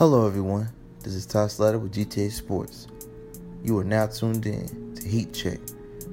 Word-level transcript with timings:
Hello, 0.00 0.26
everyone. 0.26 0.66
This 1.02 1.12
is 1.14 1.26
Ty 1.26 1.48
Slatter 1.48 1.78
with 1.78 1.92
GTA 1.92 2.30
Sports. 2.30 2.86
You 3.62 3.78
are 3.78 3.84
now 3.84 4.06
tuned 4.06 4.46
in 4.46 4.94
to 4.94 5.06
Heat 5.06 5.34
Check 5.34 5.58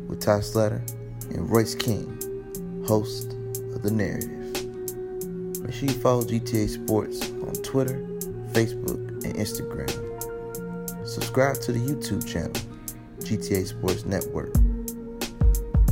with 0.10 0.20
Ty 0.20 0.42
Slatter 0.42 0.84
and 1.30 1.50
Royce 1.50 1.74
King, 1.74 2.84
host 2.86 3.32
of 3.74 3.84
The 3.84 3.92
Narrative. 3.92 5.64
Make 5.64 5.74
sure 5.74 5.88
you 5.88 5.96
follow 6.02 6.24
GTA 6.24 6.68
Sports 6.68 7.32
on 7.32 7.54
Twitter, 7.64 8.06
Facebook, 8.52 9.24
and 9.24 9.36
Instagram. 9.36 9.88
Subscribe 11.08 11.62
to 11.62 11.72
the 11.72 11.80
YouTube 11.80 12.28
channel, 12.28 12.52
GTA 13.20 13.68
Sports 13.68 14.04
Network. 14.04 14.54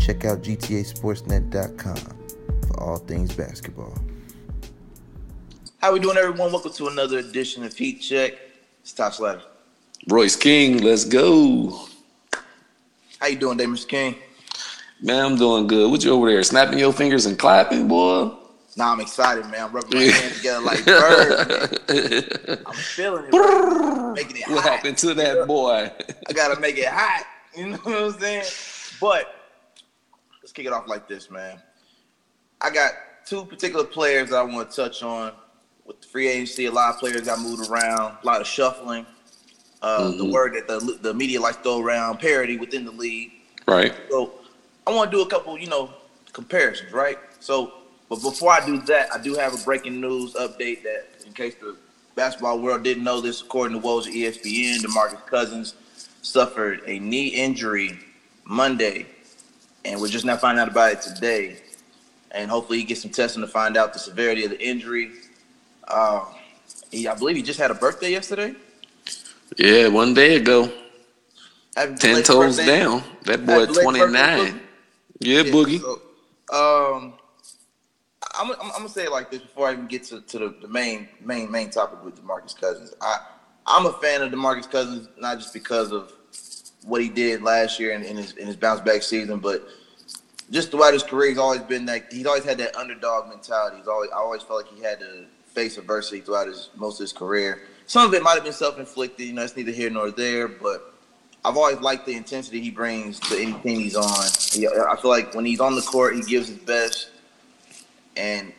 Check 0.01 0.25
out 0.25 0.41
GTASportsNet.com 0.41 1.95
for 2.67 2.83
all 2.83 2.97
things 2.97 3.33
basketball. 3.33 3.97
How 5.85 5.93
we 5.93 5.99
doing, 5.99 6.17
everyone? 6.17 6.51
Welcome 6.51 6.73
to 6.73 6.87
another 6.87 7.19
edition 7.19 7.63
of 7.63 7.77
Heat 7.77 8.01
Check. 8.01 8.33
It's 8.81 8.91
Top 8.91 9.13
Slatter. 9.13 9.43
Royce 10.07 10.35
King, 10.35 10.81
let's 10.81 11.05
go. 11.05 11.85
How 13.19 13.27
you 13.27 13.35
doing, 13.35 13.59
Mr. 13.59 13.87
King? 13.87 14.15
Man, 14.99 15.23
I'm 15.23 15.35
doing 15.35 15.67
good. 15.67 15.91
What 15.91 16.03
you 16.03 16.09
over 16.09 16.27
there? 16.27 16.41
Snapping 16.41 16.79
your 16.79 16.91
fingers 16.91 17.27
and 17.27 17.37
clapping, 17.37 17.87
boy? 17.87 18.31
Nah, 18.75 18.93
I'm 18.93 18.99
excited, 18.99 19.45
man. 19.51 19.65
I'm 19.65 19.71
rubbing 19.73 19.99
my 19.99 20.05
hands 20.05 20.37
together 20.37 20.65
like 20.65 20.83
birds. 20.85 21.79
I'm 22.65 22.73
feeling 22.73 23.25
it. 23.31 24.13
Making 24.15 24.37
it 24.37 24.47
What 24.49 24.63
hot. 24.63 24.71
happened 24.71 24.97
to 24.97 25.13
that 25.13 25.45
boy? 25.45 25.91
I 26.27 26.33
gotta 26.33 26.59
make 26.59 26.79
it 26.79 26.87
hot. 26.87 27.27
You 27.55 27.67
know 27.67 27.77
what 27.77 27.95
I'm 28.15 28.19
saying? 28.19 28.45
But 28.99 29.35
let's 30.41 30.51
kick 30.51 30.65
it 30.65 30.73
off 30.73 30.87
like 30.87 31.07
this, 31.07 31.29
man. 31.29 31.61
I 32.59 32.71
got 32.71 32.93
two 33.27 33.45
particular 33.45 33.85
players 33.85 34.31
that 34.31 34.37
I 34.37 34.41
want 34.41 34.71
to 34.71 34.75
touch 34.75 35.03
on. 35.03 35.31
With 35.85 36.01
the 36.01 36.07
free 36.07 36.27
agency, 36.27 36.65
a 36.65 36.71
lot 36.71 36.89
of 36.89 36.99
players 36.99 37.21
got 37.21 37.39
moved 37.39 37.69
around, 37.69 38.17
a 38.21 38.25
lot 38.25 38.41
of 38.41 38.47
shuffling. 38.47 39.05
Uh, 39.81 40.11
The 40.11 40.25
Mhm. 40.25 40.31
word 40.31 40.53
that 40.53 40.67
the 40.67 40.79
the 41.01 41.13
media 41.13 41.39
likes 41.39 41.57
to 41.57 41.63
throw 41.63 41.79
around, 41.79 42.19
parity 42.19 42.57
within 42.57 42.85
the 42.85 42.91
league. 42.91 43.31
Right. 43.67 43.93
So 44.09 44.31
I 44.87 44.91
want 44.91 45.11
to 45.11 45.17
do 45.17 45.21
a 45.21 45.27
couple, 45.27 45.57
you 45.59 45.67
know, 45.67 45.91
comparisons, 46.33 46.91
right? 46.91 47.19
So, 47.39 47.71
but 48.09 48.21
before 48.21 48.51
I 48.51 48.65
do 48.65 48.79
that, 48.79 49.07
I 49.13 49.19
do 49.19 49.35
have 49.35 49.53
a 49.53 49.57
breaking 49.57 50.01
news 50.01 50.33
update 50.33 50.81
that, 50.83 51.05
in 51.25 51.33
case 51.33 51.55
the 51.55 51.75
basketball 52.15 52.59
world 52.59 52.83
didn't 52.83 53.03
know 53.03 53.21
this, 53.21 53.41
according 53.41 53.79
to 53.79 53.85
Woj 53.87 54.07
ESPN, 54.07 54.81
DeMarcus 54.83 55.25
Cousins 55.27 55.75
suffered 56.21 56.81
a 56.87 56.97
knee 56.99 57.27
injury 57.27 57.99
Monday, 58.45 59.07
and 59.83 60.01
we're 60.01 60.07
just 60.07 60.25
now 60.25 60.37
finding 60.37 60.61
out 60.61 60.67
about 60.67 60.93
it 60.93 61.01
today. 61.01 61.57
And 62.31 62.49
hopefully, 62.49 62.79
he 62.79 62.83
gets 62.85 63.01
some 63.01 63.11
testing 63.11 63.41
to 63.41 63.47
find 63.47 63.77
out 63.77 63.93
the 63.93 63.99
severity 63.99 64.43
of 64.45 64.51
the 64.51 64.61
injury. 64.61 65.11
Uh, 65.87 66.25
he, 66.91 67.07
I 67.07 67.15
believe 67.15 67.35
he 67.35 67.43
just 67.43 67.59
had 67.59 67.71
a 67.71 67.75
birthday 67.75 68.11
yesterday. 68.11 68.55
Yeah, 69.57 69.87
one 69.87 70.13
day 70.13 70.35
ago. 70.35 70.71
Ten 71.75 72.23
toes 72.23 72.57
birthday. 72.57 72.65
down. 72.65 73.03
That 73.23 73.45
boy 73.45 73.65
29. 73.65 74.09
Boogie. 74.09 74.59
Yeah, 75.19 75.43
Boogie. 75.43 75.79
so, 75.79 76.01
um, 76.53 77.13
I'm, 78.37 78.51
I'm, 78.51 78.57
I'm 78.61 78.69
gonna 78.71 78.89
say 78.89 79.05
it 79.05 79.11
like 79.11 79.31
this 79.31 79.41
before 79.41 79.67
I 79.67 79.73
even 79.73 79.87
get 79.87 80.03
to, 80.05 80.21
to 80.21 80.39
the, 80.39 80.55
the 80.61 80.67
main 80.67 81.07
main 81.21 81.51
main 81.51 81.69
topic 81.69 82.03
with 82.03 82.21
Demarcus 82.21 82.59
Cousins. 82.59 82.93
I 83.01 83.17
I'm 83.65 83.85
a 83.85 83.93
fan 83.93 84.21
of 84.21 84.31
Demarcus 84.31 84.69
Cousins 84.69 85.07
not 85.19 85.37
just 85.37 85.53
because 85.53 85.91
of 85.91 86.11
what 86.83 87.01
he 87.01 87.09
did 87.09 87.41
last 87.41 87.79
year 87.79 87.93
in, 87.93 88.03
in 88.03 88.17
his 88.17 88.33
in 88.33 88.47
his 88.47 88.55
bounce 88.55 88.81
back 88.81 89.03
season, 89.03 89.39
but 89.39 89.67
just 90.51 90.71
throughout 90.71 90.93
his 90.93 91.03
career, 91.03 91.29
he's 91.29 91.37
always 91.37 91.61
been 91.61 91.85
that 91.85 92.11
he's 92.11 92.25
always 92.25 92.43
had 92.43 92.57
that 92.59 92.75
underdog 92.75 93.29
mentality. 93.29 93.77
He's 93.77 93.87
always 93.87 94.11
I 94.11 94.17
always 94.17 94.43
felt 94.43 94.65
like 94.65 94.73
he 94.73 94.83
had 94.83 94.99
to 94.99 95.25
face 95.55 95.77
adversity 95.77 96.19
throughout 96.19 96.47
his 96.47 96.69
most 96.75 96.99
of 96.99 97.05
his 97.05 97.13
career. 97.13 97.63
Some 97.87 98.05
of 98.05 98.13
it 98.13 98.21
might 98.21 98.33
have 98.33 98.43
been 98.43 98.53
self 98.53 98.77
inflicted, 98.77 99.25
you 99.27 99.33
know, 99.33 99.43
it's 99.43 99.55
neither 99.55 99.71
here 99.71 99.89
nor 99.89 100.11
there, 100.11 100.47
but 100.47 100.93
I've 101.43 101.55
always 101.55 101.79
liked 101.79 102.05
the 102.05 102.15
intensity 102.15 102.59
he 102.59 102.71
brings 102.71 103.19
to 103.21 103.37
any 103.37 103.53
team 103.53 103.79
he's 103.79 103.95
on. 103.95 104.25
He, 104.51 104.67
I 104.67 104.95
feel 104.95 105.11
like 105.11 105.33
when 105.33 105.45
he's 105.45 105.59
on 105.59 105.75
the 105.75 105.81
court, 105.81 106.15
he 106.15 106.21
gives 106.23 106.49
his 106.49 106.57
best, 106.57 107.09
and 108.17 108.51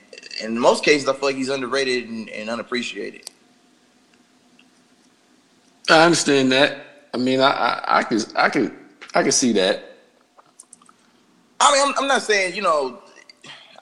in 0.43 0.59
most 0.59 0.85
cases, 0.85 1.09
I 1.09 1.13
feel 1.13 1.29
like 1.29 1.37
he's 1.37 1.49
underrated 1.49 2.09
and, 2.09 2.29
and 2.31 2.49
unappreciated. 2.49 3.31
I 5.91 6.05
understand 6.05 6.53
that. 6.53 7.09
I 7.13 7.19
mean, 7.19 7.41
I, 7.41 7.51
I, 7.51 7.99
I 7.99 8.03
could, 8.05 8.25
I 8.37 8.49
could, 8.49 8.73
I 9.15 9.23
could 9.23 9.35
see 9.35 9.53
that. 9.53 9.97
I 11.59 11.73
mean, 11.73 11.89
I'm, 11.89 12.03
I'm 12.03 12.09
not 12.09 12.23
saying 12.23 12.55
you 12.55 12.63
know. 12.63 13.01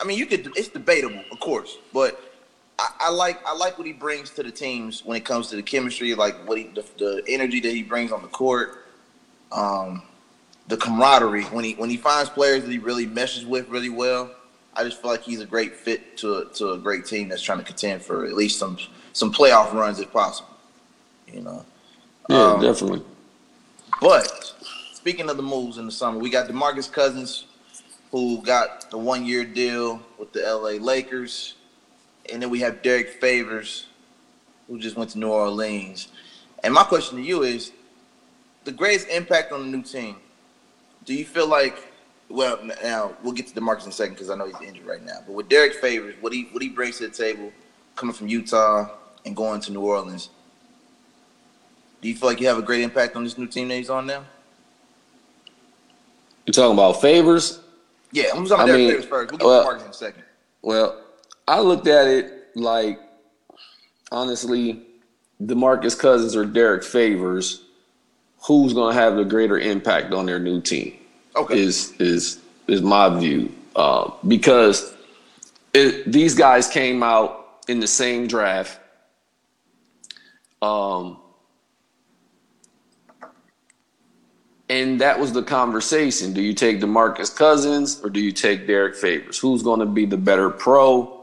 I 0.01 0.05
mean, 0.05 0.19
you 0.19 0.27
could. 0.27 0.47
It's 0.57 0.69
debatable, 0.69 1.23
of 1.31 1.41
course, 1.41 1.77
but 1.93 2.34
I, 2.79 2.89
I 3.01 3.11
like 3.11 3.41
I 3.47 3.55
like 3.55 3.79
what 3.79 3.87
he 3.87 3.93
brings 3.93 4.31
to 4.31 4.43
the 4.43 4.51
teams 4.51 5.05
when 5.05 5.17
it 5.17 5.25
comes 5.25 5.49
to 5.51 5.57
the 5.57 5.63
chemistry, 5.63 6.15
like 6.15 6.37
what 6.49 6.59
he 6.59 6.65
the, 6.65 6.85
the 6.99 7.23
energy 7.29 7.61
that 7.61 7.73
he 7.73 7.83
brings 7.83 8.13
on 8.13 8.23
the 8.23 8.29
court, 8.29 8.87
um, 9.53 10.03
the 10.69 10.77
camaraderie 10.77 11.45
when 11.45 11.65
he 11.65 11.75
when 11.75 11.91
he 11.91 11.97
finds 11.97 12.31
players 12.31 12.63
that 12.65 12.71
he 12.71 12.79
really 12.79 13.07
meshes 13.07 13.47
with 13.47 13.69
really 13.69 13.91
well. 13.91 14.31
I 14.77 14.83
just 14.83 15.01
feel 15.01 15.11
like 15.11 15.23
he's 15.23 15.41
a 15.41 15.47
great 15.47 15.77
fit 15.77 16.17
to 16.19 16.39
a, 16.39 16.45
to 16.55 16.73
a 16.73 16.79
great 16.79 17.07
team 17.07 17.29
that's 17.29 17.43
trying 17.43 17.59
to 17.59 17.65
contend 17.65 18.03
for 18.03 18.25
at 18.25 18.35
least 18.35 18.59
some 18.59 18.77
some 19.13 19.33
playoff 19.33 19.73
runs 19.73 20.01
if 20.01 20.13
possible. 20.13 20.51
You 21.33 21.43
know. 21.43 21.65
Yeah, 22.29 22.55
Um, 22.55 22.61
definitely. 22.61 23.03
But 24.01 24.55
speaking 24.93 25.31
of 25.31 25.37
the 25.37 25.43
moves 25.43 25.79
in 25.79 25.87
the 25.87 25.93
summer, 25.93 26.19
we 26.19 26.31
got 26.31 26.49
DeMarcus 26.49 26.91
Cousins, 26.91 27.45
who 28.11 28.43
got 28.43 28.91
the 28.91 28.99
one 28.99 29.25
year 29.25 29.45
deal 29.45 30.03
with 30.19 30.33
the 30.33 30.41
LA 30.41 30.83
Lakers. 30.83 31.55
And 32.33 32.43
then 32.43 32.51
we 32.51 32.61
have 32.61 32.83
Derrick 32.83 33.21
Favors, 33.21 33.87
who 34.69 34.79
just 34.79 34.97
went 34.97 35.11
to 35.11 35.19
New 35.19 35.29
Orleans. 35.29 36.09
And 36.63 36.73
my 36.73 36.85
question 36.85 37.19
to 37.19 37.23
you 37.23 37.43
is 37.43 37.73
the 38.65 38.73
greatest 38.73 39.09
impact 39.09 39.53
on 39.53 39.61
the 39.71 39.77
new 39.77 39.83
team. 39.83 40.17
Do 41.05 41.15
you 41.15 41.25
feel 41.25 41.47
like 41.47 41.91
well 42.31 42.59
now 42.83 43.15
we'll 43.23 43.33
get 43.35 43.47
to 43.49 43.55
DeMarcus 43.55 43.85
in 43.85 43.91
a 43.91 43.93
second 43.93 44.15
because 44.15 44.31
I 44.31 44.37
know 44.37 44.47
he's 44.47 44.69
injured 44.69 44.87
right 44.87 45.05
now. 45.05 45.19
But 45.27 45.35
with 45.35 45.49
Derrick 45.49 45.75
Favors, 45.75 46.15
what 46.21 46.33
he 46.33 46.49
what 46.53 46.63
he 46.63 46.69
brings 46.71 46.99
to 46.99 47.09
the 47.09 47.15
table 47.15 47.53
coming 47.97 48.15
from 48.15 48.29
Utah 48.29 48.89
and 49.27 49.37
going 49.37 49.61
to 49.63 49.73
New 49.73 49.81
Orleans, 49.83 50.31
do 52.01 52.09
you 52.09 52.15
feel 52.15 52.29
like 52.31 52.41
you 52.41 52.47
have 52.47 52.59
a 52.59 52.63
great 52.63 52.81
impact 52.83 53.17
on 53.17 53.25
this 53.25 53.37
new 53.37 53.47
team 53.47 53.69
that 53.69 53.77
he's 53.77 53.91
on 53.91 54.07
now? 54.07 54.25
You're 56.47 56.53
talking 56.53 56.73
about 56.75 57.01
favors? 57.01 57.61
Yeah, 58.13 58.25
I'm 58.35 58.47
talking 58.47 58.53
about 58.53 58.61
I 58.63 58.67
Derrick 58.67 58.79
mean, 58.81 58.91
Favors 58.91 59.05
first. 59.07 59.31
We'll 59.31 59.39
get 59.39 59.47
well- 59.47 59.61
to 59.61 59.65
Marcus 59.65 59.85
in 59.85 59.91
a 59.91 59.95
second. 59.95 60.23
Well, 60.63 61.01
I 61.47 61.61
looked 61.61 61.87
at 61.87 62.07
it 62.07 62.33
like 62.55 63.01
honestly, 64.11 64.83
DeMarcus 65.43 65.99
Cousins 65.99 66.37
or 66.37 66.45
Derrick 66.45 66.85
Favors, 66.85 67.65
who's 68.47 68.73
going 68.73 68.95
to 68.95 69.01
have 69.01 69.17
the 69.17 69.25
greater 69.25 69.59
impact 69.59 70.13
on 70.13 70.27
their 70.27 70.39
new 70.39 70.61
team? 70.61 70.97
Okay. 71.37 71.59
Is 71.59 71.93
is 71.99 72.41
is 72.69 72.81
my 72.81 73.09
view 73.19 73.53
uh, 73.77 74.11
because 74.27 74.95
it, 75.75 76.11
these 76.11 76.35
guys 76.35 76.69
came 76.69 77.03
out 77.03 77.59
in 77.69 77.81
the 77.81 77.87
same 77.87 78.27
draft. 78.27 78.79
Um, 80.63 81.19
and 84.69 85.01
that 85.01 85.19
was 85.19 85.33
the 85.33 85.43
conversation. 85.43 86.33
Do 86.33 86.41
you 86.41 86.55
take 86.55 86.81
DeMarcus 86.81 87.35
Cousins 87.35 88.01
or 88.03 88.09
do 88.09 88.21
you 88.21 88.33
take 88.33 88.67
Derrick 88.67 88.95
Favors? 88.95 89.39
Who's 89.39 89.63
going 89.63 89.81
to 89.81 89.87
be 89.87 90.07
the 90.07 90.17
better 90.17 90.49
pro? 90.49 91.14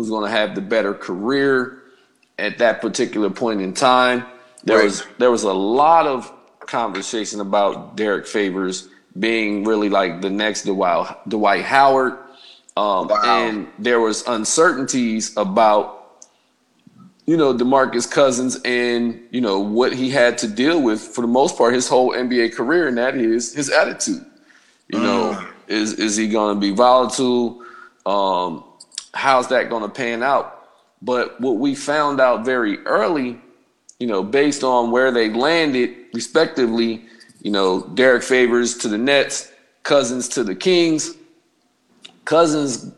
Who's 0.00 0.08
going 0.08 0.24
to 0.24 0.30
have 0.30 0.54
the 0.54 0.62
better 0.62 0.94
career 0.94 1.82
at 2.38 2.56
that 2.56 2.80
particular 2.80 3.28
point 3.28 3.60
in 3.60 3.74
time? 3.74 4.24
There 4.64 4.78
Right. 4.78 4.84
was 4.84 5.04
there 5.18 5.30
was 5.30 5.42
a 5.42 5.52
lot 5.52 6.06
of 6.06 6.32
conversation 6.60 7.38
about 7.42 7.96
Derrick 7.96 8.26
Favors 8.26 8.88
being 9.18 9.62
really 9.64 9.90
like 9.90 10.22
the 10.22 10.30
next 10.30 10.64
Dwight, 10.64 11.14
Dwight 11.28 11.64
Howard. 11.66 12.14
Um, 12.78 13.08
Wow. 13.08 13.20
And 13.22 13.66
there 13.78 14.00
was 14.00 14.26
uncertainties 14.26 15.36
about 15.36 15.98
you 17.26 17.36
know, 17.36 17.52
DeMarcus 17.54 18.10
Cousins 18.10 18.58
and, 18.64 19.20
you 19.30 19.42
know, 19.42 19.60
what 19.60 19.92
he 19.92 20.08
had 20.08 20.38
to 20.38 20.48
deal 20.48 20.80
with 20.82 21.00
for 21.00 21.20
the 21.20 21.28
most 21.28 21.58
part 21.58 21.74
his 21.74 21.86
whole 21.86 22.12
NBA 22.12 22.54
career, 22.54 22.88
and 22.88 22.96
that 22.96 23.16
is 23.16 23.54
his 23.54 23.68
attitude. 23.68 24.24
You 24.88 24.98
know, 24.98 25.46
is 25.68 25.92
is 25.92 26.16
he 26.16 26.26
gonna 26.26 26.58
be 26.58 26.70
volatile? 26.70 27.62
Um, 28.06 28.64
how's 29.14 29.48
that 29.48 29.70
gonna 29.70 29.88
pan 29.88 30.22
out? 30.22 30.68
But 31.02 31.40
what 31.40 31.56
we 31.56 31.74
found 31.74 32.20
out 32.20 32.44
very 32.44 32.78
early, 32.86 33.40
you 33.98 34.06
know, 34.06 34.22
based 34.22 34.62
on 34.62 34.90
where 34.90 35.10
they 35.10 35.30
landed 35.30 35.94
respectively, 36.12 37.04
you 37.42 37.50
know, 37.50 37.82
Derrick 37.94 38.22
Favors 38.22 38.76
to 38.78 38.88
the 38.88 38.98
Nets, 38.98 39.50
Cousins 39.82 40.28
to 40.30 40.44
the 40.44 40.54
Kings. 40.54 41.14
Cousins 42.24 42.92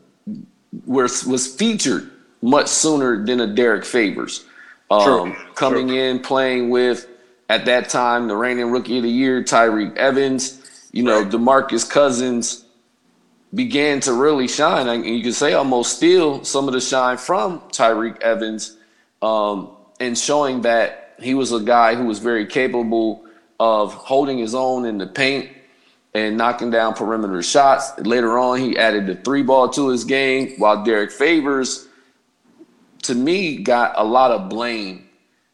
was 0.85 1.25
was 1.25 1.47
featured 1.47 2.09
much 2.41 2.67
sooner 2.67 3.25
than 3.25 3.39
a 3.39 3.47
Derrick 3.47 3.85
Favors. 3.85 4.45
Um, 4.91 5.03
True, 5.03 5.35
coming 5.55 5.89
in 5.89 6.19
playing 6.19 6.69
with 6.69 7.07
at 7.49 7.65
that 7.65 7.89
time 7.89 8.27
the 8.27 8.35
reigning 8.35 8.71
rookie 8.71 8.97
of 8.97 9.03
the 9.03 9.09
year 9.09 9.43
Tyreke 9.43 9.95
Evans. 9.95 10.59
You 10.91 11.03
know, 11.03 11.21
Right. 11.21 11.31
DeMarcus 11.31 11.89
Cousins 11.89 12.62
began 13.53 13.99
to 14.01 14.13
really 14.13 14.47
shine. 14.47 14.87
And 14.87 15.05
you 15.05 15.21
can 15.21 15.33
say 15.33 15.53
almost 15.53 15.97
steal 15.97 16.43
some 16.43 16.67
of 16.67 16.73
the 16.73 16.81
shine 16.81 17.17
from 17.17 17.59
Tyreke 17.71 18.21
Evans. 18.21 18.77
Um, 19.21 19.71
and 19.99 20.17
showing 20.17 20.61
that 20.63 21.15
he 21.21 21.33
was 21.33 21.51
a 21.51 21.59
guy 21.59 21.95
who 21.95 22.05
was 22.05 22.19
very 22.19 22.45
capable 22.45 23.25
of 23.59 23.93
holding 23.93 24.37
his 24.37 24.53
own 24.53 24.85
in 24.85 24.97
the 24.97 25.07
paint 25.07 25.49
and 26.13 26.37
knocking 26.37 26.69
down 26.69 26.93
perimeter 26.93 27.41
shots. 27.41 27.97
Later 27.99 28.37
on, 28.37 28.59
he 28.59 28.77
added 28.77 29.07
the 29.07 29.15
three 29.15 29.43
ball 29.43 29.69
to 29.69 29.89
his 29.89 30.03
game, 30.03 30.53
while 30.57 30.83
Derrick 30.83 31.11
Favors, 31.11 31.87
to 33.03 33.15
me, 33.15 33.57
got 33.57 33.93
a 33.95 34.03
lot 34.03 34.31
of 34.31 34.49
blame 34.49 35.07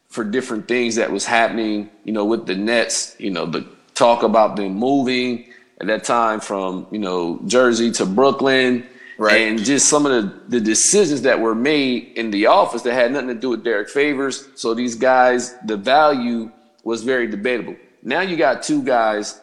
for 0.08 0.24
different 0.24 0.66
things 0.66 0.96
that 0.96 1.12
was 1.12 1.24
happening, 1.24 1.88
you 2.04 2.12
know, 2.12 2.24
with 2.24 2.46
the 2.46 2.56
Nets, 2.56 3.14
you 3.18 3.30
know, 3.30 3.46
the 3.46 3.66
talk 3.94 4.22
about 4.22 4.56
them 4.56 4.74
moving 4.74 5.46
at 5.80 5.86
that 5.86 6.04
time 6.04 6.40
from, 6.40 6.86
you 6.90 6.98
know, 6.98 7.40
Jersey 7.46 7.90
to 7.92 8.06
Brooklyn. 8.06 8.86
Right. 9.18 9.40
And 9.42 9.58
just 9.58 9.88
some 9.88 10.06
of 10.06 10.12
the, 10.12 10.40
the 10.48 10.60
decisions 10.60 11.22
that 11.22 11.38
were 11.38 11.54
made 11.54 12.12
in 12.16 12.30
the 12.30 12.46
office 12.46 12.82
that 12.82 12.94
had 12.94 13.12
nothing 13.12 13.28
to 13.28 13.34
do 13.34 13.50
with 13.50 13.64
Derrick 13.64 13.90
Favors. 13.90 14.48
So 14.54 14.72
these 14.72 14.94
guys, 14.94 15.58
the 15.66 15.76
value 15.76 16.50
was 16.84 17.02
very 17.02 17.26
debatable. 17.26 17.76
Now 18.02 18.22
you 18.22 18.36
got 18.36 18.62
two 18.62 18.82
guys 18.82 19.40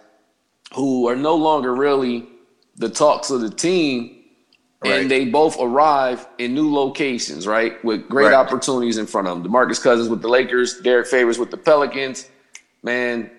who 0.74 1.08
are 1.08 1.16
no 1.16 1.36
longer 1.36 1.76
really 1.76 2.28
the 2.76 2.90
talks 2.90 3.30
of 3.30 3.42
the 3.42 3.50
team. 3.50 4.14
Right. 4.84 5.02
And 5.02 5.10
they 5.10 5.26
both 5.26 5.58
arrive 5.60 6.28
in 6.38 6.54
new 6.54 6.72
locations, 6.72 7.48
right? 7.48 7.84
With 7.84 8.08
great 8.08 8.26
right. 8.26 8.34
opportunities 8.34 8.98
in 8.98 9.08
front 9.08 9.28
of 9.28 9.42
them. 9.42 9.52
DeMarcus 9.52 9.82
Cousins 9.82 10.08
with 10.08 10.22
the 10.22 10.28
Lakers, 10.28 10.80
Derrick 10.82 11.08
Favors 11.08 11.40
with 11.40 11.50
the 11.50 11.58
Pelicans. 11.58 12.30
Man, 12.84 13.32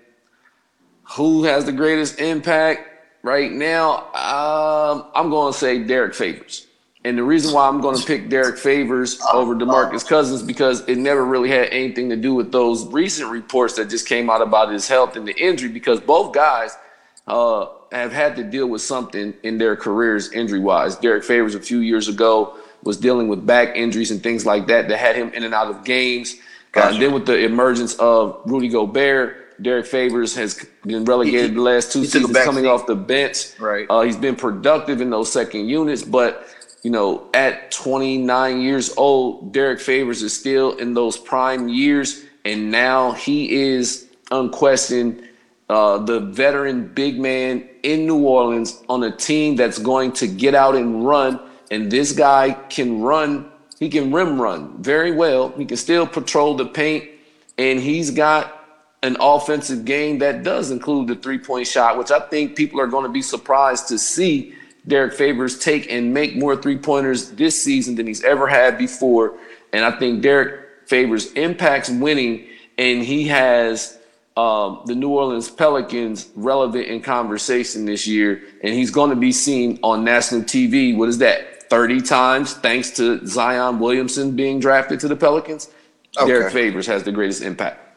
who 1.03 1.45
has 1.45 1.65
the 1.65 1.73
greatest 1.73 2.19
impact 2.19 2.88
right 3.23 3.53
now? 3.53 3.99
Um, 4.15 5.06
I'm 5.15 5.31
going 5.31 5.53
to 5.53 5.59
say 5.59 5.82
Derrick 5.82 6.15
Favors. 6.15 6.67
And 7.05 7.17
the 7.17 7.23
reason 7.23 7.55
why 7.55 7.69
I'm 7.69 7.81
going 7.81 7.97
to 7.97 8.05
pick 8.05 8.29
Derrick 8.29 8.59
Favors 8.59 9.20
over 9.32 9.55
DeMarcus 9.55 10.06
Cousins 10.06 10.43
because 10.43 10.87
it 10.88 10.99
never 10.99 11.25
really 11.25 11.49
had 11.49 11.69
anything 11.69 12.11
to 12.11 12.17
do 12.17 12.35
with 12.35 12.53
those 12.53 12.87
recent 12.88 13.31
reports 13.31 13.75
that 13.75 13.88
just 13.88 14.09
came 14.09 14.29
out 14.29 14.43
about 14.43 14.73
his 14.73 14.88
health 14.88 15.17
and 15.17 15.26
the 15.26 15.35
injury 15.37 15.69
because 15.69 16.00
both 16.00 16.35
guys– 16.35 16.76
uh, 17.29 17.67
have 17.93 18.12
had 18.12 18.37
to 18.37 18.43
deal 18.43 18.67
with 18.67 18.82
something 18.82 19.35
in 19.43 19.59
their 19.59 19.76
careers 19.76 20.32
injury 20.32 20.61
wise. 20.61 20.97
Derrick 20.97 21.25
Favors 21.25 21.55
a 21.55 21.61
few 21.61 21.79
years 21.79 22.09
ago 22.09 22.56
was 22.82 22.97
dealing 22.97 23.29
with 23.29 23.47
back 23.47 23.76
injuries 23.76 24.11
and 24.11 24.23
things 24.23 24.47
like 24.47 24.67
that 24.67 24.88
that 24.88 24.99
had 24.99 25.14
him 25.14 25.31
in 25.35 25.44
and 25.44 25.55
out 25.55 25.69
of 25.69 25.85
games. 25.85 26.37
Gotcha. 26.73 26.88
Uh, 26.88 26.93
and 26.93 27.03
then 27.03 27.12
with 27.12 27.26
the 27.26 27.38
emergence 27.38 27.94
of 27.97 28.41
Rudy 28.47 28.69
Gobert, 28.69 29.48
Derrick 29.60 29.87
Favors 29.87 30.34
has 30.37 30.64
been 30.84 31.05
relegated 31.05 31.50
he, 31.50 31.56
the 31.56 31.62
last 31.62 31.93
two 31.93 32.05
seasons 32.05 32.37
coming 32.44 32.64
seat. 32.64 32.70
off 32.70 32.87
the 32.87 32.94
bench. 32.94 33.58
Right. 33.58 33.87
Uh, 33.90 34.02
he's 34.02 34.16
been 34.16 34.37
productive 34.37 35.00
in 35.00 35.10
those 35.10 35.32
second 35.32 35.69
units, 35.69 36.02
but 36.02 36.46
you 36.82 36.90
know, 36.90 37.28
at 37.34 37.70
29 37.72 38.60
years 38.60 38.96
old, 38.96 39.52
Derrick 39.52 39.81
Favors 39.81 40.22
is 40.22 40.38
still 40.38 40.76
in 40.76 40.94
those 40.94 41.16
prime 41.16 41.69
years, 41.69 42.25
and 42.44 42.70
now 42.70 43.12
he 43.12 43.50
is 43.50 44.08
unquestioned 44.31 45.28
uh, 45.69 45.99
the 45.99 46.20
veteran 46.20 46.88
big 46.88 47.19
man 47.20 47.69
in 47.82 48.06
New 48.06 48.19
Orleans 48.19 48.82
on 48.88 49.02
a 49.02 49.14
team 49.14 49.56
that's 49.56 49.78
going 49.78 50.12
to 50.12 50.26
get 50.26 50.54
out 50.54 50.75
and 50.75 51.06
run. 51.06 51.40
And 51.70 51.90
this 51.90 52.12
guy 52.12 52.52
can 52.70 53.02
run, 53.02 53.50
he 53.78 53.90
can 53.90 54.11
rim 54.12 54.40
run 54.40 54.82
very 54.82 55.12
well. 55.12 55.50
He 55.50 55.66
can 55.66 55.76
still 55.76 56.06
patrol 56.06 56.56
the 56.56 56.64
paint. 56.64 57.11
And 57.58 57.81
he's 57.81 58.11
got 58.11 58.57
an 59.03 59.17
offensive 59.21 59.85
game 59.85 60.19
that 60.19 60.43
does 60.43 60.71
include 60.71 61.09
the 61.09 61.15
three 61.15 61.39
point 61.39 61.67
shot, 61.67 61.99
which 61.99 62.11
I 62.11 62.21
think 62.21 62.56
people 62.56 62.81
are 62.81 62.87
going 62.87 63.05
to 63.05 63.11
be 63.11 63.23
surprised 63.23 63.89
to 63.89 63.99
see 63.99 64.55
Derrick 64.87 65.15
Favors 65.15 65.59
take 65.59 65.91
and 65.91 66.12
make 66.12 66.37
more 66.37 66.56
three 66.56 66.79
pointers 66.79 67.31
this 67.33 67.62
season 67.62 67.95
than 67.95 68.06
he's 68.06 68.25
ever 68.25 68.47
had 68.47 68.79
before. 68.79 69.39
And 69.73 69.85
I 69.85 69.93
think 69.93 70.23
Derrick 70.23 70.65
Favors 70.87 71.33
impacts 71.35 71.91
winning, 71.91 72.49
and 72.77 73.03
he 73.03 73.29
has 73.29 73.99
um, 74.37 74.83
the 74.87 74.95
New 74.95 75.11
Orleans 75.11 75.50
Pelicans 75.50 76.29
relevant 76.35 76.87
in 76.87 77.03
conversation 77.03 77.85
this 77.85 78.06
year, 78.06 78.43
and 78.62 78.75
he's 78.75 78.91
going 78.91 79.11
to 79.11 79.17
be 79.17 79.33
seen 79.33 79.79
on 79.83 80.05
national 80.05 80.43
TV. 80.43 80.97
What 80.97 81.09
is 81.09 81.19
that? 81.19 81.69
30 81.71 82.00
times, 82.00 82.55
thanks 82.55 82.93
to 82.93 83.25
Zion 83.27 83.79
Williamson 83.79 84.35
being 84.35 84.59
drafted 84.59 85.00
to 85.00 85.09
the 85.09 85.17
Pelicans. 85.17 85.69
Okay. 86.17 86.27
Derrick 86.27 86.53
Favors 86.53 86.87
has 86.87 87.03
the 87.03 87.12
greatest 87.12 87.43
impact. 87.43 87.88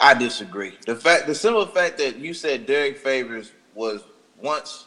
I 0.00 0.14
disagree. 0.14 0.72
The 0.86 0.96
fact, 0.96 1.26
the 1.26 1.34
simple 1.34 1.66
fact 1.66 1.98
that 1.98 2.16
you 2.16 2.32
said 2.32 2.66
Derrick 2.66 2.96
Favors 2.96 3.52
was 3.74 4.02
once 4.40 4.86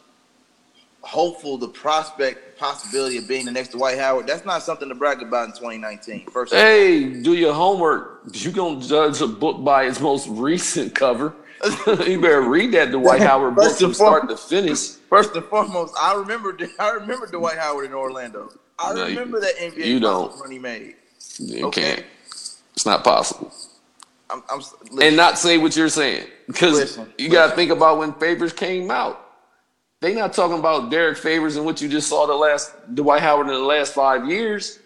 hopeful, 1.04 1.58
the 1.58 1.68
prospect, 1.68 2.58
possibility 2.58 3.18
of 3.18 3.28
being 3.28 3.46
the 3.46 3.52
next 3.52 3.70
Dwight 3.70 4.00
Howard, 4.00 4.26
that's 4.26 4.46
not 4.46 4.64
something 4.64 4.90
to 4.90 4.96
brag 4.96 5.22
about 5.22 5.46
in 5.46 5.52
2019. 5.52 6.28
First, 6.28 6.54
hey, 6.54 7.22
do 7.22 7.34
your 7.34 7.54
homework. 7.54 8.22
You 8.34 8.52
gonna 8.52 8.82
judge 8.82 9.22
a 9.22 9.28
book 9.28 9.64
by 9.64 9.84
its 9.84 10.00
most 10.00 10.28
recent 10.30 10.96
cover. 10.96 11.36
you 11.88 12.20
better 12.20 12.42
read 12.42 12.72
that 12.74 12.92
Dwight 12.92 13.22
Howard 13.30 13.56
book 13.56 13.78
from 13.78 13.94
start 13.94 14.28
to 14.30 14.38
finish. 14.38 14.92
First 15.10 15.36
and 15.36 15.46
foremost, 15.46 15.94
I 16.02 16.16
remember 16.16 16.58
I 16.80 16.90
remember 16.92 17.28
Dwight 17.28 17.58
Howard 17.58 17.86
in 17.86 17.94
Orlando. 17.94 18.50
I 18.80 18.94
no, 18.94 19.06
remember 19.06 19.40
that 19.40 19.56
NBA 19.58 19.86
you 19.86 20.00
don't. 20.00 20.38
run 20.40 20.52
he 20.52 20.60
made. 20.60 20.96
You 21.38 21.68
okay. 21.68 21.96
can't. 21.96 22.06
It's 22.74 22.86
not 22.86 23.04
possible. 23.04 23.54
I'm, 24.34 24.44
I'm, 24.50 25.00
and 25.02 25.16
not 25.16 25.38
say 25.38 25.58
what 25.60 25.76
you're 25.76 25.90
saying 25.90 26.28
because 26.48 27.00
you 27.20 27.30
got 27.30 27.52
to 27.52 27.56
think 27.56 27.70
about 27.70 28.00
when 28.00 28.14
Favors 28.14 28.52
came 28.52 28.90
out. 28.90 29.20
They 30.02 30.14
not 30.14 30.34
talking 30.34 30.60
about 30.60 30.90
Derrick 30.90 31.18
Favors 31.18 31.56
and 31.56 31.66
what 31.66 31.82
you 31.82 31.88
just 31.88 32.10
saw 32.10 32.26
the 32.26 32.34
last 32.34 32.74
Dwight 32.94 33.22
Howard 33.22 33.48
in 33.48 33.54
the 33.54 33.60
last 33.60 33.94
five 33.94 34.28
years. 34.28 34.80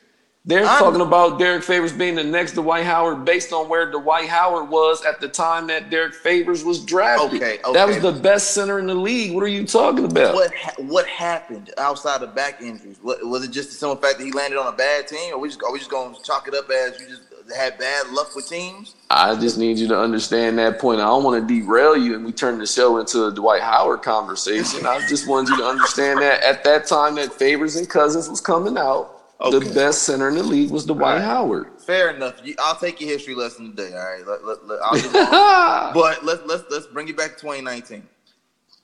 They're 0.45 0.65
I'm, 0.65 0.79
talking 0.79 1.01
about 1.01 1.39
Derrick 1.39 1.63
Favors 1.63 1.91
being 1.91 2.15
the 2.15 2.23
next 2.23 2.53
Dwight 2.53 2.85
Howard 2.85 3.25
based 3.25 3.51
on 3.51 3.67
where 3.67 3.89
Dwight 3.91 4.29
Howard 4.29 4.69
was 4.69 5.03
at 5.05 5.19
the 5.19 5.27
time 5.27 5.67
that 5.67 5.89
Derrick 5.89 6.13
Favors 6.13 6.63
was 6.63 6.85
drafted. 6.85 7.41
Okay, 7.41 7.59
okay. 7.59 7.73
That 7.73 7.87
was 7.87 7.99
the 7.99 8.13
best 8.13 8.51
center 8.51 8.79
in 8.79 8.85
the 8.85 8.95
league. 8.95 9.33
What 9.33 9.43
are 9.43 9.47
you 9.47 9.65
talking 9.65 10.05
about? 10.05 10.35
What 10.35 10.53
what 10.77 11.07
happened 11.07 11.73
outside 11.77 12.21
of 12.21 12.33
back 12.33 12.61
injuries? 12.61 12.97
What, 13.01 13.25
was 13.27 13.43
it 13.43 13.51
just 13.51 13.71
the 13.71 13.75
simple 13.75 13.97
fact 13.97 14.19
that 14.19 14.25
he 14.25 14.31
landed 14.31 14.57
on 14.57 14.73
a 14.73 14.77
bad 14.77 15.07
team, 15.07 15.33
or 15.33 15.39
we 15.39 15.49
just 15.49 15.61
are 15.63 15.71
we 15.71 15.79
just 15.79 15.91
going 15.91 16.15
to 16.15 16.21
chalk 16.21 16.47
it 16.47 16.53
up 16.53 16.69
as 16.69 16.99
you 16.99 17.07
just 17.07 17.23
had 17.55 17.77
bad 17.77 18.09
luck 18.09 18.35
with 18.35 18.49
teams? 18.49 18.95
I 19.09 19.35
just 19.35 19.57
need 19.57 19.77
you 19.77 19.87
to 19.87 19.99
understand 19.99 20.57
that 20.59 20.79
point. 20.79 20.99
I 20.99 21.05
don't 21.05 21.23
want 21.23 21.47
to 21.47 21.53
derail 21.53 21.95
you 21.95 22.15
and 22.15 22.25
we 22.25 22.31
turn 22.31 22.59
the 22.59 22.67
show 22.67 22.97
into 22.97 23.25
a 23.25 23.31
Dwight 23.31 23.61
Howard 23.61 24.01
conversation. 24.01 24.85
I 24.85 24.99
just 25.07 25.27
wanted 25.27 25.51
you 25.51 25.57
to 25.57 25.65
understand 25.65 26.21
that 26.21 26.43
at 26.43 26.63
that 26.63 26.87
time 26.87 27.15
that 27.15 27.33
Favors 27.33 27.75
and 27.75 27.89
Cousins 27.89 28.29
was 28.29 28.41
coming 28.41 28.77
out, 28.77 29.21
okay. 29.39 29.59
the 29.59 29.73
best 29.73 30.03
center 30.03 30.29
in 30.29 30.35
the 30.35 30.43
league 30.43 30.71
was 30.71 30.85
Dwight 30.85 30.99
right. 30.99 31.21
Howard. 31.21 31.79
Fair 31.79 32.13
enough. 32.13 32.41
I'll 32.59 32.75
take 32.75 32.99
your 32.99 33.09
history 33.09 33.35
lesson 33.35 33.75
today. 33.75 33.93
All 33.93 34.03
right, 34.03 34.27
let, 34.27 34.43
let, 34.43 34.67
let, 34.67 35.13
but 35.93 36.25
let's 36.25 36.41
let's 36.45 36.63
let's 36.69 36.87
bring 36.87 37.07
it 37.07 37.15
back 37.15 37.35
to 37.35 37.41
2019. 37.41 38.03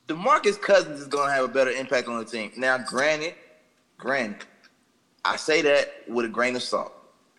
DeMarcus 0.08 0.62
Cousins 0.62 1.02
is 1.02 1.08
going 1.08 1.28
to 1.28 1.34
have 1.34 1.46
a 1.46 1.48
better 1.48 1.72
impact 1.72 2.08
on 2.08 2.18
the 2.18 2.26
team. 2.26 2.52
Now, 2.58 2.78
granted, 2.78 3.36
granted, 3.98 4.46
I 5.24 5.38
say 5.38 5.62
that 5.62 6.04
with 6.10 6.26
a 6.26 6.30
grain 6.30 6.56
of 6.56 6.64
salt 6.64 6.94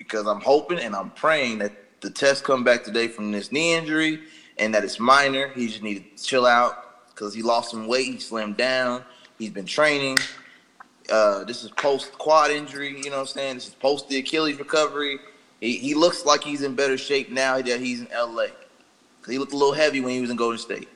because 0.04 0.26
I'm 0.26 0.40
hoping 0.40 0.78
and 0.78 0.94
I'm 0.94 1.10
praying 1.10 1.58
that 1.58 1.72
the 2.00 2.10
test 2.10 2.44
come 2.44 2.62
back 2.62 2.84
today 2.84 3.08
from 3.08 3.32
this 3.32 3.50
knee 3.50 3.74
injury 3.74 4.20
and 4.58 4.74
that 4.74 4.84
it's 4.84 5.00
minor. 5.00 5.48
He 5.48 5.66
just 5.66 5.82
need 5.82 6.04
to 6.16 6.22
chill 6.22 6.46
out 6.46 7.08
because 7.08 7.34
he 7.34 7.42
lost 7.42 7.70
some 7.70 7.86
weight. 7.86 8.06
He 8.06 8.18
slimmed 8.18 8.56
down. 8.56 9.04
He's 9.38 9.50
been 9.50 9.66
training. 9.66 10.18
Uh, 11.10 11.44
this 11.44 11.64
is 11.64 11.70
post 11.70 12.12
quad 12.12 12.50
injury. 12.50 12.98
You 12.98 13.10
know 13.10 13.16
what 13.16 13.20
I'm 13.20 13.26
saying? 13.26 13.54
This 13.54 13.68
is 13.68 13.74
post 13.74 14.08
the 14.08 14.18
Achilles 14.18 14.58
recovery. 14.58 15.18
He, 15.60 15.78
he 15.78 15.94
looks 15.94 16.24
like 16.24 16.44
he's 16.44 16.62
in 16.62 16.74
better 16.74 16.98
shape 16.98 17.30
now 17.30 17.60
that 17.60 17.80
he's 17.80 18.02
in 18.02 18.08
LA. 18.14 18.46
Cause 19.22 19.32
he 19.32 19.38
looked 19.38 19.54
a 19.54 19.56
little 19.56 19.72
heavy 19.72 20.02
when 20.02 20.12
he 20.12 20.20
was 20.20 20.30
in 20.30 20.36
Golden 20.36 20.58
State. 20.58 20.88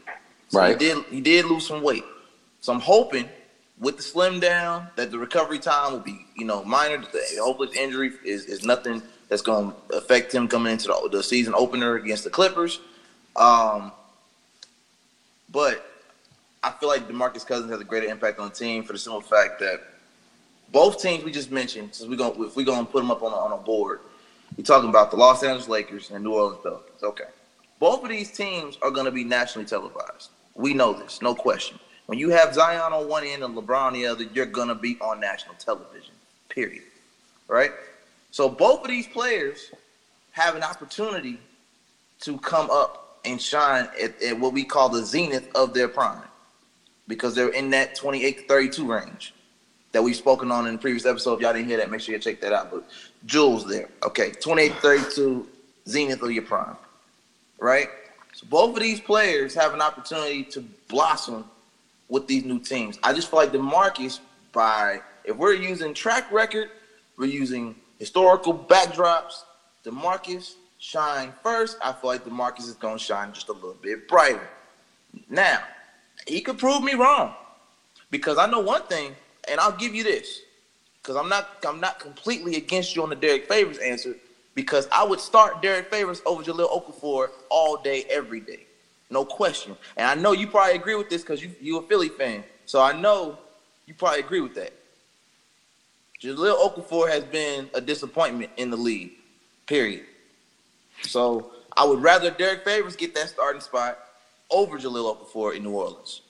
So 0.48 0.60
right. 0.60 0.78
He 0.78 0.86
did 0.86 1.04
he 1.10 1.20
did 1.20 1.46
lose 1.46 1.66
some 1.66 1.82
weight. 1.82 2.04
So 2.60 2.72
I'm 2.72 2.80
hoping 2.80 3.28
with 3.80 3.96
the 3.96 4.02
slim 4.02 4.40
down 4.40 4.88
that 4.96 5.10
the 5.10 5.18
recovery 5.18 5.58
time 5.58 5.92
will 5.92 6.00
be 6.00 6.26
you 6.38 6.46
know 6.46 6.64
minor. 6.64 7.04
Hopefully 7.40 7.68
the 7.72 7.82
injury 7.82 8.12
is, 8.24 8.46
is 8.46 8.64
nothing 8.64 9.02
that's 9.28 9.42
going 9.42 9.72
to 9.90 9.96
affect 9.96 10.32
him 10.32 10.48
coming 10.48 10.72
into 10.72 10.86
the, 10.86 11.08
the 11.12 11.22
season 11.22 11.54
opener 11.54 11.96
against 11.96 12.24
the 12.24 12.30
Clippers. 12.30 12.80
Um, 13.36 13.92
but 15.50 15.84
I 16.62 16.70
feel 16.72 16.88
like 16.88 17.08
DeMarcus 17.08 17.46
Cousins 17.46 17.70
has 17.70 17.80
a 17.80 17.84
greater 17.84 18.06
impact 18.06 18.38
on 18.38 18.48
the 18.48 18.54
team 18.54 18.84
for 18.84 18.92
the 18.92 18.98
simple 18.98 19.20
fact 19.20 19.58
that 19.60 19.80
both 20.72 21.00
teams 21.00 21.24
we 21.24 21.32
just 21.32 21.50
mentioned, 21.50 21.94
since 21.94 22.08
we're 22.08 22.16
going 22.16 22.42
if 22.44 22.56
we're 22.56 22.64
going 22.64 22.86
to 22.86 22.92
put 22.92 23.00
them 23.00 23.10
up 23.10 23.22
on 23.22 23.32
a, 23.32 23.36
on 23.36 23.52
a 23.52 23.62
board, 23.62 24.00
we're 24.56 24.64
talking 24.64 24.88
about 24.88 25.10
the 25.10 25.16
Los 25.16 25.42
Angeles 25.42 25.68
Lakers 25.68 26.10
and 26.10 26.24
New 26.24 26.34
Orleans 26.34 26.58
Pelicans. 26.62 27.02
Okay, 27.02 27.24
both 27.80 28.02
of 28.02 28.08
these 28.08 28.30
teams 28.30 28.78
are 28.82 28.90
going 28.90 29.06
to 29.06 29.12
be 29.12 29.24
nationally 29.24 29.66
televised. 29.66 30.30
We 30.54 30.74
know 30.74 30.92
this, 30.92 31.22
no 31.22 31.34
question. 31.34 31.78
When 32.06 32.18
you 32.18 32.30
have 32.30 32.54
Zion 32.54 32.92
on 32.92 33.06
one 33.08 33.24
end 33.24 33.42
and 33.42 33.54
LeBron 33.54 33.88
on 33.88 33.92
the 33.92 34.06
other, 34.06 34.24
you're 34.32 34.46
going 34.46 34.68
to 34.68 34.74
be 34.74 34.96
on 35.00 35.20
national 35.20 35.54
television. 35.56 36.14
Period. 36.48 36.82
Right? 37.46 37.72
So 38.30 38.48
both 38.48 38.82
of 38.82 38.88
these 38.88 39.06
players 39.06 39.70
have 40.32 40.54
an 40.54 40.62
opportunity 40.62 41.38
to 42.20 42.38
come 42.38 42.70
up 42.70 43.20
and 43.24 43.40
shine 43.40 43.88
at, 44.02 44.20
at, 44.22 44.38
what 44.38 44.52
we 44.52 44.64
call 44.64 44.88
the 44.88 45.04
zenith 45.04 45.48
of 45.54 45.74
their 45.74 45.88
prime 45.88 46.22
because 47.06 47.34
they're 47.34 47.48
in 47.48 47.70
that 47.70 47.94
28 47.94 48.38
to 48.38 48.44
32 48.44 48.92
range 48.92 49.34
that 49.92 50.02
we've 50.02 50.16
spoken 50.16 50.52
on 50.52 50.66
in 50.66 50.74
the 50.74 50.78
previous 50.78 51.06
episode. 51.06 51.34
If 51.34 51.40
y'all 51.40 51.52
didn't 51.52 51.68
hear 51.68 51.78
that, 51.78 51.90
make 51.90 52.00
sure 52.00 52.14
you 52.14 52.20
check 52.20 52.40
that 52.40 52.52
out. 52.52 52.70
But 52.70 52.84
Jules 53.26 53.66
there. 53.66 53.88
Okay, 54.04 54.30
28 54.32 54.68
to 54.68 54.74
32, 54.74 55.48
zenith 55.88 56.22
of 56.22 56.30
your 56.30 56.42
prime, 56.42 56.76
right? 57.58 57.88
So 58.34 58.46
both 58.48 58.76
of 58.76 58.82
these 58.82 59.00
players 59.00 59.54
have 59.54 59.74
an 59.74 59.80
opportunity 59.80 60.44
to 60.44 60.60
blossom 60.88 61.44
with 62.08 62.26
these 62.26 62.44
new 62.44 62.58
teams. 62.58 62.98
I 63.02 63.12
just 63.12 63.30
feel 63.30 63.38
like 63.38 63.52
the 63.52 63.58
DeMarcus, 63.58 64.20
by 64.52 65.00
if 65.28 65.36
we're 65.36 65.52
using 65.52 65.92
track 65.92 66.32
record, 66.32 66.70
we're 67.18 67.26
using 67.26 67.76
historical 67.98 68.54
backdrops. 68.54 69.42
DeMarcus 69.84 70.54
shine 70.78 71.34
first. 71.42 71.76
I 71.82 71.92
feel 71.92 72.08
like 72.08 72.24
DeMarcus 72.24 72.60
is 72.66 72.74
gonna 72.74 72.98
shine 72.98 73.34
just 73.34 73.50
a 73.50 73.52
little 73.52 73.76
bit 73.82 74.08
brighter. 74.08 74.48
Now, 75.28 75.62
he 76.26 76.40
could 76.40 76.58
prove 76.58 76.82
me 76.82 76.94
wrong 76.94 77.34
because 78.10 78.38
I 78.38 78.46
know 78.46 78.60
one 78.60 78.82
thing, 78.84 79.14
and 79.50 79.60
I'll 79.60 79.76
give 79.76 79.94
you 79.94 80.02
this 80.02 80.40
because 81.02 81.16
I'm 81.16 81.28
not 81.28 81.62
I'm 81.66 81.80
not 81.80 82.00
completely 82.00 82.56
against 82.56 82.96
you 82.96 83.02
on 83.02 83.10
the 83.10 83.16
Derrick 83.16 83.48
Favors 83.48 83.78
answer 83.78 84.16
because 84.54 84.88
I 84.90 85.04
would 85.04 85.20
start 85.20 85.60
Derrick 85.60 85.90
Favors 85.90 86.22
over 86.24 86.42
Jahlil 86.42 86.70
Okafor 86.70 87.28
all 87.50 87.76
day, 87.76 88.04
every 88.08 88.40
day, 88.40 88.64
no 89.10 89.26
question. 89.26 89.76
And 89.98 90.06
I 90.06 90.14
know 90.14 90.32
you 90.32 90.46
probably 90.46 90.76
agree 90.76 90.94
with 90.94 91.10
this 91.10 91.20
because 91.20 91.42
you 91.42 91.50
you 91.60 91.76
a 91.78 91.82
Philly 91.82 92.08
fan, 92.08 92.44
so 92.64 92.80
I 92.80 92.98
know 92.98 93.38
you 93.86 93.92
probably 93.92 94.20
agree 94.20 94.40
with 94.40 94.54
that. 94.54 94.72
Jahlil 96.20 96.58
Okafor 96.58 97.08
has 97.08 97.24
been 97.24 97.70
a 97.74 97.80
disappointment 97.80 98.50
in 98.56 98.70
the 98.70 98.76
league, 98.76 99.12
period. 99.66 100.04
So 101.02 101.52
I 101.76 101.84
would 101.84 102.02
rather 102.02 102.30
Derrick 102.30 102.64
Favors 102.64 102.96
get 102.96 103.14
that 103.14 103.28
starting 103.28 103.60
spot 103.60 103.98
over 104.50 104.78
Jahlil 104.78 105.16
Okafor 105.16 105.54
in 105.54 105.62
New 105.62 105.70
Orleans. 105.70 106.22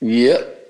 Yep. 0.00 0.60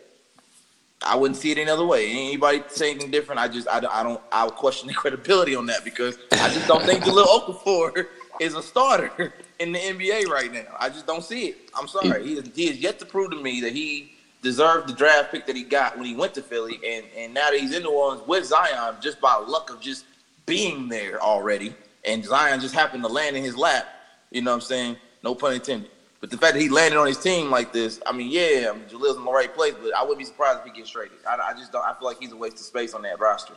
I 1.07 1.17
wouldn't 1.17 1.37
see 1.37 1.51
it 1.51 1.59
any 1.59 1.71
other 1.71 1.85
way. 1.85 2.11
Anybody 2.11 2.63
say 2.69 2.93
anything 2.93 3.11
different? 3.11 3.41
I 3.41 3.49
just 3.49 3.69
I, 3.69 3.81
don't 3.81 3.95
I 3.95 4.03
don't 4.03 4.21
I 4.31 4.45
would 4.45 4.55
question 4.55 4.89
the 4.89 4.95
credibility 5.03 5.57
on 5.57 5.67
that 5.67 5.85
because 5.85 6.19
I 6.33 6.49
just 6.49 6.69
don't 6.69 6.85
think 6.85 7.03
Jahlil 7.03 7.27
Okafor 7.27 8.07
is 8.41 8.55
a 8.55 8.63
starter 8.63 9.35
in 9.59 9.73
the 9.73 9.79
NBA 9.79 10.29
right 10.29 10.53
now. 10.53 10.77
I 10.79 10.89
just 10.89 11.07
don't 11.07 11.23
see 11.23 11.47
it. 11.49 11.71
I'm 11.75 11.89
sorry. 11.89 12.25
He 12.25 12.35
is, 12.35 12.51
he 12.55 12.71
is 12.71 12.79
yet 12.79 12.99
to 13.01 13.07
prove 13.07 13.33
to 13.33 13.43
me 13.43 13.61
that 13.61 13.73
he 13.73 14.14
deserved 14.45 14.89
the 14.89 14.93
draft 14.93 15.33
pick 15.33 15.47
that 15.47 15.57
he 15.57 15.65
got 15.65 15.97
when 15.97 16.07
he 16.07 16.15
went 16.15 16.35
to 16.35 16.43
Philly, 16.43 16.79
and 16.87 17.05
and 17.17 17.35
now 17.35 17.51
that 17.51 17.59
he's 17.59 17.75
in 17.75 17.83
New 17.83 17.91
Orleans 17.91 18.25
with 18.29 18.45
Zion, 18.45 18.97
just 19.01 19.21
by 19.21 19.35
luck 19.35 19.71
of 19.71 19.81
just 19.81 20.05
being 20.47 20.89
there 20.89 21.21
already, 21.21 21.75
and 22.05 22.25
Zion 22.25 22.61
just 22.61 22.75
happened 22.75 23.03
to 23.03 23.09
land 23.09 23.37
in 23.37 23.43
his 23.43 23.57
lap. 23.57 23.89
You 24.31 24.43
know 24.43 24.53
what 24.53 24.57
I'm 24.57 24.61
saying? 24.61 24.97
No 25.25 25.35
pun 25.35 25.55
intended. 25.55 25.91
But 26.21 26.31
the 26.31 26.37
fact 26.39 26.55
that 26.55 26.61
he 26.61 26.69
landed 26.69 26.99
on 26.99 27.07
his 27.07 27.19
team 27.19 27.51
like 27.51 27.73
this, 27.73 28.01
I 28.07 28.13
mean, 28.13 28.31
yeah, 28.31 28.71
I 28.71 28.77
mean, 28.77 28.85
Jahlil's 28.89 29.17
in 29.17 29.25
the 29.25 29.33
right 29.33 29.55
place, 29.55 29.75
but 29.83 29.95
I 29.95 30.03
wouldn't 30.03 30.19
be 30.19 30.25
surprised 30.25 30.61
if 30.61 30.73
he 30.73 30.79
gets 30.79 30.91
traded. 30.91 31.19
I, 31.29 31.37
I 31.37 31.53
just 31.55 31.73
don't. 31.73 31.85
I 31.85 31.95
feel 31.95 32.07
like 32.07 32.19
he's 32.21 32.33
a 32.33 32.37
waste 32.37 32.57
of 32.57 32.67
space 32.67 32.95
on 32.95 33.03
that 33.03 33.19
roster. 33.19 33.55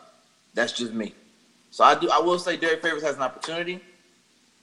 That's 0.54 0.72
just 0.72 0.94
me. 0.94 1.14
So 1.70 1.84
I 1.84 2.00
do. 2.00 2.10
I 2.10 2.20
will 2.20 2.40
say 2.40 2.58
Derrick 2.58 2.82
Favors 2.82 3.04
has 3.04 3.16
an 3.18 3.22
opportunity, 3.22 3.82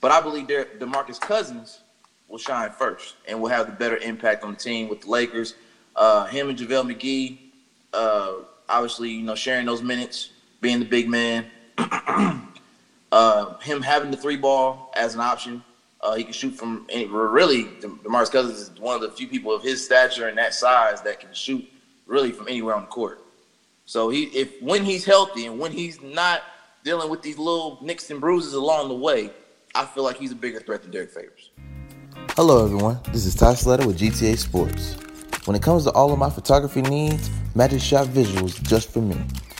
but 0.01 0.11
I 0.11 0.21
believe 0.21 0.47
Derrick, 0.47 0.79
DeMarcus 0.79 1.19
Cousins 1.21 1.81
will 2.27 2.39
shine 2.39 2.71
first 2.71 3.15
and 3.27 3.39
will 3.39 3.49
have 3.49 3.67
the 3.67 3.73
better 3.73 3.97
impact 3.97 4.43
on 4.43 4.51
the 4.51 4.57
team 4.57 4.89
with 4.89 5.01
the 5.01 5.09
Lakers. 5.09 5.53
Uh, 5.95 6.25
him 6.25 6.49
and 6.49 6.57
JaVale 6.57 6.93
McGee, 6.93 7.37
uh, 7.93 8.33
obviously, 8.67 9.11
you 9.11 9.23
know, 9.23 9.35
sharing 9.35 9.65
those 9.65 9.81
minutes, 9.81 10.31
being 10.61 10.79
the 10.79 10.85
big 10.85 11.07
man. 11.07 11.45
uh, 13.11 13.57
him 13.59 13.81
having 13.81 14.11
the 14.11 14.17
three 14.17 14.37
ball 14.37 14.91
as 14.95 15.15
an 15.15 15.21
option. 15.21 15.63
Uh, 16.01 16.15
he 16.15 16.23
can 16.23 16.33
shoot 16.33 16.51
from 16.51 16.85
any, 16.89 17.05
really. 17.05 17.65
DeMarcus 17.81 18.31
Cousins 18.31 18.59
is 18.59 18.79
one 18.79 18.95
of 18.95 19.01
the 19.01 19.11
few 19.11 19.27
people 19.27 19.51
of 19.51 19.63
his 19.63 19.83
stature 19.83 20.27
and 20.27 20.37
that 20.37 20.53
size 20.53 21.01
that 21.01 21.19
can 21.19 21.33
shoot 21.33 21.65
really 22.05 22.31
from 22.31 22.47
anywhere 22.47 22.75
on 22.75 22.81
the 22.81 22.87
court. 22.87 23.21
So 23.85 24.09
he, 24.09 24.23
if 24.25 24.61
when 24.61 24.83
he's 24.83 25.05
healthy 25.05 25.45
and 25.45 25.59
when 25.59 25.71
he's 25.71 26.01
not 26.01 26.43
dealing 26.83 27.09
with 27.09 27.21
these 27.21 27.37
little 27.37 27.79
nicks 27.81 28.09
and 28.11 28.19
bruises 28.19 28.53
along 28.53 28.89
the 28.89 28.95
way, 28.95 29.31
I 29.73 29.85
feel 29.85 30.03
like 30.03 30.17
he's 30.17 30.31
a 30.31 30.35
bigger 30.35 30.59
threat 30.59 30.83
than 30.83 30.91
Derrick 30.91 31.11
Favors. 31.11 31.49
Hello, 32.35 32.63
everyone. 32.63 32.99
This 33.11 33.25
is 33.25 33.35
Ty 33.35 33.55
Slatter 33.55 33.87
with 33.87 33.99
GTA 33.99 34.37
Sports. 34.37 34.97
When 35.45 35.55
it 35.55 35.61
comes 35.61 35.83
to 35.83 35.91
all 35.91 36.11
of 36.11 36.17
my 36.17 36.31
photography 36.31 36.81
needs, 36.81 37.29
Magic 37.53 37.79
Shot 37.79 38.07
Visuals 38.07 38.59
just 38.63 38.91
for 38.91 39.01
me. 39.01 39.15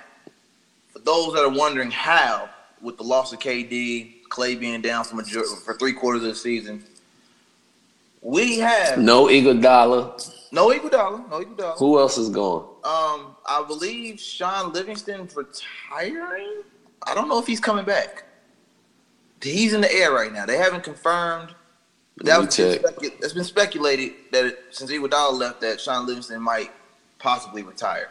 for 0.94 1.00
those 1.00 1.34
that 1.34 1.44
are 1.44 1.50
wondering 1.50 1.92
how, 1.92 2.50
with 2.82 2.98
the 2.98 3.04
loss 3.04 3.34
of 3.34 3.40
KD, 3.40 4.22
Klay 4.30 4.60
being 4.60 4.82
down 4.82 5.04
for, 5.04 5.16
major- 5.16 5.44
for 5.44 5.74
three 5.74 5.94
quarters 5.94 6.22
of 6.22 6.30
the 6.30 6.36
season, 6.36 6.84
we 8.25 8.58
have 8.58 8.98
No 8.98 9.27
Iguodala. 9.27 10.32
no 10.51 10.70
Iguodala, 10.70 11.29
no 11.29 11.39
Iguodala. 11.41 11.77
Who 11.77 12.00
else 12.00 12.17
is 12.17 12.29
gone? 12.29 12.63
Um, 12.84 13.36
I 13.46 13.63
believe 13.67 14.20
Shaun 14.20 14.74
Livingston 14.74 15.29
retiring. 15.36 16.63
I 17.03 17.13
don't 17.13 17.29
know 17.29 17.38
if 17.38 17.46
he's 17.46 17.60
coming 17.60 17.86
back. 17.86 18.24
He's 19.41 19.74
in 19.74 19.82
the 19.82 19.94
air 19.94 20.12
right 20.12 20.34
now. 20.34 20.48
They 20.48 20.58
haven't 20.58 20.84
confirmed. 20.84 21.53
But 22.17 22.25
that 22.25 22.39
was 22.39 22.55
check. 22.55 22.82
specu- 22.82 23.13
it's 23.22 23.34
been 23.34 23.44
speculated 23.44 24.13
that 24.32 24.46
it, 24.46 24.60
since 24.72 24.89
Iguodala 24.91 25.38
left, 25.38 25.62
that 25.62 25.79
Shaun 25.79 26.08
Livingston 26.08 26.41
might 26.41 26.72
possibly 27.20 27.62
retire, 27.62 28.10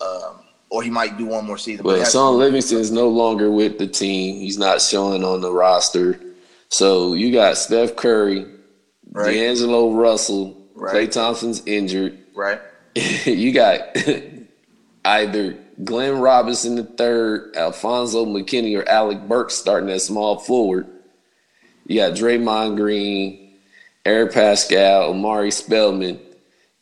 um, 0.00 0.36
or 0.70 0.82
he 0.82 0.88
might 0.88 1.18
do 1.18 1.26
one 1.26 1.44
more 1.44 1.58
season. 1.58 1.82
But 1.84 1.98
Well, 1.98 2.04
Shaun 2.10 2.38
Livingston 2.38 2.78
is 2.78 2.90
no 2.90 3.08
longer 3.08 3.50
with 3.50 3.78
the 3.78 3.86
team. 3.86 4.36
He's 4.40 4.56
not 4.56 4.80
showing 4.80 5.24
on 5.24 5.42
the 5.42 5.52
roster. 5.52 6.18
So 6.70 7.12
you 7.12 7.32
got 7.32 7.58
Steph 7.58 7.96
Curry, 7.96 8.46
Right. 9.12 9.32
D'Angelo 9.32 9.92
Russell, 9.92 10.56
Right. 10.74 11.08
Klay 11.08 11.12
Thompson's 11.12 11.62
injured. 11.66 12.18
right? 12.34 12.60
you 13.26 13.52
got 13.52 13.96
either 15.04 15.58
Glenn 15.84 16.18
Robinson 16.20 16.74
the 16.76 16.84
third, 16.84 17.54
Alfonzo 17.56 18.24
McKinnie, 18.26 18.78
or 18.78 18.88
Alec 18.88 19.26
Burks 19.28 19.54
starting 19.54 19.90
at 19.90 20.00
small 20.00 20.38
forward. 20.38 20.86
You 21.86 21.96
got 22.00 22.12
Draymond 22.12 22.76
Green, 22.76 23.54
Eric 24.04 24.32
Paschall, 24.32 25.08
Omari 25.10 25.50
Spellman, 25.50 26.18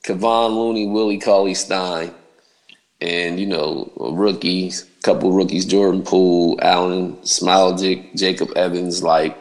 Kevon 0.05 0.55
Looney, 0.55 0.87
Willie 0.87 1.19
Cauley 1.19 1.55
Stein. 1.55 2.13
and 3.01 3.41
you 3.41 3.47
know 3.47 3.91
rookies, 3.97 4.87
couple 5.03 5.33
rookies, 5.33 5.65
Jordan 5.65 6.03
Poole, 6.03 6.57
Alen, 6.59 7.17
Smailagic, 7.23 8.15
Jacob 8.17 8.51
Evans. 8.57 9.03
Like, 9.03 9.37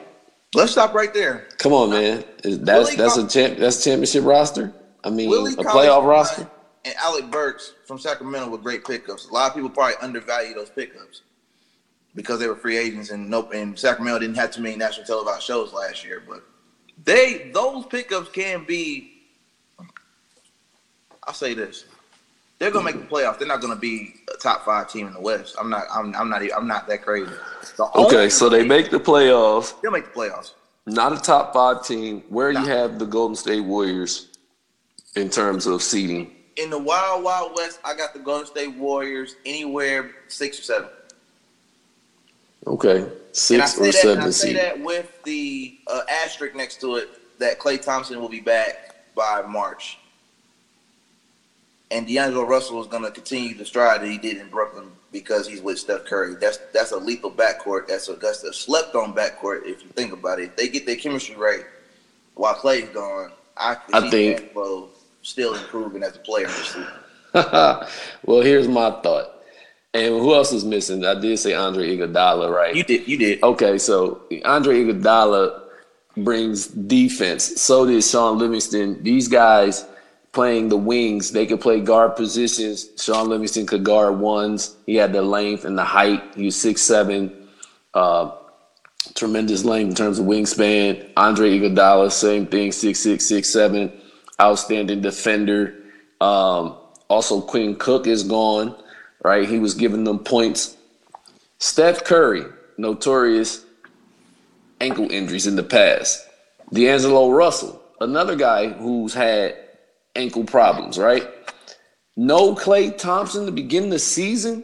let's 0.53 0.71
stop 0.71 0.93
right 0.93 1.13
there. 1.13 1.47
Come 1.57 1.73
on, 1.73 1.89
man. 1.89 2.23
That's 2.43 2.57
Willie 2.57 2.95
that's 2.95 3.17
a 3.17 3.27
champ. 3.27 3.57
That's 3.57 3.79
a 3.79 3.89
championship 3.89 4.23
roster. 4.23 4.73
I 5.03 5.09
mean, 5.09 5.29
Willie 5.29 5.53
a 5.53 5.57
playoff 5.57 6.05
roster. 6.05 6.49
And 6.85 6.95
Alec 6.95 7.29
Burks 7.29 7.73
from 7.85 7.99
Sacramento 7.99 8.49
with 8.49 8.63
great 8.63 8.85
pickups. 8.85 9.27
A 9.27 9.33
lot 9.33 9.49
of 9.49 9.55
people 9.55 9.69
probably 9.69 9.95
undervalue 10.01 10.53
those 10.53 10.69
pickups 10.69 11.21
because 12.15 12.39
they 12.39 12.47
were 12.47 12.55
free 12.55 12.77
agents 12.77 13.11
and 13.11 13.29
nope. 13.29 13.51
And 13.53 13.77
Sacramento 13.77 14.19
didn't 14.19 14.35
have 14.35 14.51
too 14.51 14.61
many 14.61 14.75
national 14.75 15.05
televised 15.05 15.43
shows 15.43 15.73
last 15.73 16.05
year, 16.05 16.23
but 16.27 16.43
they 17.03 17.51
those 17.53 17.85
pickups 17.85 18.29
can 18.29 18.65
be. 18.65 19.13
I'll 21.23 21.33
say 21.33 21.53
this: 21.53 21.85
they're 22.59 22.71
gonna 22.71 22.85
make 22.85 22.99
the 22.99 23.07
playoffs. 23.07 23.39
They're 23.39 23.47
not 23.47 23.61
gonna 23.61 23.75
be 23.77 24.15
a 24.33 24.37
top 24.37 24.65
five 24.65 24.91
team 24.91 25.07
in 25.07 25.13
the 25.13 25.21
West. 25.21 25.55
I'm 25.59 25.69
not. 25.69 25.85
I'm, 25.93 26.13
I'm 26.15 26.29
not. 26.29 26.41
I'm 26.55 26.67
not 26.67 26.87
that 26.87 27.01
crazy. 27.01 27.31
The 27.77 27.85
okay, 27.95 28.29
so 28.29 28.49
they 28.49 28.65
make 28.65 28.91
the 28.91 28.99
playoffs. 28.99 29.79
They'll 29.81 29.91
make 29.91 30.13
the 30.13 30.19
playoffs. 30.19 30.53
Not 30.85 31.13
a 31.13 31.17
top 31.17 31.53
five 31.53 31.85
team. 31.85 32.23
Where 32.29 32.51
do 32.51 32.59
you 32.59 32.65
have 32.65 32.99
the 32.99 33.05
Golden 33.05 33.35
State 33.35 33.61
Warriors 33.61 34.27
in 35.15 35.29
terms 35.29 35.67
of 35.67 35.81
seeding? 35.81 36.35
In 36.57 36.69
the 36.69 36.79
Wild 36.79 37.23
Wild 37.23 37.53
West, 37.55 37.79
I 37.85 37.95
got 37.95 38.13
the 38.13 38.19
Golden 38.19 38.45
State 38.45 38.75
Warriors 38.75 39.37
anywhere 39.45 40.11
six 40.27 40.59
or 40.59 40.63
seven. 40.63 40.89
Okay, 42.67 43.07
six 43.31 43.79
or 43.79 43.85
that, 43.85 43.93
seven. 43.93 44.23
I 44.25 44.29
say 44.31 44.53
that 44.53 44.81
with 44.81 45.23
the 45.23 45.79
uh, 45.87 46.01
asterisk 46.25 46.55
next 46.55 46.81
to 46.81 46.95
it 46.95 47.39
that 47.39 47.57
Klay 47.57 47.81
Thompson 47.81 48.19
will 48.19 48.27
be 48.27 48.41
back 48.41 49.15
by 49.15 49.43
March 49.47 49.97
and 51.91 52.07
D'Angelo 52.07 52.45
Russell 52.45 52.81
is 52.81 52.87
going 52.87 53.03
to 53.03 53.11
continue 53.11 53.55
the 53.55 53.65
stride 53.65 54.01
that 54.01 54.07
he 54.09 54.17
did 54.17 54.37
in 54.37 54.49
Brooklyn 54.49 54.91
because 55.11 55.47
he's 55.47 55.61
with 55.61 55.79
Steph 55.79 56.05
Curry. 56.05 56.35
That's 56.39 56.59
that's 56.73 56.91
a 56.91 56.97
lethal 56.97 57.31
backcourt. 57.31 57.87
That's 57.87 58.09
a 58.09 58.13
that's 58.13 58.43
a 58.43 58.53
slept 58.53 58.95
on 58.95 59.13
backcourt 59.13 59.65
if 59.65 59.83
you 59.83 59.89
think 59.89 60.13
about 60.13 60.39
it. 60.39 60.49
If 60.49 60.55
they 60.55 60.69
get 60.69 60.85
their 60.85 60.95
chemistry 60.95 61.35
right 61.35 61.65
while 62.35 62.55
Klay's 62.55 62.89
gone, 62.89 63.31
I, 63.57 63.77
I 63.93 64.09
think 64.09 64.39
D'Angelo 64.39 64.89
still 65.21 65.55
improving 65.55 66.03
as 66.03 66.15
a 66.15 66.19
player 66.19 66.47
well, 67.33 68.41
here's 68.41 68.67
my 68.67 68.89
thought. 69.01 69.35
And 69.93 70.15
who 70.15 70.33
else 70.33 70.51
is 70.51 70.63
missing? 70.63 71.05
I 71.05 71.19
did 71.19 71.37
say 71.37 71.53
Andre 71.53 71.95
Iguodala, 71.95 72.53
right? 72.53 72.75
You 72.75 72.83
did. 72.83 73.07
You 73.07 73.17
did. 73.17 73.43
Okay, 73.43 73.77
so 73.77 74.21
Andre 74.45 74.83
Iguodala 74.83 75.61
brings 76.17 76.67
defense. 76.67 77.61
So 77.61 77.85
did 77.85 78.03
Shaun 78.03 78.37
Livingston. 78.37 79.01
These 79.03 79.27
guys 79.27 79.85
playing 80.31 80.69
the 80.69 80.77
wings. 80.77 81.31
They 81.31 81.45
could 81.45 81.61
play 81.61 81.81
guard 81.81 82.15
positions. 82.15 82.89
Shaun 83.01 83.29
Livingston 83.29 83.65
could 83.65 83.83
guard 83.83 84.19
ones. 84.19 84.75
He 84.85 84.95
had 84.95 85.13
the 85.13 85.21
length 85.21 85.65
and 85.65 85.77
the 85.77 85.83
height. 85.83 86.23
He 86.35 86.45
was 86.45 86.59
six 86.59 86.81
seven, 86.81 87.47
uh, 87.93 88.31
tremendous 89.15 89.65
length 89.65 89.89
in 89.89 89.95
terms 89.95 90.19
of 90.19 90.25
wingspan. 90.25 91.09
Andre 91.17 91.59
Iguodala, 91.59 92.11
same 92.11 92.45
thing, 92.45 92.71
six 92.71 92.99
six 92.99 93.25
six 93.25 93.49
seven, 93.49 93.91
outstanding 94.39 95.01
defender. 95.01 95.75
Um, 96.21 96.75
also, 97.07 97.41
Quinn 97.41 97.75
Cook 97.75 98.07
is 98.07 98.23
gone. 98.23 98.75
Right, 99.23 99.49
he 99.49 99.59
was 99.59 99.73
giving 99.73 100.05
them 100.05 100.19
points. 100.19 100.77
Steph 101.57 102.05
Curry, 102.05 102.45
notorious 102.77 103.65
ankle 104.79 105.11
injuries 105.11 105.45
in 105.45 105.57
the 105.57 105.63
past. 105.63 106.25
D'Angelo 106.71 107.29
Russell, 107.31 107.81
another 107.99 108.37
guy 108.37 108.69
who's 108.69 109.13
had 109.13 109.57
ankle 110.19 110.43
problems, 110.43 110.97
right? 110.97 111.27
No 112.15 112.53
Klay 112.53 112.97
Thompson 112.97 113.45
to 113.45 113.51
begin 113.51 113.89
the 113.89 113.99
season. 113.99 114.63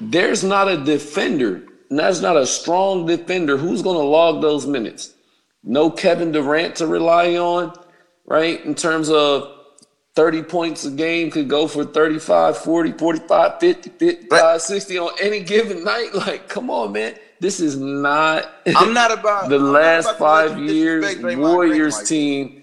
There's 0.00 0.44
not 0.44 0.68
a 0.68 0.76
defender, 0.84 1.62
and 1.88 1.98
that's 1.98 2.20
not 2.20 2.36
a 2.36 2.46
strong 2.46 3.06
defender. 3.06 3.56
Who's 3.56 3.82
going 3.82 3.96
to 3.96 4.04
log 4.04 4.42
those 4.42 4.66
minutes? 4.66 5.14
No 5.62 5.90
Kevin 5.90 6.32
Durant 6.32 6.76
to 6.76 6.86
rely 6.86 7.36
on, 7.36 7.72
right? 8.26 8.62
In 8.64 8.74
terms 8.74 9.08
of 9.08 9.50
30 10.16 10.42
points 10.42 10.84
a 10.84 10.90
game 10.90 11.30
could 11.30 11.48
go 11.48 11.66
for 11.66 11.84
35, 11.84 12.58
40, 12.58 12.92
45, 12.92 13.60
50, 13.60 13.90
55, 13.90 14.62
60 14.62 14.98
on 14.98 15.10
any 15.20 15.40
given 15.40 15.82
night. 15.82 16.10
Like, 16.14 16.48
come 16.48 16.70
on, 16.70 16.92
man. 16.92 17.14
This 17.40 17.60
is 17.60 17.76
not 17.76 18.50
I'm 18.76 18.94
not 18.94 19.10
about 19.10 19.48
the 19.50 19.58
last 19.58 20.06
about 20.06 20.18
five 20.18 20.58
years 20.58 21.16
Warriors 21.36 22.08
team 22.08 22.62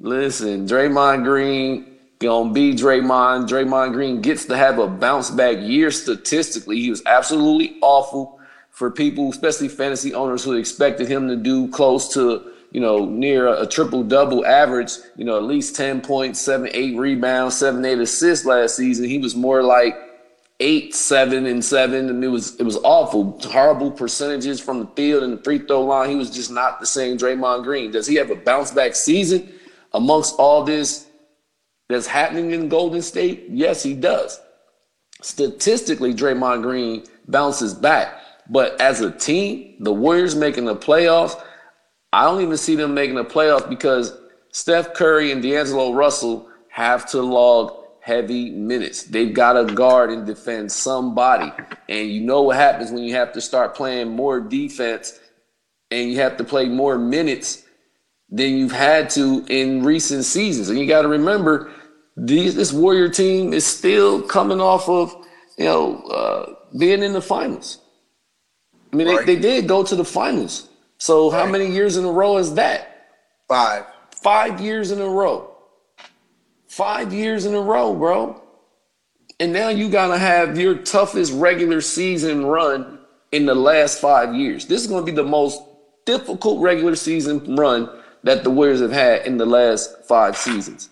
Listen, 0.00 0.66
Draymond 0.66 1.24
Green 1.24 1.96
gonna 2.20 2.52
be 2.52 2.72
Draymond. 2.74 3.48
Draymond 3.48 3.92
Green 3.92 4.20
gets 4.20 4.44
to 4.46 4.56
have 4.56 4.78
a 4.78 4.86
bounce 4.86 5.30
back 5.30 5.58
year 5.60 5.90
statistically. 5.90 6.80
He 6.80 6.90
was 6.90 7.02
absolutely 7.06 7.78
awful 7.80 8.38
for 8.70 8.90
people, 8.90 9.30
especially 9.30 9.68
fantasy 9.68 10.14
owners 10.14 10.44
who 10.44 10.52
expected 10.52 11.08
him 11.08 11.28
to 11.28 11.36
do 11.36 11.68
close 11.68 12.14
to, 12.14 12.52
you 12.70 12.80
know, 12.80 13.06
near 13.06 13.48
a, 13.48 13.62
a 13.62 13.66
triple 13.66 14.04
double 14.04 14.46
average, 14.46 14.92
you 15.16 15.24
know, 15.24 15.36
at 15.36 15.42
least 15.42 15.74
10 15.74 16.00
points, 16.00 16.40
seven, 16.40 16.70
eight 16.74 16.96
rebounds, 16.96 17.56
seven, 17.56 17.84
eight 17.84 17.98
assists 17.98 18.46
last 18.46 18.76
season. 18.76 19.04
He 19.04 19.18
was 19.18 19.34
more 19.34 19.64
like 19.64 19.96
eight, 20.60 20.94
seven, 20.94 21.46
and 21.46 21.64
seven, 21.64 22.08
and 22.08 22.22
it 22.22 22.28
was 22.28 22.54
it 22.60 22.64
was 22.64 22.76
awful. 22.78 23.40
Horrible 23.50 23.90
percentages 23.90 24.60
from 24.60 24.78
the 24.78 24.86
field 24.86 25.24
and 25.24 25.38
the 25.38 25.42
free 25.42 25.58
throw 25.58 25.82
line. 25.82 26.10
He 26.10 26.16
was 26.16 26.30
just 26.30 26.52
not 26.52 26.78
the 26.78 26.86
same 26.86 27.18
Draymond 27.18 27.64
Green. 27.64 27.90
Does 27.90 28.06
he 28.06 28.14
have 28.16 28.30
a 28.30 28.36
bounce 28.36 28.70
back 28.70 28.94
season? 28.94 29.52
Amongst 29.98 30.36
all 30.38 30.62
this 30.62 31.06
that's 31.88 32.06
happening 32.06 32.52
in 32.52 32.68
Golden 32.68 33.02
State? 33.02 33.46
Yes, 33.50 33.82
he 33.82 33.94
does. 33.94 34.40
Statistically, 35.20 36.14
Draymond 36.14 36.62
Green 36.62 37.04
bounces 37.26 37.74
back. 37.74 38.14
But 38.48 38.80
as 38.80 39.00
a 39.00 39.10
team, 39.10 39.74
the 39.80 39.92
Warriors 39.92 40.36
making 40.36 40.64
the 40.64 40.76
playoffs, 40.76 41.38
I 42.12 42.24
don't 42.24 42.40
even 42.40 42.56
see 42.56 42.76
them 42.76 42.94
making 42.94 43.16
the 43.16 43.24
playoffs 43.24 43.68
because 43.68 44.16
Steph 44.52 44.94
Curry 44.94 45.32
and 45.32 45.42
D'Angelo 45.42 45.92
Russell 45.92 46.48
have 46.70 47.10
to 47.10 47.20
log 47.20 47.74
heavy 48.00 48.50
minutes. 48.50 49.02
They've 49.02 49.34
got 49.34 49.54
to 49.54 49.74
guard 49.74 50.10
and 50.10 50.24
defend 50.24 50.70
somebody. 50.70 51.52
And 51.88 52.08
you 52.08 52.20
know 52.20 52.42
what 52.42 52.56
happens 52.56 52.90
when 52.90 53.02
you 53.02 53.14
have 53.14 53.32
to 53.32 53.40
start 53.40 53.74
playing 53.74 54.08
more 54.08 54.40
defense 54.40 55.18
and 55.90 56.10
you 56.10 56.20
have 56.20 56.36
to 56.36 56.44
play 56.44 56.66
more 56.66 56.98
minutes 56.98 57.64
than 58.30 58.56
you've 58.56 58.72
had 58.72 59.10
to 59.10 59.44
in 59.48 59.82
recent 59.82 60.24
seasons. 60.24 60.68
And 60.68 60.78
you 60.78 60.86
got 60.86 61.02
to 61.02 61.08
remember, 61.08 61.72
these, 62.16 62.54
this 62.54 62.72
Warrior 62.72 63.08
team 63.08 63.52
is 63.52 63.64
still 63.64 64.22
coming 64.22 64.60
off 64.60 64.88
of, 64.88 65.14
you 65.56 65.64
know, 65.64 66.02
uh, 66.02 66.54
being 66.78 67.02
in 67.02 67.12
the 67.12 67.22
finals. 67.22 67.80
I 68.92 68.96
mean, 68.96 69.08
right. 69.08 69.26
they, 69.26 69.34
they 69.34 69.40
did 69.40 69.68
go 69.68 69.82
to 69.82 69.96
the 69.96 70.04
finals. 70.04 70.68
So 70.98 71.30
right. 71.30 71.38
how 71.38 71.50
many 71.50 71.66
years 71.66 71.96
in 71.96 72.04
a 72.04 72.10
row 72.10 72.38
is 72.38 72.54
that? 72.54 73.06
Five. 73.48 73.86
Five 74.10 74.60
years 74.60 74.90
in 74.90 75.00
a 75.00 75.08
row. 75.08 75.56
Five 76.66 77.12
years 77.12 77.46
in 77.46 77.54
a 77.54 77.60
row, 77.60 77.94
bro. 77.94 78.42
And 79.40 79.52
now 79.52 79.68
you 79.68 79.88
got 79.88 80.08
to 80.08 80.18
have 80.18 80.58
your 80.58 80.74
toughest 80.74 81.32
regular 81.32 81.80
season 81.80 82.44
run 82.44 82.98
in 83.30 83.46
the 83.46 83.54
last 83.54 84.00
five 84.00 84.34
years. 84.34 84.66
This 84.66 84.82
is 84.82 84.86
going 84.88 85.06
to 85.06 85.10
be 85.10 85.14
the 85.14 85.22
most 85.22 85.62
difficult 86.04 86.60
regular 86.60 86.96
season 86.96 87.54
run 87.54 87.88
that 88.28 88.44
the 88.44 88.50
Warriors 88.50 88.82
have 88.82 88.92
had 88.92 89.26
in 89.26 89.38
the 89.38 89.46
last 89.46 90.04
five 90.04 90.36
seasons. 90.36 90.90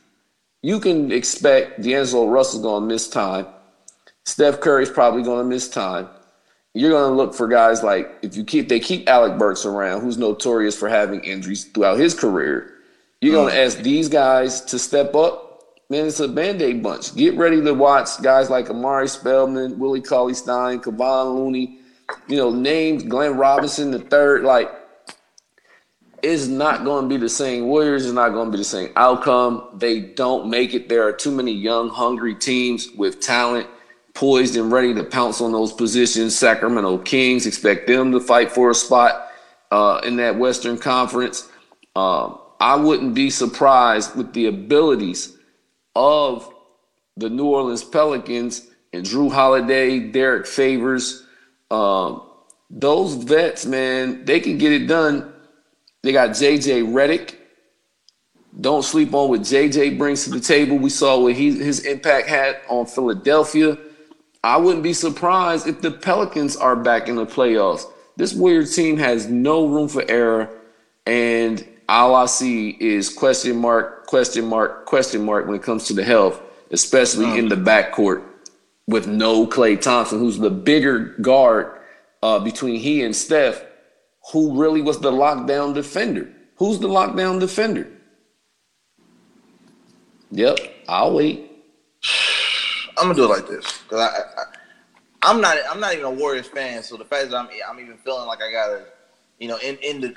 You 0.62 0.80
can 0.80 1.12
expect 1.12 1.82
D'Angelo 1.82 2.28
Russell's 2.28 2.62
going 2.62 2.84
to 2.84 2.88
miss 2.88 3.10
time. 3.10 3.46
Steph 4.24 4.60
Curry's 4.60 4.88
probably 4.88 5.22
going 5.22 5.44
to 5.44 5.44
miss 5.44 5.68
time. 5.68 6.08
You're 6.72 6.92
going 6.92 7.10
to 7.10 7.14
look 7.14 7.34
for 7.34 7.46
guys 7.46 7.82
like 7.82 8.10
if 8.22 8.38
you 8.38 8.44
keep 8.44 8.70
they 8.70 8.80
keep 8.80 9.06
Alec 9.06 9.38
Burks 9.38 9.66
around, 9.66 10.00
who's 10.00 10.16
notorious 10.16 10.78
for 10.78 10.88
having 10.88 11.20
injuries 11.20 11.64
throughout 11.64 11.98
his 11.98 12.14
career. 12.14 12.72
You're 13.20 13.34
going 13.34 13.52
to 13.52 13.60
mm. 13.60 13.66
ask 13.66 13.78
these 13.80 14.08
guys 14.08 14.62
to 14.62 14.78
step 14.78 15.14
up. 15.14 15.42
Man, 15.90 16.06
it's 16.06 16.20
a 16.20 16.28
band-aid 16.28 16.82
bunch. 16.82 17.14
Get 17.16 17.36
ready 17.36 17.60
to 17.62 17.74
watch 17.74 18.22
guys 18.22 18.48
like 18.48 18.70
Omari 18.70 19.08
Spellman, 19.08 19.78
Willie 19.78 20.00
Cauley 20.00 20.32
Stein, 20.32 20.80
Kevon 20.80 21.36
Looney, 21.36 21.80
you 22.28 22.38
know, 22.38 22.50
names 22.50 23.02
Glenn 23.02 23.36
Robinson 23.36 23.90
the 23.90 23.98
third. 23.98 24.42
Like 24.42 24.70
it's 26.26 26.48
not 26.48 26.84
going 26.84 27.04
to 27.04 27.08
be 27.08 27.16
the 27.16 27.28
same. 27.28 27.66
Warriors 27.66 28.04
is 28.04 28.12
not 28.12 28.30
going 28.30 28.46
to 28.46 28.50
be 28.50 28.58
the 28.58 28.64
same 28.64 28.90
outcome. 28.96 29.68
They 29.74 30.00
don't 30.00 30.50
make 30.50 30.74
it. 30.74 30.88
There 30.88 31.06
are 31.06 31.12
too 31.12 31.30
many 31.30 31.52
young, 31.52 31.88
hungry 31.88 32.34
teams 32.34 32.88
with 32.96 33.20
talent, 33.20 33.68
poised 34.12 34.56
and 34.56 34.72
ready 34.72 34.92
to 34.94 35.04
pounce 35.04 35.40
on 35.40 35.52
those 35.52 35.72
positions. 35.72 36.36
Sacramento 36.36 36.98
Kings 36.98 37.46
expect 37.46 37.86
them 37.86 38.10
to 38.10 38.18
fight 38.18 38.50
for 38.50 38.70
a 38.70 38.74
spot 38.74 39.30
uh, 39.70 40.00
in 40.04 40.16
that 40.16 40.36
Western 40.36 40.78
Conference. 40.78 41.48
Um, 41.94 42.40
I 42.58 42.74
wouldn't 42.74 43.14
be 43.14 43.30
surprised 43.30 44.16
with 44.16 44.32
the 44.32 44.46
abilities 44.46 45.36
of 45.94 46.52
the 47.16 47.30
New 47.30 47.46
Orleans 47.46 47.84
Pelicans 47.84 48.66
and 48.92 49.06
Jrue 49.06 49.30
Holiday, 49.30 50.00
Derrick 50.00 50.46
Favors. 50.46 51.24
Um, 51.70 52.28
those 52.68 53.14
vets, 53.14 53.64
man, 53.64 54.24
they 54.24 54.40
can 54.40 54.58
get 54.58 54.72
it 54.72 54.88
done 54.88 55.32
they 56.06 56.12
got 56.12 56.30
JJ 56.30 56.92
Redick. 56.92 57.34
Don't 58.60 58.84
sleep 58.84 59.12
on 59.12 59.28
what 59.28 59.40
JJ 59.40 59.98
brings 59.98 60.24
to 60.24 60.30
the 60.30 60.40
table. 60.40 60.78
We 60.78 60.88
saw 60.88 61.18
what 61.18 61.34
he, 61.34 61.58
his 61.58 61.80
impact 61.80 62.28
had 62.28 62.60
on 62.68 62.86
Philadelphia. 62.86 63.76
I 64.44 64.56
wouldn't 64.56 64.84
be 64.84 64.92
surprised 64.92 65.66
if 65.66 65.80
the 65.80 65.90
Pelicans 65.90 66.56
are 66.56 66.76
back 66.76 67.08
in 67.08 67.16
the 67.16 67.26
playoffs. 67.26 67.84
This 68.16 68.32
Warriors 68.32 68.74
team 68.74 68.96
has 68.98 69.26
no 69.26 69.66
room 69.66 69.88
for 69.88 70.08
error, 70.08 70.48
and 71.06 71.66
all 71.88 72.14
I 72.14 72.26
see 72.26 72.70
is 72.80 73.12
question 73.12 73.56
mark, 73.56 74.06
question 74.06 74.46
mark, 74.46 74.86
question 74.86 75.24
mark 75.24 75.46
when 75.46 75.56
it 75.56 75.62
comes 75.62 75.86
to 75.88 75.92
the 75.92 76.04
health, 76.04 76.40
especially 76.70 77.36
in 77.36 77.48
the 77.48 77.56
backcourt 77.56 78.22
with 78.86 79.08
no 79.08 79.46
Klay 79.46 79.78
Thompson, 79.78 80.20
who's 80.20 80.38
the 80.38 80.50
bigger 80.50 81.16
guard 81.20 81.80
uh, 82.22 82.38
between 82.38 82.80
he 82.80 83.02
and 83.02 83.14
Steph, 83.14 83.62
who 84.32 84.60
really 84.60 84.82
was 84.82 84.98
the 85.00 85.10
lockdown 85.10 85.74
defender. 85.74 86.32
Who's 86.56 86.78
the 86.78 86.88
lockdown 86.88 87.38
defender? 87.38 87.88
Yep, 90.32 90.58
I'll 90.88 91.14
wait. 91.14 91.50
I'm 92.98 93.08
gonna 93.08 93.14
do 93.14 93.24
it 93.24 93.28
like 93.28 93.46
this 93.46 93.82
because 93.82 94.00
I, 94.00 95.28
I, 95.28 95.30
am 95.30 95.40
not 95.40 95.58
I'm 95.70 95.80
not 95.80 95.92
even 95.92 96.06
a 96.06 96.10
Warriors 96.10 96.46
fan, 96.46 96.82
so 96.82 96.96
the 96.96 97.04
fact 97.04 97.30
that 97.30 97.36
I'm 97.36 97.48
I'm 97.68 97.78
even 97.78 97.96
feeling 97.98 98.26
like 98.26 98.42
I 98.42 98.50
gotta, 98.50 98.86
you 99.38 99.48
know, 99.48 99.58
in 99.58 99.76
in 99.76 100.00
the 100.00 100.16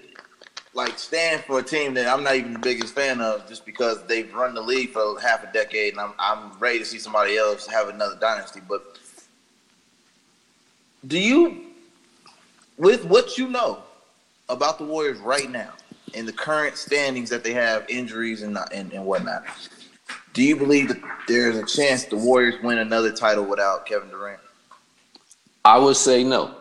like 0.73 0.97
stand 0.97 1.43
for 1.43 1.59
a 1.59 1.63
team 1.63 1.93
that 1.95 2.07
I'm 2.07 2.23
not 2.23 2.35
even 2.35 2.53
the 2.53 2.59
biggest 2.59 2.95
fan 2.95 3.19
of, 3.21 3.47
just 3.47 3.65
because 3.65 4.05
they've 4.07 4.33
run 4.33 4.53
the 4.53 4.61
league 4.61 4.91
for 4.91 5.19
half 5.19 5.43
a 5.43 5.51
decade, 5.51 5.93
and 5.93 6.01
I'm 6.01 6.13
I'm 6.17 6.57
ready 6.57 6.79
to 6.79 6.85
see 6.85 6.99
somebody 6.99 7.37
else 7.37 7.67
have 7.67 7.89
another 7.89 8.15
dynasty. 8.19 8.61
But 8.67 8.97
do 11.05 11.19
you, 11.19 11.65
with 12.77 13.05
what 13.05 13.37
you 13.37 13.49
know 13.49 13.83
about 14.49 14.77
the 14.77 14.83
Warriors 14.83 15.19
right 15.19 15.49
now, 15.49 15.73
in 16.13 16.25
the 16.25 16.33
current 16.33 16.75
standings 16.75 17.29
that 17.29 17.43
they 17.43 17.53
have, 17.53 17.85
injuries 17.89 18.41
and 18.41 18.57
and, 18.73 18.91
and 18.91 19.05
whatnot, 19.05 19.45
do 20.33 20.43
you 20.43 20.55
believe 20.55 20.87
that 20.89 21.01
there's 21.27 21.57
a 21.57 21.65
chance 21.65 22.05
the 22.05 22.17
Warriors 22.17 22.55
win 22.63 22.79
another 22.79 23.11
title 23.11 23.45
without 23.45 23.85
Kevin 23.85 24.09
Durant? 24.09 24.39
I 25.63 25.77
would 25.77 25.95
say 25.95 26.23
no. 26.23 26.55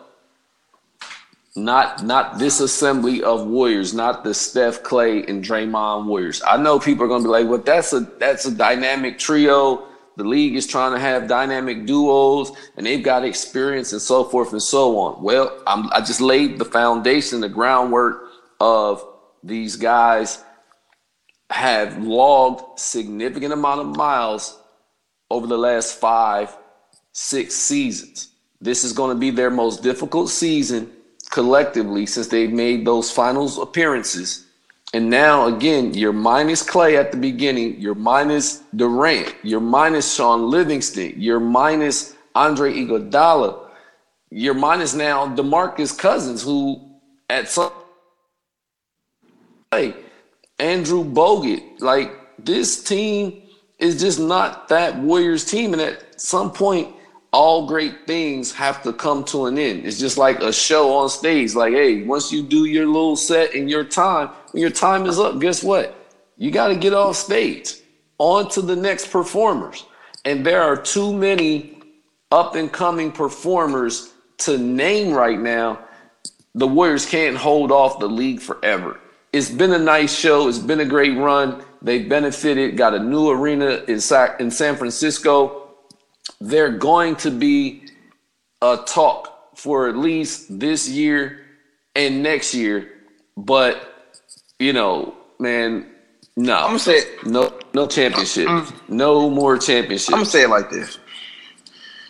Not 1.55 2.05
not 2.05 2.37
this 2.37 2.59
assembly 2.59 3.23
of 3.23 3.47
Warriors, 3.47 3.93
not 3.93 4.23
the 4.23 4.33
Steph 4.33 4.83
Klay 4.83 5.27
and 5.27 5.43
Draymond 5.43 6.05
Warriors. 6.05 6.41
I 6.47 6.57
know 6.57 6.79
people 6.79 7.05
are 7.05 7.07
gonna 7.07 7.23
be 7.23 7.29
like, 7.29 7.47
"Well, 7.47 7.57
that's 7.57 7.91
a 7.91 8.01
that's 8.01 8.45
a 8.45 8.51
dynamic 8.51 9.17
trio. 9.17 9.88
The 10.19 10.25
league 10.25 10.57
is 10.57 10.67
trying 10.67 10.91
to 10.91 10.99
have 10.99 11.29
dynamic 11.29 11.85
duos, 11.85 12.51
and 12.75 12.85
they've 12.85 13.01
got 13.01 13.23
experience 13.23 13.93
and 13.93 14.01
so 14.01 14.25
forth 14.25 14.51
and 14.51 14.61
so 14.61 14.99
on." 14.99 15.23
Well, 15.23 15.63
I'm, 15.65 15.89
I 15.93 16.01
just 16.01 16.19
laid 16.19 16.59
the 16.59 16.65
foundation, 16.65 17.39
the 17.39 17.47
groundwork 17.47 18.25
of 18.59 19.03
these 19.41 19.77
guys 19.77 20.43
have 21.49 21.97
logged 22.03 22.79
significant 22.79 23.53
amount 23.53 23.79
of 23.79 23.95
miles 23.95 24.59
over 25.31 25.47
the 25.47 25.57
last 25.57 25.99
five, 25.99 26.55
six 27.13 27.55
seasons. 27.55 28.29
This 28.59 28.83
is 28.83 28.91
going 28.91 29.15
to 29.15 29.19
be 29.19 29.31
their 29.31 29.49
most 29.49 29.81
difficult 29.83 30.29
season 30.29 30.91
collectively 31.29 32.05
since 32.05 32.27
they've 32.27 32.51
made 32.51 32.85
those 32.85 33.09
finals 33.09 33.57
appearances. 33.57 34.45
And 34.93 35.09
now 35.09 35.47
again, 35.47 35.93
you're 35.93 36.13
minus 36.13 36.63
Klay 36.63 36.95
at 36.95 37.11
the 37.11 37.17
beginning, 37.17 37.79
you're 37.79 37.95
minus 37.95 38.63
Durant, 38.75 39.35
you're 39.43 39.59
minus 39.59 40.15
Shaun 40.15 40.49
Livingston, 40.49 41.13
you're 41.17 41.39
minus 41.39 42.15
Andre 42.33 42.73
Iguodala, 42.73 43.69
you're 44.31 44.55
minus 44.55 44.95
now 44.95 45.27
DeMarcus 45.27 45.97
Cousins, 45.97 46.43
who 46.43 46.89
at 47.29 47.49
some 47.49 47.71
hey, 49.71 49.93
Andrew 50.57 51.03
Bogut. 51.03 51.81
Like 51.81 52.11
this 52.43 52.83
team 52.83 53.43
is 53.77 53.99
just 53.99 54.19
not 54.19 54.69
that 54.69 54.97
Warriors 54.97 55.45
team, 55.45 55.73
and 55.73 55.81
at 55.81 56.19
some 56.19 56.51
point, 56.51 56.95
all 57.31 57.67
great 57.67 58.07
things 58.07 58.51
have 58.53 58.81
to 58.83 58.91
come 58.91 59.23
to 59.25 59.45
an 59.45 59.57
end. 59.59 59.85
It's 59.85 59.99
just 59.99 60.17
like 60.17 60.39
a 60.39 60.51
show 60.51 60.91
on 60.95 61.09
stage. 61.09 61.53
Like, 61.53 61.73
hey, 61.73 62.03
once 62.03 62.31
you 62.31 62.41
do 62.41 62.65
your 62.65 62.87
little 62.87 63.15
set 63.15 63.53
in 63.53 63.69
your 63.69 63.83
time, 63.83 64.29
your 64.53 64.69
time 64.69 65.05
is 65.05 65.19
up, 65.19 65.39
guess 65.39 65.63
what? 65.63 65.95
You 66.37 66.51
got 66.51 66.69
to 66.69 66.75
get 66.75 66.93
off 66.93 67.15
stage, 67.15 67.75
on 68.17 68.49
to 68.51 68.61
the 68.61 68.75
next 68.75 69.11
performers. 69.11 69.85
And 70.25 70.45
there 70.45 70.61
are 70.61 70.77
too 70.77 71.13
many 71.13 71.81
up 72.31 72.55
and 72.55 72.71
coming 72.71 73.11
performers 73.11 74.13
to 74.39 74.57
name 74.57 75.13
right 75.13 75.39
now. 75.39 75.79
The 76.55 76.67
Warriors 76.67 77.05
can't 77.05 77.37
hold 77.37 77.71
off 77.71 77.99
the 77.99 78.07
league 78.07 78.41
forever 78.41 78.99
it's 79.31 79.49
been 79.49 79.73
a 79.73 79.79
nice 79.79 80.15
show. 80.15 80.47
It's 80.47 80.57
been 80.57 80.79
a 80.79 80.85
great 80.85 81.17
run. 81.17 81.63
They 81.81 82.03
benefited, 82.03 82.77
got 82.77 82.93
a 82.93 82.99
new 82.99 83.29
arena 83.29 83.83
in 83.87 84.01
San 84.01 84.75
Francisco. 84.75 85.69
They're 86.41 86.77
going 86.77 87.15
to 87.17 87.31
be 87.31 87.83
a 88.61 88.79
talk 88.85 89.57
for 89.57 89.87
at 89.87 89.95
least 89.95 90.59
this 90.59 90.89
year 90.89 91.45
and 91.95 92.23
next 92.23 92.53
year. 92.53 92.91
But, 93.37 93.98
you 94.59 94.73
know, 94.73 95.15
man, 95.39 95.89
no. 96.35 96.55
I'm 96.55 96.67
gonna 96.67 96.79
say 96.79 97.01
no 97.25 97.57
no 97.73 97.87
championship. 97.87 98.47
no 98.87 99.29
more 99.29 99.57
championship. 99.57 100.13
I'm 100.13 100.19
gonna 100.19 100.29
say 100.29 100.43
it 100.43 100.49
like 100.49 100.69
this. 100.69 100.99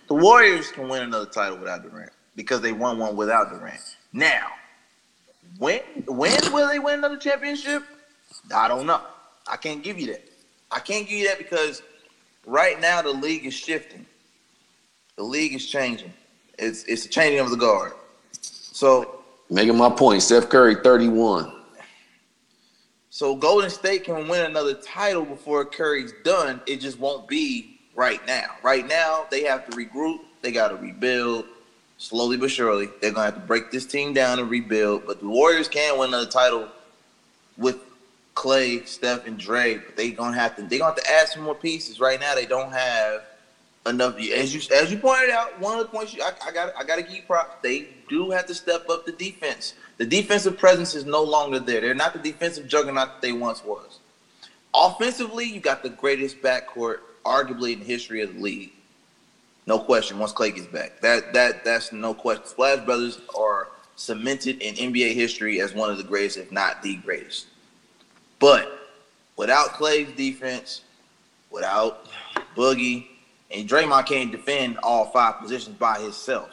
The 0.08 0.16
Warriors 0.16 0.72
can 0.72 0.90
win 0.90 1.04
another 1.04 1.28
title 1.28 1.58
without 1.58 1.84
Durant 1.84 2.12
because 2.36 2.62
they 2.62 2.74
won 2.74 2.98
one 2.98 3.16
without 3.16 3.50
Durant. 3.50 3.80
Now, 4.12 4.48
when 5.60 5.82
when 6.08 6.38
will 6.52 6.68
they 6.68 6.80
win 6.80 6.96
another 6.96 7.18
championship? 7.18 7.84
I 8.54 8.68
don't 8.68 8.88
know. 8.88 9.02
I 9.48 9.58
can't 9.58 9.84
give 9.84 10.00
you 10.00 10.08
that. 10.08 10.28
I 10.72 10.80
can't 10.80 11.08
give 11.08 11.20
you 11.20 11.28
that 11.28 11.38
because 11.38 11.82
right 12.46 12.80
now 12.80 13.02
the 13.02 13.12
league 13.12 13.46
is 13.46 13.54
shifting. 13.54 14.06
The 15.16 15.24
league 15.24 15.54
is 15.54 15.68
changing. 15.68 16.14
It's 16.58 16.84
it's 16.86 17.06
a 17.06 17.10
changing 17.10 17.40
of 17.40 17.52
the 17.52 17.58
guard. 17.58 17.94
So 18.42 19.22
making 19.50 19.78
my 19.78 19.90
point, 19.90 20.22
Steph 20.22 20.50
Curry, 20.50 20.76
31. 20.84 21.59
So 23.12 23.36
Golden 23.36 23.70
State 23.70 24.04
can 24.04 24.28
win 24.28 24.46
another 24.46 24.76
title 24.76 25.26
before 25.26 25.66
Curry's 25.66 26.14
done. 26.24 26.62
It 26.68 26.78
just 26.78 27.00
won't 27.00 27.28
be 27.28 27.80
right 27.96 28.26
now. 28.28 28.56
Right 28.62 28.88
now, 28.88 29.26
they 29.32 29.44
have 29.44 29.68
to 29.70 29.76
regroup. 29.76 30.20
They 30.42 30.52
got 30.52 30.70
to 30.70 30.76
rebuild 30.76 31.46
slowly 32.00 32.38
but 32.38 32.50
surely. 32.50 32.88
They're 33.02 33.12
gonna 33.12 33.26
have 33.26 33.36
to 33.36 33.42
break 33.42 33.72
this 33.72 33.86
team 33.86 34.14
down 34.14 34.40
and 34.40 34.50
rebuild. 34.50 35.06
But 35.06 35.20
the 35.20 35.28
Warriors 35.28 35.68
can 35.68 36.00
win 36.00 36.10
another 36.10 36.30
title 36.30 36.68
with 37.58 37.78
Klay, 38.36 38.88
Steph, 38.88 39.28
and 39.28 39.38
Dre. 39.38 39.78
But 39.78 39.96
they 39.96 40.12
gonna 40.12 40.38
have 40.38 40.56
to 40.56 40.64
they 40.64 40.80
gonna 40.80 40.96
have 40.96 41.04
to 41.04 41.12
add 41.12 41.28
some 41.28 41.44
more 41.44 41.56
pieces. 41.56 42.00
Right 42.00 42.20
now, 42.20 42.34
they 42.34 42.46
don't 42.46 42.72
have 42.72 43.24
enough. 43.86 44.18
As 44.20 44.54
you 44.54 44.62
as 44.76 44.92
you 44.92 44.98
pointed 44.98 45.30
out, 45.30 45.60
one 45.60 45.80
of 45.80 45.86
the 45.86 45.92
points 45.92 46.14
you, 46.14 46.24
I, 46.24 46.52
got 46.52 46.74
I 46.78 46.84
got 46.84 46.98
to 46.98 47.04
give 47.04 47.26
props. 47.28 47.56
They 47.62 47.88
do 48.08 48.32
have 48.32 48.46
to 48.48 48.54
step 48.54 48.90
up 48.90 49.06
the 49.06 49.12
defense. 49.12 49.74
The 49.98 50.06
defensive 50.06 50.58
presence 50.58 50.96
is 50.96 51.06
no 51.06 51.24
longer 51.24 51.60
there. 51.60 51.82
They're 51.82 51.94
not 51.94 52.14
the 52.14 52.20
defensive 52.20 52.68
juggernaut 52.68 53.08
that 53.08 53.22
they 53.22 53.32
once 53.32 53.64
was. 53.64 54.00
Offensively, 54.74 55.46
you 55.46 55.60
got 55.60 55.84
the 55.84 55.90
greatest 55.90 56.42
backcourt, 56.42 57.00
arguably 57.26 57.74
in 57.74 57.80
the 57.80 57.86
history 57.86 58.22
of 58.22 58.36
the 58.36 58.40
league. 58.40 58.72
No 59.66 59.80
question. 59.80 60.20
Once 60.20 60.34
Klay 60.34 60.56
gets 60.56 60.68
back, 60.68 61.02
that 61.02 61.34
that 61.34 61.64
that's 61.64 61.92
no 61.92 62.14
question. 62.14 62.46
Splash 62.46 62.86
Brothers 62.86 63.20
are 63.38 63.70
cemented 63.96 64.62
in 64.62 64.76
NBA 64.76 65.14
history 65.14 65.60
as 65.60 65.74
one 65.74 65.90
of 65.90 65.98
the 65.98 66.04
greatest, 66.04 66.38
if 66.38 66.52
not 66.52 66.82
the 66.82 66.96
greatest. 66.98 67.48
But 68.40 68.90
without 69.36 69.74
Klay's 69.74 70.12
defense, 70.16 70.82
without 71.52 72.08
Boogie, 72.56 73.08
and 73.52 73.68
Draymond 73.68 74.06
can't 74.06 74.32
defend 74.32 74.78
all 74.84 75.06
five 75.06 75.40
positions 75.40 75.76
by 75.78 76.00
himself. 76.00 76.50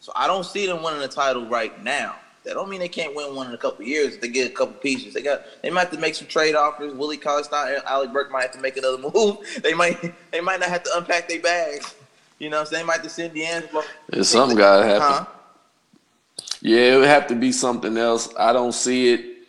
So 0.00 0.12
I 0.16 0.26
don't 0.26 0.44
see 0.44 0.66
them 0.66 0.82
winning 0.82 1.00
the 1.00 1.08
title 1.08 1.46
right 1.46 1.82
now. 1.82 2.16
That 2.44 2.54
don't 2.54 2.70
mean 2.70 2.80
they 2.80 2.88
can't 2.88 3.14
win 3.14 3.34
one 3.34 3.48
in 3.48 3.54
a 3.54 3.58
couple 3.58 3.84
years. 3.84 4.14
If 4.14 4.22
they 4.22 4.28
get 4.28 4.50
a 4.50 4.54
couple 4.54 4.74
pieces, 4.74 5.12
they 5.12 5.20
got 5.20 5.42
they 5.62 5.68
might 5.68 5.82
have 5.82 5.90
to 5.90 5.98
make 5.98 6.14
some 6.14 6.26
trade 6.26 6.54
offers. 6.54 6.94
Willie 6.94 7.18
Cauley-Stein, 7.18 7.80
Alec 7.86 8.12
Burks 8.12 8.32
might 8.32 8.42
have 8.42 8.52
to 8.52 8.60
make 8.60 8.78
another 8.78 8.98
move. 9.14 9.36
They 9.62 9.74
might 9.74 10.00
they 10.30 10.40
might 10.40 10.60
not 10.60 10.70
have 10.70 10.82
to 10.84 10.90
unpack 10.96 11.28
their 11.28 11.40
bags. 11.40 11.94
You 12.38 12.48
know 12.48 12.56
what 12.56 12.68
I'm 12.68 12.74
saying? 12.74 12.86
Might 12.86 13.02
to 13.02 13.10
send 13.10 13.34
D'Angelo. 13.34 13.82
Yeah, 14.10 14.22
something 14.22 14.56
gotta 14.56 14.86
happen. 14.86 15.02
Huh? 15.02 15.26
Yeah, 16.62 16.94
it 16.94 16.96
would 16.96 17.08
have 17.08 17.26
to 17.26 17.34
be 17.34 17.52
something 17.52 17.98
else. 17.98 18.32
I 18.38 18.54
don't 18.54 18.72
see 18.72 19.12
it. 19.12 19.46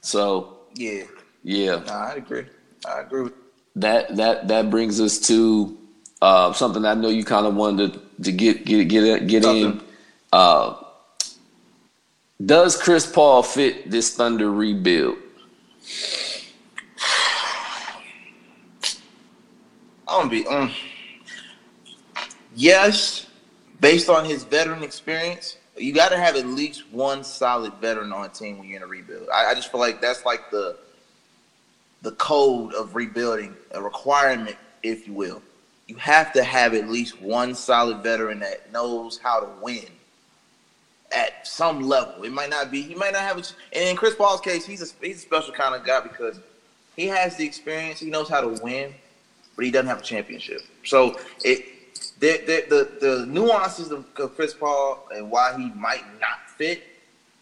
So 0.00 0.58
yeah, 0.74 1.04
yeah. 1.44 1.76
Nah, 1.86 2.06
I 2.06 2.14
agree. 2.14 2.46
I 2.84 3.00
agree. 3.02 3.30
That 3.76 4.16
that 4.16 4.48
that 4.48 4.68
brings 4.68 5.00
us 5.00 5.20
to 5.28 5.78
uh, 6.22 6.52
something 6.52 6.84
I 6.84 6.94
know 6.94 7.08
you 7.08 7.24
kind 7.24 7.46
of 7.46 7.56
wanted 7.56 7.94
to, 7.94 8.00
to 8.22 8.32
get 8.32 8.64
get 8.64 8.88
get 8.88 9.26
get 9.26 9.44
in. 9.44 9.82
Uh, 10.32 10.76
does 12.46 12.80
Chris 12.80 13.10
Paul 13.10 13.42
fit 13.42 13.90
this 13.90 14.16
Thunder 14.16 14.50
rebuild? 14.50 15.18
I'm 20.06 20.28
gonna 20.28 20.30
be. 20.30 20.46
Um, 20.46 20.70
yes, 22.54 23.26
based 23.80 24.08
on 24.08 24.24
his 24.24 24.44
veteran 24.44 24.84
experience, 24.84 25.56
you 25.76 25.92
got 25.92 26.10
to 26.10 26.18
have 26.18 26.36
at 26.36 26.46
least 26.46 26.84
one 26.92 27.24
solid 27.24 27.72
veteran 27.80 28.12
on 28.12 28.26
a 28.26 28.28
team 28.28 28.58
when 28.58 28.68
you're 28.68 28.76
in 28.76 28.84
a 28.84 28.86
rebuild. 28.86 29.28
I, 29.34 29.46
I, 29.46 29.54
just 29.54 29.72
feel 29.72 29.80
like 29.80 30.00
that's 30.00 30.24
like 30.24 30.50
the 30.52 30.78
the 32.02 32.12
code 32.12 32.74
of 32.74 32.94
rebuilding, 32.94 33.56
a 33.72 33.82
requirement, 33.82 34.56
if 34.84 35.08
you 35.08 35.14
will. 35.14 35.42
You 35.92 35.98
have 35.98 36.32
to 36.32 36.42
have 36.42 36.72
at 36.72 36.88
least 36.88 37.20
one 37.20 37.54
solid 37.54 38.02
veteran 38.02 38.40
that 38.40 38.72
knows 38.72 39.18
how 39.18 39.40
to 39.40 39.48
win 39.60 39.84
at 41.14 41.46
some 41.46 41.82
level. 41.82 42.24
It 42.24 42.32
might 42.32 42.48
not 42.48 42.70
be. 42.70 42.80
He 42.80 42.94
might 42.94 43.12
not 43.12 43.20
have. 43.20 43.36
A, 43.36 43.42
and 43.74 43.90
in 43.90 43.94
Chris 43.94 44.14
Paul's 44.14 44.40
case, 44.40 44.64
he's 44.64 44.80
a 44.80 44.86
he's 45.06 45.18
a 45.18 45.20
special 45.20 45.52
kind 45.52 45.74
of 45.74 45.84
guy 45.84 46.00
because 46.00 46.40
he 46.96 47.08
has 47.08 47.36
the 47.36 47.44
experience. 47.44 48.00
He 48.00 48.08
knows 48.08 48.26
how 48.26 48.40
to 48.40 48.62
win, 48.62 48.94
but 49.54 49.66
he 49.66 49.70
doesn't 49.70 49.86
have 49.86 49.98
a 49.98 50.02
championship. 50.02 50.62
So 50.82 51.20
it 51.44 51.62
the 52.20 52.38
the 52.46 52.64
the, 52.70 53.06
the 53.06 53.26
nuances 53.26 53.90
of, 53.90 54.06
of 54.16 54.34
Chris 54.34 54.54
Paul 54.54 55.06
and 55.14 55.30
why 55.30 55.54
he 55.58 55.68
might 55.78 56.06
not 56.22 56.48
fit, 56.56 56.84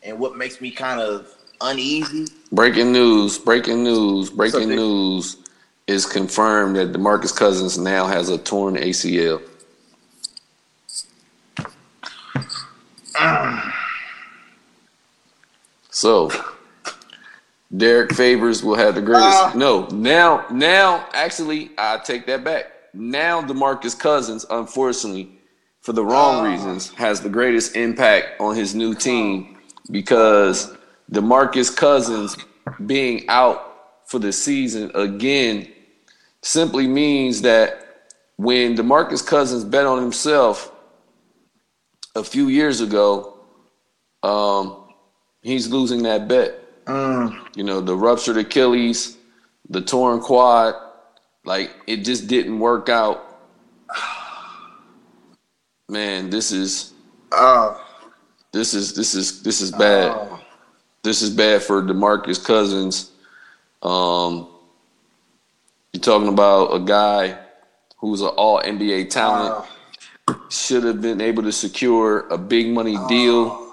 and 0.03 0.19
what 0.19 0.37
makes 0.37 0.61
me 0.61 0.73
kind 0.73 0.99
of 1.01 1.33
uneasy. 1.61 2.27
Breaking 2.51 2.91
news! 2.91 3.39
Breaking 3.39 3.85
news! 3.85 4.31
Breaking 4.31 4.71
news! 4.71 5.37
Is 5.91 6.07
confirmed 6.07 6.77
that 6.77 6.93
DeMarcus 6.93 7.35
Cousins 7.35 7.77
now 7.77 8.07
has 8.07 8.29
a 8.29 8.39
torn 8.39 8.77
ACL. 8.77 9.43
So, 15.91 16.31
Derrick 17.77 18.15
Favors 18.15 18.63
will 18.63 18.77
have 18.77 18.95
the 18.95 19.03
greatest. 19.03 19.37
Uh, 19.37 19.53
no, 19.57 19.89
now, 19.89 20.47
now, 20.53 21.09
actually, 21.13 21.73
I 21.77 21.99
take 21.99 22.25
that 22.27 22.45
back. 22.45 22.67
Now, 22.95 23.43
DeMarcus 23.43 23.99
Cousins, 23.99 24.47
unfortunately, 24.49 25.41
for 25.81 25.93
the 25.93 26.05
wrong 26.05 26.47
uh, 26.47 26.51
reasons, 26.51 26.91
has 26.91 27.21
the 27.21 27.29
greatest 27.29 27.75
impact 27.75 28.41
on 28.41 28.55
his 28.55 28.77
new 28.77 28.95
team 28.95 29.59
because 29.91 30.73
DeMarcus 31.11 31.77
Cousins 31.77 32.37
being 32.87 33.29
out 33.29 33.67
for 34.07 34.21
the 34.21 34.33
season 34.33 34.93
again 34.95 35.67
simply 36.43 36.87
means 36.87 37.43
that 37.43 37.87
when 38.37 38.77
DeMarcus 38.77 39.27
Cousins 39.27 39.65
bet 39.65 39.87
on 39.87 40.01
himself 40.01 40.73
a 42.15 42.25
few 42.25 42.49
years 42.49 42.81
ago, 42.81 43.39
um, 44.23 44.89
he's 45.43 45.69
losing 45.69 46.03
that 46.05 46.29
bet. 46.29 46.85
Mm. 46.87 47.57
You 47.57 47.65
know, 47.65 47.81
the 47.81 47.95
ruptured 47.95 48.39
Achilles, 48.39 49.17
the 49.69 49.81
torn 49.81 50.21
quad, 50.21 50.75
like 51.45 51.71
it 51.87 51.99
just 51.99 52.27
didn't 52.27 52.59
work 52.59 52.89
out. 52.89 53.41
Man, 55.89 56.31
this 56.31 56.53
is 56.53 56.93
uh, 57.33 57.79
this 58.53 58.75
is 58.75 58.95
this 58.95 59.15
is 59.15 59.43
this 59.43 59.61
is 59.61 59.71
bad. 59.71 60.11
Uh, 60.13 60.39
this 61.03 61.23
is 61.23 61.31
bad 61.31 61.63
for 61.63 61.83
DeMarcus 61.83 62.45
Cousins. 62.45 63.11
Um, 63.83 64.50
you're 65.93 66.01
talking 66.01 66.29
about 66.29 66.75
a 66.75 66.81
guy 66.81 67.39
who's 67.99 68.21
an 68.21 68.29
all 68.29 68.61
NBA 68.63 69.11
talent. 69.11 69.67
Uh, 70.29 70.35
Should 70.49 70.85
have 70.85 71.01
been 71.01 71.21
able 71.21 71.43
to 71.43 71.53
secure 71.53 72.29
a 72.29 72.39
big 72.39 72.69
money 72.69 72.97
deal. 73.09 73.67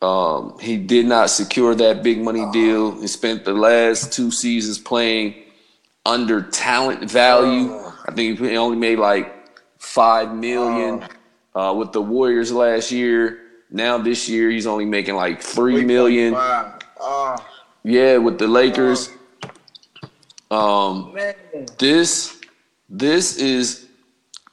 Um, 0.00 0.58
he 0.60 0.76
did 0.76 1.06
not 1.06 1.30
secure 1.30 1.74
that 1.74 2.02
big 2.02 2.20
money 2.20 2.46
deal. 2.52 3.00
He 3.00 3.06
spent 3.08 3.44
the 3.44 3.52
last 3.54 4.12
two 4.12 4.30
seasons 4.30 4.78
playing 4.78 5.34
under 6.06 6.42
talent 6.42 7.10
value. 7.10 7.74
I 8.06 8.12
think 8.12 8.38
he 8.38 8.56
only 8.56 8.76
made 8.76 8.98
like 8.98 9.34
five 9.78 10.34
million 10.34 11.04
uh, 11.54 11.74
with 11.76 11.92
the 11.92 12.00
Warriors 12.02 12.52
last 12.52 12.92
year. 12.92 13.40
Now 13.70 13.98
this 13.98 14.28
year 14.28 14.50
he's 14.50 14.66
only 14.66 14.84
making 14.84 15.14
like 15.16 15.42
three 15.42 15.84
million. 15.84 16.34
Yeah, 17.82 18.18
with 18.18 18.38
the 18.38 18.46
Lakers. 18.46 19.10
Um, 20.50 21.16
this 21.78 22.40
this 22.88 23.36
is 23.36 23.86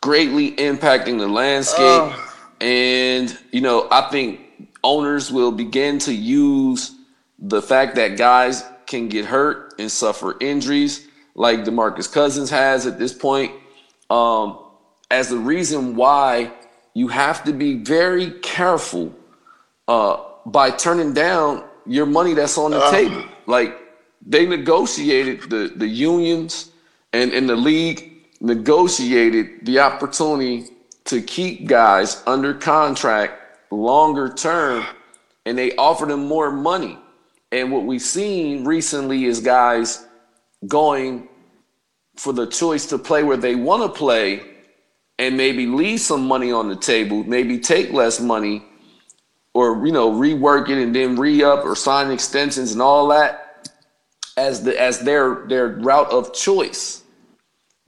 greatly 0.02 0.52
impacting 0.54 1.20
the 1.20 1.28
landscape, 1.28 2.14
and 2.60 3.38
you 3.52 3.62
know 3.62 3.88
I 3.92 4.10
think 4.10 4.42
owners 4.84 5.32
will 5.32 5.52
begin 5.52 6.00
to 6.00 6.14
use 6.14 6.92
the 7.40 7.62
fact 7.62 7.96
that 7.96 8.18
guys 8.18 8.64
can 8.86 9.10
get 9.10 9.26
hurt 9.26 9.74
and 9.80 9.92
suffer 9.92 10.36
injuries, 10.40 11.08
like 11.34 11.64
Demarcus 11.64 12.12
Cousins 12.12 12.50
has 12.50 12.86
at 12.86 13.00
this 13.00 13.14
point, 13.14 13.52
um, 14.10 14.60
as 15.10 15.30
the 15.30 15.38
reason 15.38 15.96
why 15.96 16.52
you 16.94 17.08
have 17.08 17.44
to 17.44 17.54
be 17.54 17.76
very 17.76 18.32
careful 18.40 19.14
uh, 19.88 20.18
by 20.46 20.72
turning 20.72 21.14
down 21.14 21.64
your 21.86 22.06
money 22.06 22.34
that's 22.34 22.58
on 22.58 22.72
the 22.72 22.80
uh, 22.80 22.92
table. 22.92 23.24
Like 23.48 23.78
they 24.26 24.46
negotiated 24.46 25.50
the 25.50 25.72
the 25.76 25.88
unions 25.88 26.72
and 27.14 27.32
in 27.32 27.48
the 27.48 27.56
league 27.56 28.16
negotiated 28.42 29.66
the 29.66 29.80
opportunity 29.80 30.66
to 31.06 31.22
keep 31.22 31.68
guys 31.68 32.22
under 32.28 32.54
contract 32.54 33.42
longer 33.72 34.30
term 34.34 34.86
and 35.46 35.58
they 35.58 35.76
offered 35.76 36.10
them 36.10 36.28
more 36.28 36.52
money. 36.52 36.98
And 37.52 37.72
what 37.72 37.86
we've 37.86 38.02
seen 38.02 38.66
recently 38.66 39.26
is 39.26 39.40
guys 39.40 40.06
going 40.68 41.30
for 42.18 42.34
the 42.34 42.48
choice 42.48 42.88
to 42.88 42.98
play 42.98 43.24
where 43.24 43.38
they 43.38 43.56
want 43.56 43.84
to 43.84 43.98
play 43.98 44.42
and 45.20 45.38
maybe 45.38 45.66
leave 45.68 46.02
some 46.02 46.28
money 46.28 46.52
on 46.52 46.68
the 46.68 46.76
table, 46.76 47.24
maybe 47.24 47.60
take 47.60 47.94
less 47.94 48.20
money 48.20 48.66
or 49.54 49.86
you 49.86 49.94
know 49.94 50.12
rework 50.12 50.70
it 50.70 50.78
and 50.82 50.94
then 50.94 51.16
re-up 51.16 51.64
or 51.64 51.76
sign 51.76 52.12
extensions 52.12 52.74
and 52.74 52.82
all 52.82 53.08
that 53.08 53.45
as 54.38 54.64
the 54.64 54.80
as 54.80 55.00
their 55.00 55.46
their 55.48 55.68
route 55.68 56.12
of 56.12 56.34
choice. 56.34 57.04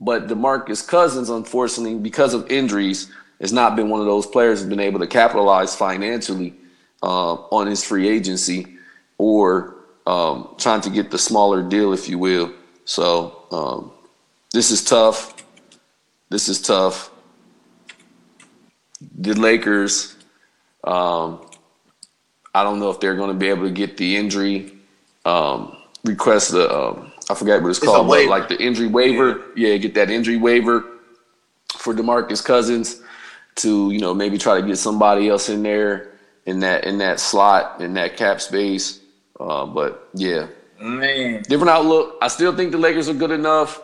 But 0.00 0.28
DeMarcus 0.28 0.86
Cousins, 0.86 1.28
unfortunately, 1.28 1.98
because 1.98 2.32
of 2.32 2.48
injuries, 2.50 3.10
has 3.40 3.52
not 3.52 3.74
been 3.74 3.88
one 3.88 4.00
of 4.00 4.06
those 4.06 4.26
players 4.26 4.60
who's 4.60 4.68
been 4.68 4.80
able 4.80 5.00
to 5.00 5.06
capitalize 5.06 5.74
financially 5.74 6.54
uh, 7.02 7.34
on 7.34 7.66
his 7.66 7.84
free 7.84 8.08
agency 8.08 8.78
or 9.18 9.74
um, 10.06 10.54
trying 10.56 10.80
to 10.82 10.90
get 10.90 11.10
the 11.10 11.18
smaller 11.18 11.62
deal, 11.62 11.92
if 11.92 12.08
you 12.08 12.18
will. 12.18 12.52
So 12.84 13.44
um, 13.50 13.92
this 14.52 14.70
is 14.70 14.84
tough. 14.84 15.34
This 16.30 16.48
is 16.48 16.60
tough. 16.60 17.10
The 19.18 19.34
Lakers, 19.34 20.16
um, 20.84 21.44
I 22.54 22.62
don't 22.62 22.80
know 22.80 22.90
if 22.90 23.00
they're 23.00 23.16
going 23.16 23.30
to 23.30 23.38
be 23.38 23.48
able 23.48 23.64
to 23.64 23.70
get 23.70 23.96
the 23.96 24.16
injury 24.16 24.72
um, 25.24 25.76
request 26.08 26.52
the 26.52 26.74
um, 26.74 27.12
I 27.30 27.34
forget 27.34 27.62
what 27.62 27.68
it's, 27.68 27.78
it's 27.78 27.86
called, 27.86 28.08
but 28.08 28.26
like 28.26 28.48
the 28.48 28.60
injury 28.60 28.88
waiver. 28.88 29.44
Yeah. 29.54 29.68
yeah, 29.68 29.76
get 29.76 29.94
that 29.94 30.10
injury 30.10 30.36
waiver 30.36 30.84
for 31.76 31.94
DeMarcus 31.94 32.44
Cousins 32.44 33.02
to 33.56 33.90
you 33.90 34.00
know 34.00 34.14
maybe 34.14 34.38
try 34.38 34.60
to 34.60 34.66
get 34.66 34.78
somebody 34.78 35.28
else 35.28 35.48
in 35.48 35.62
there 35.62 36.18
in 36.46 36.60
that 36.60 36.84
in 36.84 36.98
that 36.98 37.20
slot 37.20 37.80
in 37.80 37.94
that 37.94 38.16
cap 38.16 38.40
space. 38.40 39.00
Uh, 39.38 39.66
but 39.66 40.08
yeah, 40.14 40.46
man, 40.80 41.42
different 41.42 41.70
outlook. 41.70 42.16
I 42.22 42.28
still 42.28 42.56
think 42.56 42.72
the 42.72 42.78
Lakers 42.78 43.08
are 43.08 43.14
good 43.14 43.30
enough 43.30 43.80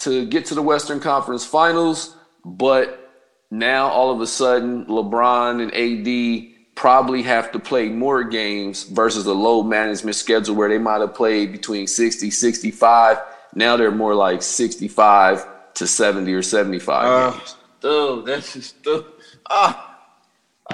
to 0.00 0.26
get 0.26 0.46
to 0.46 0.54
the 0.54 0.62
Western 0.62 1.00
Conference 1.00 1.44
Finals, 1.44 2.16
but 2.44 3.12
now 3.50 3.88
all 3.88 4.10
of 4.10 4.20
a 4.20 4.26
sudden 4.26 4.84
LeBron 4.86 5.62
and 5.62 5.72
AD 5.72 6.57
probably 6.78 7.24
have 7.24 7.50
to 7.50 7.58
play 7.58 7.88
more 7.88 8.22
games 8.22 8.84
versus 8.84 9.26
a 9.26 9.34
low 9.34 9.64
management 9.64 10.14
schedule 10.14 10.54
where 10.54 10.68
they 10.68 10.78
might 10.78 11.00
have 11.00 11.12
played 11.12 11.50
between 11.50 11.88
60, 11.88 12.30
65. 12.30 13.18
Now 13.56 13.76
they're 13.76 13.90
more 13.90 14.14
like 14.14 14.42
65 14.42 15.74
to 15.74 15.86
70 15.88 16.32
or 16.32 16.40
75 16.40 17.04
uh, 17.04 17.30
games. 17.32 17.56
Dude, 17.80 18.26
that's 18.26 18.52
just 18.52 18.80
dude. 18.84 19.04
Oh, 19.50 19.96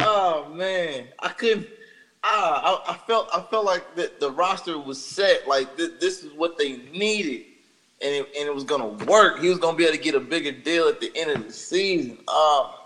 oh 0.01 0.53
man. 0.55 1.09
I 1.21 1.29
couldn't 1.31 1.69
ah, 2.23 2.83
I, 2.87 2.93
I 2.93 2.97
felt 3.07 3.31
I 3.33 3.41
felt 3.41 3.65
like 3.65 3.97
the, 3.97 4.13
the 4.21 4.31
roster 4.31 4.79
was 4.79 5.03
set. 5.03 5.49
Like 5.49 5.75
th- 5.79 5.93
this 6.01 6.23
is 6.23 6.35
what 6.35 6.59
they 6.59 6.77
needed. 6.93 7.47
And 8.03 8.15
it, 8.15 8.27
and 8.39 8.47
it 8.47 8.55
was 8.55 8.65
gonna 8.65 8.89
work. 9.07 9.41
He 9.41 9.49
was 9.49 9.57
gonna 9.57 9.79
be 9.79 9.85
able 9.85 9.97
to 9.97 10.03
get 10.03 10.15
a 10.15 10.21
bigger 10.21 10.53
deal 10.53 10.87
at 10.87 11.01
the 11.01 11.11
end 11.17 11.31
of 11.31 11.47
the 11.47 11.53
season. 11.53 12.19
Oh 12.29 12.79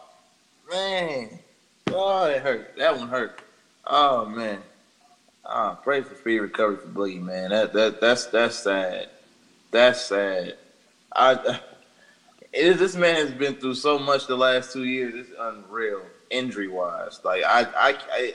man. 0.70 1.40
Oh, 1.92 2.24
it 2.26 2.42
hurt. 2.42 2.68
That 2.76 2.96
one 2.96 3.08
hurt. 3.08 3.32
Oh 3.86 4.26
man. 4.26 4.64
Ah, 5.44 5.74
pray 5.82 6.02
for 6.02 6.14
free 6.14 6.38
recovery 6.38 6.76
for 6.76 6.88
Boogie, 6.88 7.20
man. 7.20 7.50
That 7.50 7.72
that 7.72 8.00
that's 8.00 8.26
that's 8.26 8.56
sad. 8.56 9.06
That's 9.70 10.00
sad. 10.00 10.54
I 11.14 11.38
this 12.52 12.96
man 12.96 13.16
has 13.16 13.32
been 13.32 13.54
through 13.54 13.74
so 13.74 13.98
much 13.98 14.26
the 14.26 14.36
last 14.36 14.72
two 14.72 14.84
years. 14.84 15.14
It's 15.14 15.30
unreal, 15.38 16.06
injury 16.30 16.68
wise. 16.68 17.20
Like 17.24 17.42
I 17.46 17.66
I, 17.76 17.96
I 18.12 18.32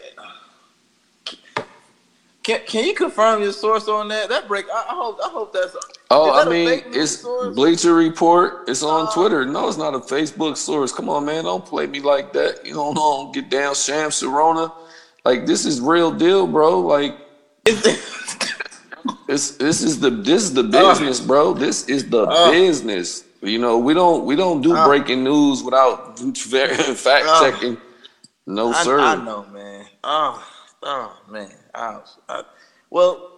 can 2.44 2.62
can 2.68 2.86
you 2.86 2.94
confirm 2.94 3.42
your 3.42 3.54
source 3.54 3.88
on 3.88 4.10
that? 4.10 4.30
That 4.30 4.48
break. 4.48 4.66
I, 4.72 4.86
I 4.90 4.94
hope 4.94 5.20
I 5.24 5.30
hope 5.30 5.54
that's. 5.54 5.76
Oh, 6.12 6.32
I 6.32 6.48
mean, 6.48 6.84
it's 6.88 7.22
source? 7.22 7.56
Bleacher 7.56 7.96
Report. 7.96 8.68
It's 8.68 8.84
on 8.84 9.08
uh, 9.08 9.12
Twitter. 9.12 9.46
No, 9.46 9.70
it's 9.70 9.78
not 9.78 9.96
a 9.96 10.00
Facebook 10.00 10.58
source. 10.58 10.92
Come 10.92 11.10
on, 11.10 11.26
man, 11.26 11.46
don't 11.46 11.66
play 11.66 11.88
me 11.88 12.02
like 12.02 12.34
that. 12.34 12.66
You 12.66 12.74
don't 12.82 12.96
know, 12.96 13.32
get 13.32 13.50
down, 13.50 13.76
Shams 13.76 14.22
Charania. 14.22 14.72
Like 15.24 15.46
this 15.46 15.66
is 15.66 15.80
real 15.80 16.12
deal, 16.12 16.46
bro. 16.46 16.82
Like, 16.82 17.18
This 19.26 19.52
this 19.52 19.82
is 19.82 20.00
the 20.00 20.10
this 20.10 20.44
is 20.44 20.54
the 20.54 20.64
business, 20.80 21.22
uh, 21.22 21.28
bro. 21.28 21.54
This 21.54 21.88
is 21.88 22.10
the 22.10 22.24
uh, 22.24 22.52
business. 22.52 23.24
You 23.42 23.58
know, 23.58 23.78
we 23.78 23.94
don't 23.94 24.26
we 24.26 24.36
don't 24.36 24.62
do 24.62 24.76
uh, 24.76 24.86
breaking 24.86 25.24
news 25.24 25.64
without 25.64 26.20
fact 27.00 27.26
checking. 27.42 27.78
No, 28.46 28.72
I, 28.72 28.84
sir. 28.84 29.00
I 29.00 29.16
know, 29.16 29.46
man. 29.46 29.86
Oh, 30.04 30.46
oh 30.84 31.18
man. 31.30 31.52
I 31.74 31.90
was, 31.92 32.18
I, 32.30 32.44
well, 32.90 33.34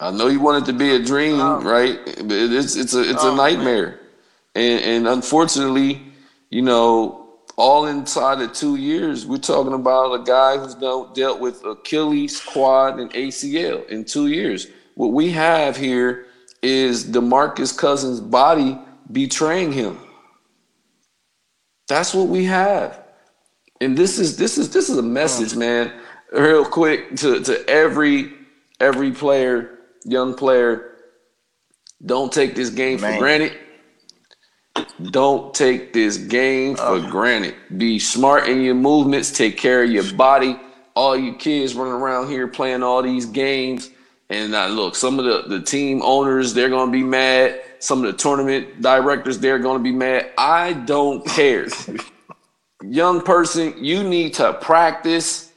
I 0.00 0.10
know 0.10 0.28
you 0.28 0.40
want 0.40 0.62
it 0.62 0.72
to 0.72 0.78
be 0.78 0.94
a 0.94 1.02
dream, 1.02 1.40
oh. 1.40 1.60
right? 1.60 1.98
But 2.04 2.36
it's 2.36 2.76
it's 2.76 2.94
a 2.94 3.08
it's 3.08 3.24
oh, 3.24 3.32
a 3.32 3.36
nightmare, 3.36 4.00
and 4.54 4.82
and 4.82 5.08
unfortunately, 5.08 6.02
you 6.50 6.62
know, 6.62 7.28
all 7.56 7.86
inside 7.86 8.40
of 8.40 8.52
two 8.52 8.76
years, 8.76 9.26
we're 9.26 9.38
talking 9.38 9.72
about 9.72 10.12
a 10.12 10.22
guy 10.22 10.56
who's 10.56 10.76
dealt 10.76 11.40
with 11.40 11.64
Achilles, 11.64 12.40
quad, 12.40 13.00
and 13.00 13.12
ACL 13.12 13.88
in 13.88 14.04
two 14.04 14.28
years. 14.28 14.68
What 14.94 15.08
we 15.08 15.30
have 15.30 15.76
here 15.76 16.26
is 16.62 17.04
Demarcus 17.04 17.76
Cousins' 17.76 18.20
body 18.20 18.78
betraying 19.10 19.72
him. 19.72 19.98
That's 21.88 22.14
what 22.14 22.28
we 22.28 22.44
have, 22.44 23.02
and 23.80 23.96
this 23.96 24.20
is 24.20 24.36
this 24.36 24.58
is 24.58 24.70
this 24.72 24.88
is 24.88 24.98
a 24.98 25.02
message, 25.02 25.54
oh. 25.56 25.58
man. 25.58 25.92
Real 26.32 26.64
quick 26.64 27.16
to 27.16 27.40
to 27.40 27.68
every 27.68 28.32
every 28.80 29.12
player 29.12 29.78
young 30.04 30.34
player, 30.34 30.96
don't 32.04 32.32
take 32.32 32.54
this 32.54 32.70
game 32.70 33.00
Man. 33.00 33.14
for 33.14 33.18
granted. 33.18 33.58
Don't 35.10 35.54
take 35.54 35.92
this 35.92 36.16
game 36.16 36.76
for 36.76 36.82
oh. 36.82 37.10
granted. 37.10 37.54
Be 37.76 37.98
smart 37.98 38.48
in 38.48 38.62
your 38.62 38.74
movements. 38.74 39.30
Take 39.30 39.56
care 39.56 39.82
of 39.82 39.90
your 39.90 40.12
body. 40.14 40.58
All 40.94 41.16
you 41.16 41.34
kids 41.34 41.74
running 41.74 41.92
around 41.92 42.28
here 42.28 42.48
playing 42.48 42.82
all 42.82 43.02
these 43.02 43.26
games. 43.26 43.90
And 44.30 44.54
uh, 44.54 44.66
look, 44.68 44.94
some 44.94 45.18
of 45.18 45.24
the, 45.24 45.44
the 45.48 45.62
team 45.62 46.02
owners, 46.02 46.52
they're 46.52 46.68
going 46.68 46.88
to 46.88 46.92
be 46.92 47.02
mad. 47.02 47.60
Some 47.78 48.04
of 48.04 48.12
the 48.12 48.18
tournament 48.18 48.82
directors, 48.82 49.38
they're 49.38 49.58
going 49.58 49.78
to 49.78 49.82
be 49.82 49.92
mad. 49.92 50.32
I 50.36 50.74
don't 50.74 51.24
care. 51.26 51.66
Young 52.82 53.22
person, 53.22 53.74
you 53.82 54.04
need 54.04 54.34
to 54.34 54.52
practice 54.54 55.47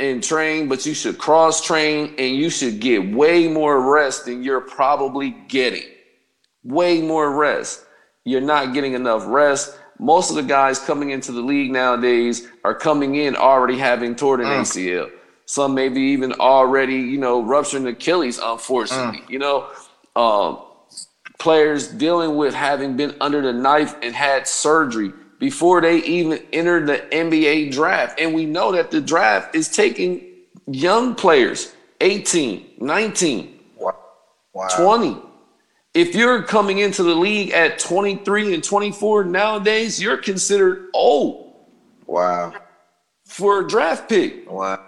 and 0.00 0.22
train, 0.22 0.68
but 0.68 0.86
you 0.86 0.94
should 0.94 1.18
cross 1.18 1.64
train 1.64 2.14
and 2.18 2.36
you 2.36 2.50
should 2.50 2.80
get 2.80 3.10
way 3.10 3.48
more 3.48 3.92
rest 3.92 4.26
than 4.26 4.42
you're 4.42 4.60
probably 4.60 5.30
getting. 5.48 5.84
Way 6.62 7.00
more 7.00 7.32
rest. 7.34 7.84
You're 8.24 8.40
not 8.40 8.74
getting 8.74 8.92
enough 8.92 9.24
rest. 9.26 9.76
Most 9.98 10.30
of 10.30 10.36
the 10.36 10.42
guys 10.42 10.78
coming 10.78 11.10
into 11.10 11.32
the 11.32 11.40
league 11.40 11.72
nowadays 11.72 12.46
are 12.64 12.74
coming 12.74 13.16
in 13.16 13.34
already 13.34 13.76
having 13.78 14.14
torn 14.14 14.40
an 14.40 14.46
mm. 14.46 14.60
ACL. 14.60 15.10
Some 15.46 15.74
maybe 15.74 16.00
even 16.00 16.34
already, 16.34 16.96
you 16.96 17.18
know, 17.18 17.42
rupturing 17.42 17.86
Achilles, 17.86 18.38
unfortunately. 18.38 19.20
Mm. 19.20 19.30
You 19.30 19.38
know, 19.40 19.70
um, 20.14 20.62
players 21.38 21.88
dealing 21.88 22.36
with 22.36 22.54
having 22.54 22.96
been 22.96 23.16
under 23.20 23.40
the 23.40 23.52
knife 23.52 23.96
and 24.02 24.14
had 24.14 24.46
surgery 24.46 25.12
before 25.38 25.80
they 25.80 25.98
even 25.98 26.42
enter 26.52 26.84
the 26.84 26.98
NBA 27.12 27.72
draft. 27.72 28.20
And 28.20 28.34
we 28.34 28.46
know 28.46 28.72
that 28.72 28.90
the 28.90 29.00
draft 29.00 29.54
is 29.54 29.68
taking 29.68 30.24
young 30.66 31.14
players, 31.14 31.74
18, 32.00 32.74
19, 32.78 33.58
wow. 33.78 33.94
20. 34.76 35.22
If 35.94 36.14
you're 36.14 36.42
coming 36.42 36.78
into 36.78 37.02
the 37.02 37.14
league 37.14 37.50
at 37.50 37.78
23 37.78 38.54
and 38.54 38.62
24 38.62 39.24
nowadays, 39.24 40.00
you're 40.00 40.18
considered 40.18 40.88
old. 40.94 41.54
Wow. 42.06 42.54
For 43.24 43.60
a 43.60 43.68
draft 43.68 44.08
pick. 44.08 44.50
Wow. 44.50 44.84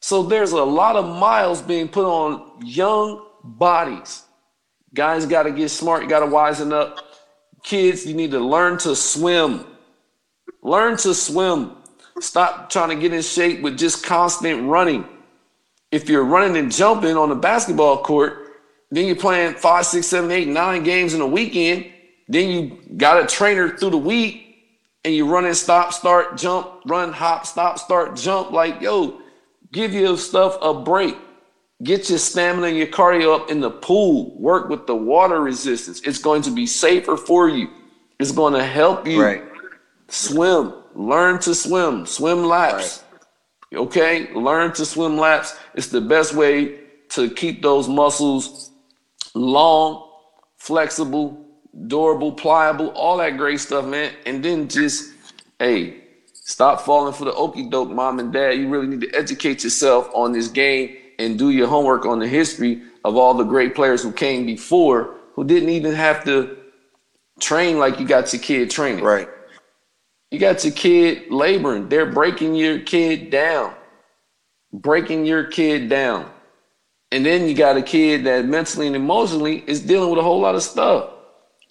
So 0.00 0.22
there's 0.22 0.52
a 0.52 0.62
lot 0.62 0.96
of 0.96 1.04
miles 1.16 1.60
being 1.62 1.88
put 1.88 2.04
on 2.04 2.64
young 2.64 3.26
bodies. 3.42 4.22
Guys 4.94 5.26
got 5.26 5.44
to 5.44 5.50
get 5.50 5.70
smart. 5.70 6.02
You 6.02 6.08
got 6.08 6.20
to 6.20 6.26
wisen 6.26 6.72
up. 6.72 7.04
Kids, 7.62 8.06
you 8.06 8.14
need 8.14 8.30
to 8.30 8.38
learn 8.40 8.78
to 8.78 8.94
swim. 8.94 9.64
Learn 10.66 10.96
to 10.96 11.14
swim. 11.14 11.76
Stop 12.18 12.70
trying 12.70 12.88
to 12.88 12.96
get 12.96 13.12
in 13.12 13.22
shape 13.22 13.62
with 13.62 13.78
just 13.78 14.04
constant 14.04 14.68
running. 14.68 15.06
If 15.92 16.08
you're 16.08 16.24
running 16.24 16.56
and 16.56 16.72
jumping 16.72 17.16
on 17.16 17.28
the 17.28 17.36
basketball 17.36 18.02
court, 18.02 18.48
then 18.90 19.06
you're 19.06 19.14
playing 19.14 19.54
five, 19.54 19.86
six, 19.86 20.08
seven, 20.08 20.32
eight, 20.32 20.48
nine 20.48 20.82
games 20.82 21.14
in 21.14 21.20
a 21.20 21.26
weekend. 21.26 21.86
Then 22.26 22.50
you 22.50 22.96
got 22.96 23.22
a 23.22 23.26
trainer 23.28 23.76
through 23.76 23.90
the 23.90 23.98
week 23.98 24.42
and 25.04 25.14
you 25.14 25.28
run 25.28 25.44
and 25.44 25.56
stop, 25.56 25.92
start, 25.92 26.36
jump, 26.36 26.68
run, 26.84 27.12
hop, 27.12 27.46
stop, 27.46 27.78
start, 27.78 28.16
jump. 28.16 28.50
Like, 28.50 28.80
yo, 28.80 29.20
give 29.70 29.94
your 29.94 30.18
stuff 30.18 30.58
a 30.60 30.74
break. 30.74 31.16
Get 31.84 32.10
your 32.10 32.18
stamina 32.18 32.66
and 32.66 32.76
your 32.76 32.88
cardio 32.88 33.40
up 33.40 33.52
in 33.52 33.60
the 33.60 33.70
pool. 33.70 34.36
Work 34.40 34.68
with 34.68 34.88
the 34.88 34.96
water 34.96 35.40
resistance. 35.40 36.00
It's 36.00 36.18
going 36.18 36.42
to 36.42 36.50
be 36.50 36.66
safer 36.66 37.16
for 37.16 37.48
you. 37.48 37.68
It's 38.18 38.32
going 38.32 38.54
to 38.54 38.64
help 38.64 39.06
you 39.06 39.22
right. 39.22 39.44
Swim. 40.08 40.72
Learn 40.94 41.38
to 41.40 41.54
swim. 41.54 42.06
Swim 42.06 42.44
laps. 42.44 43.02
Right. 43.72 43.80
Okay? 43.80 44.32
Learn 44.34 44.72
to 44.72 44.84
swim 44.84 45.16
laps. 45.16 45.56
It's 45.74 45.88
the 45.88 46.00
best 46.00 46.34
way 46.34 46.78
to 47.10 47.30
keep 47.30 47.62
those 47.62 47.88
muscles 47.88 48.70
long, 49.34 50.10
flexible, 50.56 51.46
durable, 51.86 52.32
pliable, 52.32 52.88
all 52.90 53.18
that 53.18 53.36
great 53.36 53.60
stuff, 53.60 53.84
man. 53.84 54.12
And 54.24 54.44
then 54.44 54.68
just, 54.68 55.12
hey, 55.58 56.02
stop 56.32 56.80
falling 56.80 57.12
for 57.12 57.24
the 57.24 57.34
okey 57.34 57.68
doke, 57.68 57.90
mom 57.90 58.18
and 58.18 58.32
dad. 58.32 58.52
You 58.52 58.68
really 58.68 58.86
need 58.86 59.02
to 59.02 59.14
educate 59.14 59.62
yourself 59.62 60.08
on 60.14 60.32
this 60.32 60.48
game 60.48 60.96
and 61.18 61.38
do 61.38 61.50
your 61.50 61.66
homework 61.66 62.06
on 62.06 62.18
the 62.18 62.28
history 62.28 62.82
of 63.04 63.16
all 63.16 63.34
the 63.34 63.44
great 63.44 63.74
players 63.74 64.02
who 64.02 64.12
came 64.12 64.46
before 64.46 65.16
who 65.34 65.44
didn't 65.44 65.68
even 65.68 65.94
have 65.94 66.24
to 66.24 66.56
train 67.40 67.78
like 67.78 68.00
you 68.00 68.06
got 68.06 68.32
your 68.32 68.40
kid 68.42 68.70
training. 68.70 69.04
Right. 69.04 69.28
You 70.36 70.40
got 70.40 70.64
your 70.64 70.74
kid 70.74 71.30
laboring. 71.30 71.88
They're 71.88 72.12
breaking 72.12 72.56
your 72.56 72.80
kid 72.80 73.30
down, 73.30 73.74
breaking 74.70 75.24
your 75.24 75.44
kid 75.44 75.88
down. 75.88 76.30
And 77.10 77.24
then 77.24 77.48
you 77.48 77.54
got 77.54 77.78
a 77.78 77.82
kid 77.82 78.24
that 78.24 78.44
mentally 78.44 78.86
and 78.86 78.94
emotionally 78.94 79.64
is 79.66 79.80
dealing 79.80 80.10
with 80.10 80.18
a 80.18 80.22
whole 80.22 80.38
lot 80.38 80.54
of 80.54 80.62
stuff. 80.62 81.08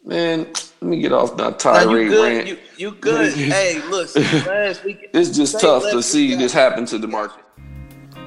Man, 0.04 0.48
let 0.82 0.82
me 0.82 1.00
get 1.00 1.12
off 1.12 1.38
that 1.38 1.60
tirade 1.60 2.12
you 2.12 2.24
rant. 2.24 2.48
You, 2.48 2.58
you 2.76 2.92
good. 2.96 3.34
hey, 3.36 3.84
look, 3.88 4.16
last 4.48 4.84
week. 4.84 5.10
It's 5.14 5.30
just 5.30 5.60
tough 5.60 5.84
to 5.92 6.02
see 6.02 6.34
this 6.34 6.52
happen 6.52 6.88
to 6.88 6.98
the 6.98 7.08
market. 7.08 7.46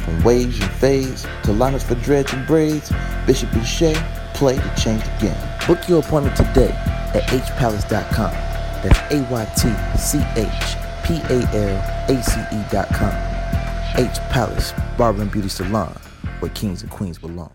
From 0.04 0.22
waves 0.22 0.60
and 0.60 0.70
fades 0.70 1.26
to 1.42 1.52
liners 1.52 1.82
for 1.82 1.96
dreads 1.96 2.32
and 2.32 2.46
braids, 2.46 2.92
Bishop 3.26 3.52
and 3.54 3.66
Shay 3.66 4.00
play 4.34 4.56
to 4.56 4.74
change 4.76 5.02
the 5.04 5.16
game. 5.20 5.66
Book 5.66 5.88
your 5.88 6.00
appointment 6.00 6.36
today 6.36 6.70
at 7.14 7.22
aytchpalace.com. 7.24 8.32
That's 8.82 8.98
A 9.12 9.22
Y 9.30 9.44
T 9.56 9.98
C 9.98 10.18
H 10.36 10.76
P 11.04 11.20
A 11.32 11.40
L 11.54 12.16
A 12.16 12.22
C 12.22 12.40
E.com. 12.52 13.34
Aytch 13.94 14.18
Palace 14.30 14.74
Barber 14.98 15.22
and 15.22 15.30
Beauty 15.30 15.48
Salon, 15.48 15.96
where 16.40 16.50
kings 16.50 16.82
and 16.82 16.90
queens 16.90 17.16
belong. 17.16 17.52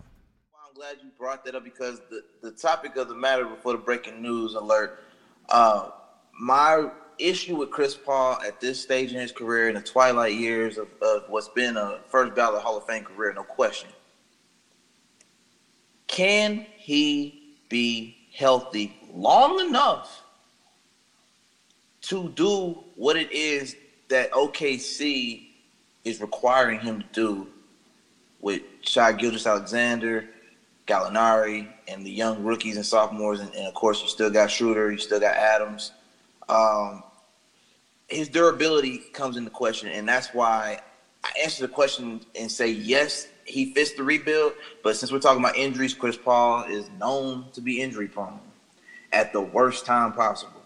I'm 0.54 0.74
glad 0.74 0.96
you 1.04 1.10
brought 1.18 1.44
that 1.44 1.54
up 1.54 1.64
because 1.64 2.00
the, 2.08 2.22
the 2.40 2.50
topic 2.50 2.96
of 2.96 3.08
the 3.08 3.14
matter 3.14 3.44
before 3.44 3.72
the 3.72 3.78
breaking 3.78 4.22
news 4.22 4.54
alert, 4.54 5.04
uh, 5.50 5.90
my 6.40 6.90
issue 7.18 7.56
with 7.56 7.70
Chris 7.70 7.94
Paul 7.94 8.38
at 8.40 8.58
this 8.58 8.80
stage 8.80 9.12
in 9.12 9.20
his 9.20 9.32
career, 9.32 9.68
in 9.68 9.74
the 9.74 9.82
twilight 9.82 10.32
years 10.32 10.78
of, 10.78 10.88
of 11.02 11.24
what's 11.28 11.48
been 11.48 11.76
a 11.76 12.00
first 12.08 12.34
ballot 12.34 12.62
Hall 12.62 12.78
of 12.78 12.86
Fame 12.86 13.04
career, 13.04 13.34
no 13.34 13.42
question. 13.42 13.90
Can 16.10 16.66
he 16.76 17.54
be 17.68 18.16
healthy 18.34 18.98
long 19.14 19.60
enough 19.60 20.24
to 22.02 22.30
do 22.30 22.82
what 22.96 23.16
it 23.16 23.30
is 23.30 23.76
that 24.08 24.32
OKC 24.32 25.46
is 26.04 26.20
requiring 26.20 26.80
him 26.80 27.00
to 27.02 27.06
do 27.12 27.46
with 28.40 28.60
Shai 28.80 29.12
Gilgeous-Alexander, 29.12 30.28
Gallinari, 30.88 31.68
and 31.86 32.04
the 32.04 32.10
young 32.10 32.42
rookies 32.42 32.74
and 32.74 32.84
sophomores, 32.84 33.38
and, 33.38 33.54
and, 33.54 33.68
of 33.68 33.74
course 33.74 34.02
you 34.02 34.08
still 34.08 34.30
got 34.30 34.50
Schroeder, 34.50 34.90
you 34.90 34.98
still 34.98 35.20
got 35.20 35.36
Adams. 35.36 35.92
Um, 36.48 37.04
his 38.08 38.28
durability 38.28 38.98
comes 39.12 39.36
into 39.36 39.50
question, 39.50 39.90
and 39.90 40.08
that's 40.08 40.34
why 40.34 40.80
I 41.22 41.30
answer 41.40 41.62
the 41.68 41.72
question 41.72 42.20
and 42.34 42.50
say 42.50 42.68
yes, 42.68 43.28
he 43.50 43.72
fits 43.74 43.92
the 43.92 44.02
rebuild. 44.02 44.54
But 44.82 44.96
since 44.96 45.12
we're 45.12 45.20
talking 45.20 45.42
about 45.42 45.56
injuries, 45.56 45.94
Chris 45.94 46.16
Paul 46.16 46.64
is 46.64 46.88
known 46.98 47.46
to 47.52 47.60
be 47.60 47.80
injury 47.80 48.08
prone 48.08 48.40
at 49.12 49.32
the 49.32 49.40
worst 49.40 49.84
time 49.84 50.12
possible. 50.12 50.62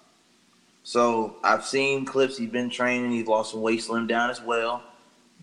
So 0.82 1.36
I've 1.42 1.64
seen 1.64 2.04
clips. 2.04 2.36
He's 2.36 2.50
been 2.50 2.68
training. 2.68 3.10
He's 3.10 3.26
lost 3.26 3.52
some 3.52 3.62
weight, 3.62 3.80
slimmed 3.80 4.08
down 4.08 4.30
as 4.30 4.42
well. 4.42 4.82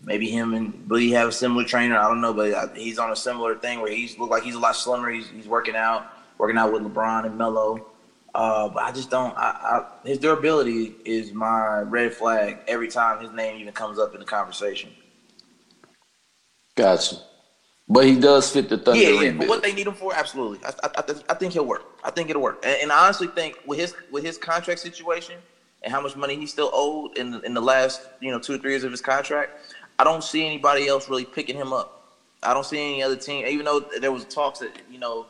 Maybe 0.04 0.28
him 0.28 0.54
and 0.54 0.88
Billy 0.88 1.10
have 1.10 1.28
a 1.28 1.32
similar 1.32 1.64
trainer. 1.64 1.96
I 1.96 2.08
don't 2.08 2.20
know, 2.20 2.32
but 2.32 2.76
he's 2.76 2.98
on 2.98 3.10
a 3.10 3.16
similar 3.16 3.56
thing 3.56 3.80
where 3.80 3.92
he's 3.92 4.18
looked 4.18 4.30
like 4.30 4.42
he's 4.42 4.54
a 4.54 4.58
lot 4.58 4.74
slimmer. 4.74 5.10
He's, 5.10 5.28
he's 5.28 5.46
working 5.46 5.76
out, 5.76 6.06
working 6.38 6.56
out 6.56 6.72
with 6.72 6.82
LeBron 6.82 7.26
and 7.26 7.36
Melo. 7.36 7.86
Uh, 8.34 8.68
but 8.68 8.82
I 8.82 8.92
just 8.92 9.10
don't. 9.10 9.36
I, 9.36 9.84
I, 10.04 10.08
his 10.08 10.18
durability 10.18 10.94
is 11.04 11.32
my 11.32 11.80
red 11.80 12.14
flag 12.14 12.58
every 12.66 12.88
time 12.88 13.22
his 13.22 13.32
name 13.32 13.60
even 13.60 13.74
comes 13.74 13.98
up 13.98 14.14
in 14.14 14.20
the 14.20 14.26
conversation. 14.26 14.90
Gotcha. 16.74 17.16
But 17.88 18.06
he 18.06 18.16
does 18.16 18.50
fit 18.50 18.68
the 18.68 18.78
Thunder. 18.78 19.00
Yeah, 19.00 19.20
yeah. 19.20 19.32
But 19.32 19.48
what 19.48 19.62
they 19.62 19.72
need 19.72 19.86
him 19.86 19.94
for, 19.94 20.14
absolutely. 20.14 20.60
I, 20.64 20.72
I, 20.96 21.02
I 21.28 21.34
think 21.34 21.52
he'll 21.52 21.66
work. 21.66 21.84
I 22.02 22.10
think 22.10 22.30
it'll 22.30 22.42
work. 22.42 22.58
And, 22.64 22.76
and, 22.82 22.92
I 22.92 23.04
honestly 23.04 23.26
think 23.26 23.56
with 23.66 23.78
his 23.78 23.94
with 24.10 24.24
his 24.24 24.38
contract 24.38 24.80
situation 24.80 25.36
and 25.82 25.92
how 25.92 26.00
much 26.00 26.16
money 26.16 26.36
he 26.36 26.46
still 26.46 26.70
owed 26.72 27.18
in 27.18 27.32
the, 27.32 27.40
in 27.40 27.54
the 27.54 27.60
last 27.60 28.00
you 28.20 28.30
know 28.30 28.38
two 28.38 28.54
or 28.54 28.58
three 28.58 28.70
years 28.70 28.84
of 28.84 28.92
his 28.92 29.00
contract, 29.00 29.52
I 29.98 30.04
don't 30.04 30.22
see 30.22 30.46
anybody 30.46 30.86
else 30.86 31.08
really 31.08 31.24
picking 31.24 31.56
him 31.56 31.72
up. 31.72 31.98
I 32.42 32.54
don't 32.54 32.64
see 32.64 32.78
any 32.78 33.02
other 33.02 33.16
team. 33.16 33.46
Even 33.46 33.66
though 33.66 33.80
there 34.00 34.12
was 34.12 34.24
talks 34.24 34.60
that 34.60 34.70
you 34.90 34.98
know 34.98 35.26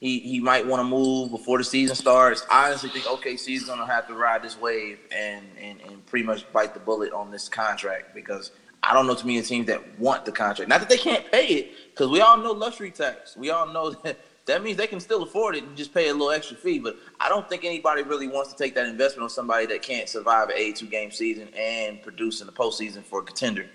he 0.00 0.18
he 0.18 0.40
might 0.40 0.66
want 0.66 0.80
to 0.80 0.84
move 0.84 1.30
before 1.30 1.58
the 1.58 1.64
season 1.64 1.96
starts. 1.96 2.44
I 2.50 2.68
honestly 2.68 2.90
think 2.90 3.06
OKC 3.06 3.56
is 3.56 3.64
going 3.64 3.78
to 3.78 3.86
have 3.86 4.06
to 4.08 4.14
ride 4.14 4.42
this 4.42 4.60
wave 4.60 4.98
and, 5.10 5.46
and 5.58 5.80
and 5.80 6.04
pretty 6.06 6.26
much 6.26 6.50
bite 6.52 6.74
the 6.74 6.80
bullet 6.80 7.12
on 7.12 7.30
this 7.30 7.48
contract 7.48 8.14
because 8.14 8.50
I 8.86 8.92
don't 8.92 9.06
know 9.06 9.14
too 9.14 9.26
many 9.26 9.40
teams 9.42 9.66
that 9.66 9.98
want 9.98 10.24
the 10.24 10.32
contract. 10.32 10.68
Not 10.68 10.80
that 10.80 10.88
they 10.88 10.98
can't 10.98 11.30
pay 11.30 11.46
it, 11.46 11.70
because 11.90 12.10
we 12.10 12.20
all 12.20 12.36
know 12.36 12.52
luxury 12.52 12.90
tax. 12.90 13.36
We 13.36 13.50
all 13.50 13.66
know 13.66 13.90
that 14.04 14.18
that 14.46 14.62
means 14.62 14.76
they 14.76 14.86
can 14.86 15.00
still 15.00 15.22
afford 15.22 15.56
it 15.56 15.64
and 15.64 15.76
just 15.76 15.94
pay 15.94 16.08
a 16.08 16.12
little 16.12 16.30
extra 16.30 16.56
fee. 16.56 16.78
But 16.78 16.96
I 17.18 17.28
don't 17.28 17.48
think 17.48 17.64
anybody 17.64 18.02
really 18.02 18.28
wants 18.28 18.52
to 18.52 18.58
take 18.58 18.74
that 18.74 18.86
investment 18.86 19.24
on 19.24 19.30
somebody 19.30 19.66
that 19.66 19.82
can't 19.82 20.08
survive 20.08 20.50
an 20.50 20.56
82 20.56 20.86
game 20.86 21.10
season 21.10 21.48
and 21.56 22.02
produce 22.02 22.40
in 22.40 22.46
the 22.46 22.52
postseason 22.52 23.02
for 23.02 23.20
a 23.20 23.22
contender. 23.22 23.66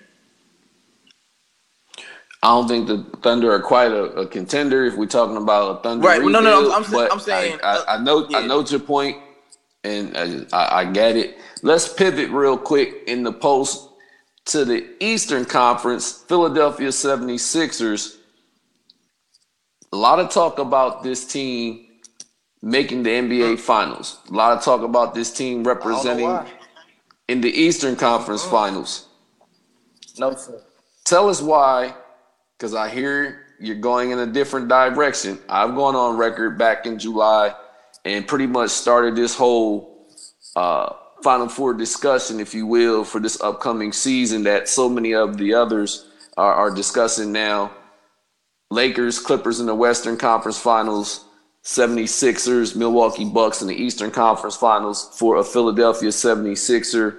I 2.41 2.47
don't 2.49 2.68
think 2.68 2.88
the 2.88 3.03
Thunder 3.22 3.51
are 3.51 3.62
quite 3.62 3.91
a, 3.91 4.03
a 4.14 4.28
contender 4.28 4.86
if 4.86 4.95
we're 4.95 5.07
talking 5.07 5.38
about 5.38 5.80
a 5.80 5.84
Thunder. 5.84 6.07
Right. 6.07 6.22
Rebuild, 6.22 6.34
no, 6.34 6.39
no, 6.41 6.62
no. 6.62 6.74
I'm, 6.74 6.86
I'm, 6.86 7.12
I'm 7.14 7.20
saying. 7.20 7.60
I, 7.64 7.78
I, 7.78 7.95
I 7.95 8.03
know. 8.03 8.28
Yeah. 8.30 8.38
I 8.38 8.47
know 8.47 8.64
your 8.64 8.80
point, 8.80 9.18
and 9.84 10.16
uh, 10.16 10.45
I, 10.55 10.82
I 10.82 10.86
get 10.86 11.18
it. 11.18 11.38
Let's 11.64 11.91
pivot 11.91 12.30
real 12.30 12.57
quick 12.57 13.03
in 13.07 13.24
the 13.24 13.34
post 13.34 13.88
to 14.49 14.65
the 14.65 14.87
Eastern 14.99 15.45
Conference, 15.45 16.11
Philadelphia 16.27 16.89
76ers. 16.89 18.17
A 19.93 19.95
lot 19.95 20.19
of 20.19 20.31
talk 20.31 20.57
about 20.57 21.03
this 21.03 21.25
team 21.25 21.85
making 22.61 23.03
the 23.03 23.11
NBA 23.11 23.59
Finals. 23.59 24.19
A 24.29 24.33
lot 24.33 24.57
of 24.57 24.63
talk 24.63 24.81
about 24.81 25.13
this 25.13 25.31
team 25.31 25.63
representing 25.63 26.39
in 27.27 27.41
the 27.41 27.49
Eastern 27.49 27.95
Conference 27.95 28.43
mm. 28.43 28.51
Finals. 28.51 29.07
No, 30.17 30.33
sir. 30.35 30.61
Tell 31.05 31.29
us 31.29 31.41
why, 31.41 31.93
because 32.57 32.73
I 32.73 32.89
hear 32.89 33.45
you're 33.59 33.75
going 33.75 34.11
in 34.11 34.19
a 34.19 34.27
different 34.27 34.67
direction. 34.67 35.37
I've 35.47 35.75
gone 35.75 35.95
on 35.95 36.17
record 36.17 36.57
back 36.57 36.85
in 36.85 36.97
July 36.97 37.53
and 38.05 38.27
pretty 38.27 38.47
much 38.47 38.71
started 38.71 39.15
this 39.15 39.35
whole 39.35 40.07
uh, 40.55 40.93
Final 41.24 41.49
Four 41.49 41.74
discussion, 41.74 42.39
if 42.39 42.53
you 42.53 42.65
will, 42.65 43.03
for 43.03 43.20
this 43.20 43.41
upcoming 43.41 43.91
season 43.91 44.43
that 44.43 44.70
so 44.70 44.89
many 44.89 45.13
of 45.13 45.38
the 45.38 45.53
others 45.53 46.05
are, 46.38 46.53
are 46.53 46.72
discussing 46.72 47.32
now. 47.32 47.72
Lakers, 48.72 49.20
Clippers 49.20 49.59
in 49.59 49.65
the 49.65 49.76
Western 49.76 50.17
Conference 50.17 50.59
Finals, 50.59 51.26
76ers, 51.63 52.76
Milwaukee 52.76 53.26
Bucks 53.26 53.61
in 53.61 53.67
the 53.67 53.76
Eastern 53.76 54.11
Conference 54.11 54.55
Finals 54.55 55.09
for 55.17 55.38
a 55.38 55.43
Philadelphia 55.43 56.09
76er, 56.09 57.17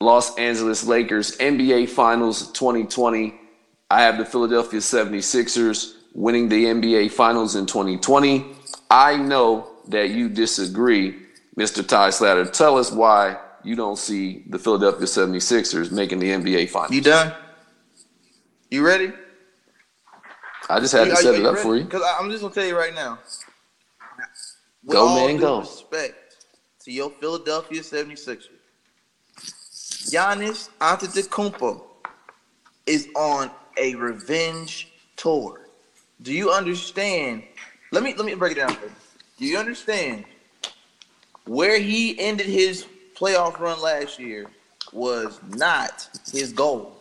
Los 0.00 0.36
Angeles 0.36 0.84
Lakers 0.84 1.36
NBA 1.38 1.88
Finals 1.88 2.52
2020. 2.52 3.40
I 3.90 4.02
have 4.02 4.18
the 4.18 4.24
Philadelphia 4.24 4.80
76ers 4.80 5.94
winning 6.14 6.48
the 6.48 6.64
NBA 6.64 7.10
Finals 7.10 7.56
in 7.56 7.66
2020. 7.66 8.46
I 8.90 9.16
know 9.16 9.68
that 9.88 10.10
you 10.10 10.28
disagree 10.28 11.25
Mr. 11.58 11.86
Ty 11.86 12.10
Slatter, 12.10 12.44
tell 12.44 12.76
us 12.76 12.92
why 12.92 13.38
you 13.64 13.74
don't 13.74 13.98
see 13.98 14.44
the 14.48 14.58
Philadelphia 14.58 15.06
76ers 15.06 15.90
making 15.90 16.18
the 16.18 16.30
NBA 16.30 16.68
Finals. 16.68 16.92
You 16.92 17.00
done? 17.00 17.32
You 18.70 18.86
ready? 18.86 19.12
I 20.68 20.80
just 20.80 20.92
had 20.92 21.06
you, 21.06 21.14
to 21.14 21.16
set 21.16 21.34
it 21.34 21.46
up 21.46 21.54
ready? 21.54 21.62
for 21.62 21.76
you. 21.76 21.84
Because 21.84 22.02
I'm 22.18 22.30
just 22.30 22.42
going 22.42 22.52
to 22.52 22.60
tell 22.60 22.68
you 22.68 22.76
right 22.76 22.94
now. 22.94 23.18
With 24.84 24.92
go, 24.92 25.14
man, 25.14 25.36
go. 25.38 25.60
respect 25.60 26.46
to 26.84 26.92
your 26.92 27.10
Philadelphia 27.10 27.80
76ers, 27.80 28.48
Giannis 29.36 30.68
Antetokounmpo 30.80 31.82
is 32.86 33.08
on 33.16 33.50
a 33.78 33.94
revenge 33.96 34.92
tour. 35.16 35.68
Do 36.22 36.32
you 36.32 36.50
understand? 36.50 37.42
Let 37.92 38.02
me 38.02 38.14
let 38.14 38.24
me 38.26 38.34
break 38.34 38.52
it 38.52 38.56
down 38.56 38.74
for 38.74 38.86
you. 38.86 38.92
Do 39.38 39.44
you 39.44 39.58
understand 39.58 40.24
where 41.46 41.78
he 41.78 42.18
ended 42.18 42.46
his 42.46 42.86
playoff 43.14 43.58
run 43.58 43.80
last 43.80 44.18
year 44.18 44.46
was 44.92 45.40
not 45.48 46.08
his 46.32 46.52
goal. 46.52 46.96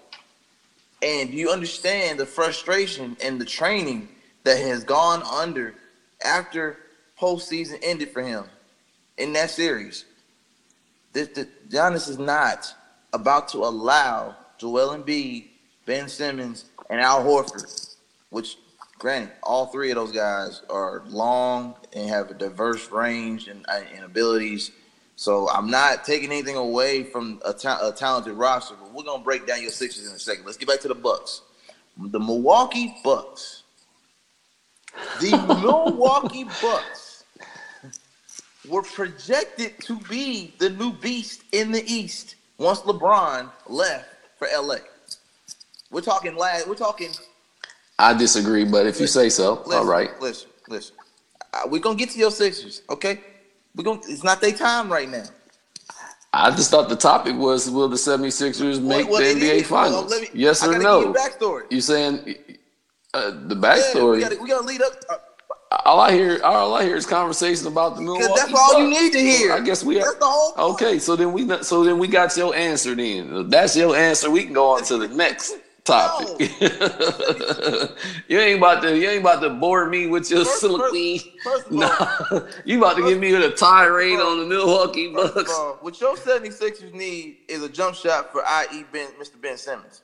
And 1.02 1.30
you 1.32 1.50
understand 1.50 2.20
the 2.20 2.26
frustration 2.26 3.18
and 3.24 3.40
the 3.40 3.46
training 3.46 4.08
that 4.44 4.58
has 4.58 4.84
gone 4.84 5.24
under 5.24 5.76
after 6.24 6.78
postseason 7.20 7.80
ended 7.82 8.12
for 8.12 8.22
him 8.22 8.46
in 9.18 9.34
that 9.34 9.50
series. 9.50 10.06
This, 11.14 11.30
the, 11.30 11.48
Giannis 11.70 12.10
is 12.10 12.18
not 12.18 12.74
about 13.14 13.50
to 13.50 13.60
allow 13.60 14.36
Joel 14.58 14.98
Embiid, 14.98 15.48
Ben 15.86 16.08
Simmons, 16.08 16.66
and 16.90 17.00
Al 17.00 17.24
Horford, 17.24 17.96
which 18.30 18.58
granted, 18.98 19.32
all 19.44 19.68
three 19.68 19.92
of 19.92 19.96
those 19.96 20.12
guys 20.12 20.62
are 20.70 21.04
long 21.08 21.76
and 21.94 22.10
have 22.10 22.32
a 22.32 22.34
diverse 22.34 22.92
range 22.92 23.48
and, 23.48 23.66
and 23.70 24.04
abilities. 24.04 24.72
So 25.16 25.50
I'm 25.50 25.70
not 25.70 26.04
taking 26.04 26.32
anything 26.32 26.56
away 26.56 27.04
from 27.04 27.42
a, 27.46 27.54
ta- 27.54 27.80
a 27.82 27.92
talented 27.92 28.34
roster, 28.34 28.76
but 28.80 28.94
we're 28.94 29.04
gonna 29.04 29.24
break 29.24 29.48
down 29.48 29.62
your 29.62 29.72
Sixers 29.72 30.08
in 30.08 30.14
a 30.14 30.20
second. 30.20 30.46
Let's 30.46 30.58
get 30.58 30.68
back 30.68 30.82
to 30.82 30.88
the 30.88 30.96
Bucks. 30.96 31.42
The 31.98 32.20
Milwaukee 32.20 32.96
Bucks. 33.04 33.64
The 35.22 35.32
Milwaukee 35.62 36.46
Bucks 36.62 37.24
were 38.68 38.82
projected 38.82 39.80
to 39.82 39.98
be 40.10 40.54
the 40.58 40.70
new 40.70 40.92
beast 40.92 41.44
in 41.52 41.72
the 41.72 41.84
East 41.86 42.36
once 42.58 42.82
LeBron 42.82 43.52
left 43.68 44.10
for 44.38 44.48
LA. 44.54 44.78
We're 45.92 46.02
talking 46.02 46.36
last. 46.36 46.68
We're 46.68 46.76
talking 46.76 47.12
I 47.98 48.14
disagree, 48.14 48.66
but 48.66 48.86
if 48.86 49.00
listen, 49.00 49.04
you 49.04 49.08
say 49.08 49.30
so, 49.30 49.64
listen, 49.66 49.74
all 49.74 49.86
right. 49.86 50.10
Listen, 50.22 50.50
listen. 50.68 50.96
Uh, 51.54 51.62
we're 51.68 51.82
gonna 51.82 51.96
get 51.96 52.10
to 52.10 52.20
your 52.20 52.32
Sixers, 52.32 52.82
okay? 52.90 53.22
We're 53.76 53.84
gonna. 53.84 54.02
It's 54.08 54.24
not 54.24 54.42
their 54.42 54.52
time 54.52 54.92
right 54.92 55.10
now. 55.10 55.24
I 56.34 56.52
just 56.52 56.70
thought 56.70 56.90
the 56.90 56.98
topic 56.98 57.38
was 57.38 57.70
will 57.70 57.88
the 57.88 57.96
76ers 57.96 58.82
make 58.82 59.08
well, 59.08 59.22
well, 59.22 59.36
the 59.36 59.40
NBA 59.40 59.64
Finals? 59.64 60.10
Well, 60.10 60.20
me, 60.20 60.28
yes 60.34 60.68
or 60.68 60.78
no? 60.78 61.14
backstory. 61.14 61.72
You 61.72 61.80
saying 61.80 62.36
uh, 63.14 63.32
the 63.48 63.56
backstory? 63.56 64.20
Yeah, 64.20 64.30
we, 64.42 64.50
gotta, 64.50 64.66
lead 64.66 64.82
up. 64.82 64.92
Uh, 65.10 65.16
all 65.86 66.02
I 66.02 66.12
hear, 66.12 66.42
all 66.44 66.76
I 66.76 66.84
hear 66.84 66.98
is 66.98 67.06
conversation 67.06 67.68
about 67.68 67.96
the 67.96 68.02
Milwaukee. 68.02 68.26
That's 68.36 68.54
all 68.54 68.74
Bucks. 68.74 68.80
you 68.80 68.90
need 68.90 69.14
to 69.14 69.20
hear. 69.20 69.54
I 69.54 69.62
guess 69.62 69.82
we. 69.82 69.96
That's 69.96 70.08
have, 70.08 70.20
the 70.20 70.26
whole. 70.26 70.52
Point. 70.52 70.74
Okay, 70.74 71.00
so 71.00 71.16
then 71.16 71.32
we, 71.32 71.64
so 71.64 71.86
then 71.86 71.98
we 72.00 72.10
got 72.10 72.36
your 72.36 72.54
answer. 72.54 72.94
Then 72.94 73.50
that's 73.50 73.78
your 73.78 73.96
answer. 73.96 74.30
We 74.30 74.44
can 74.44 74.54
go 74.54 74.72
on 74.72 74.84
to 74.86 74.98
the 74.98 75.08
next 75.08 75.56
topic. 75.86 76.52
No. 76.60 77.88
you 78.28 78.40
ain't 78.40 78.58
about 78.58 78.82
to 78.84 78.98
you 78.98 79.08
ain't 79.10 79.22
about 79.22 79.42
to 79.42 79.50
bore 79.52 79.88
me 79.88 80.08
with 80.08 80.30
your 80.30 80.44
First- 80.44 80.60
silly. 80.60 81.34
First 81.44 81.68
of 81.68 81.74
all, 81.74 81.80
Nah, 81.80 82.48
you 82.66 82.78
about 82.80 82.98
to 82.98 83.08
give 83.08 83.20
me 83.20 83.34
a 83.34 83.52
tirade 83.52 84.20
on 84.20 84.40
the 84.40 84.46
Milwaukee 84.46 85.14
first 85.14 85.36
Bucks. 85.36 85.54
all, 85.54 85.78
what 85.82 86.00
your 86.02 86.16
76ers 86.16 86.94
need 86.94 87.38
is 87.48 87.64
a 87.64 87.70
jump 87.70 87.96
shot 87.96 88.32
for 88.32 88.44
i.e. 88.46 88.84
Ben, 88.92 89.10
Mr. 89.20 89.40
Ben 89.40 89.58
Simmons. 89.58 90.02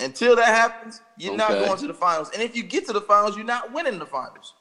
Until 0.00 0.34
that 0.36 0.46
happens, 0.46 1.00
you're 1.18 1.36
not 1.36 1.50
going 1.50 1.78
to 1.78 1.86
the 1.86 1.94
finals. 1.94 2.30
And 2.32 2.42
if 2.42 2.56
you 2.56 2.62
get 2.62 2.86
to 2.86 2.92
the 2.94 3.02
finals, 3.02 3.36
you're 3.36 3.44
not 3.44 3.72
winning 3.72 3.98
the 3.98 4.06
finals. 4.06 4.54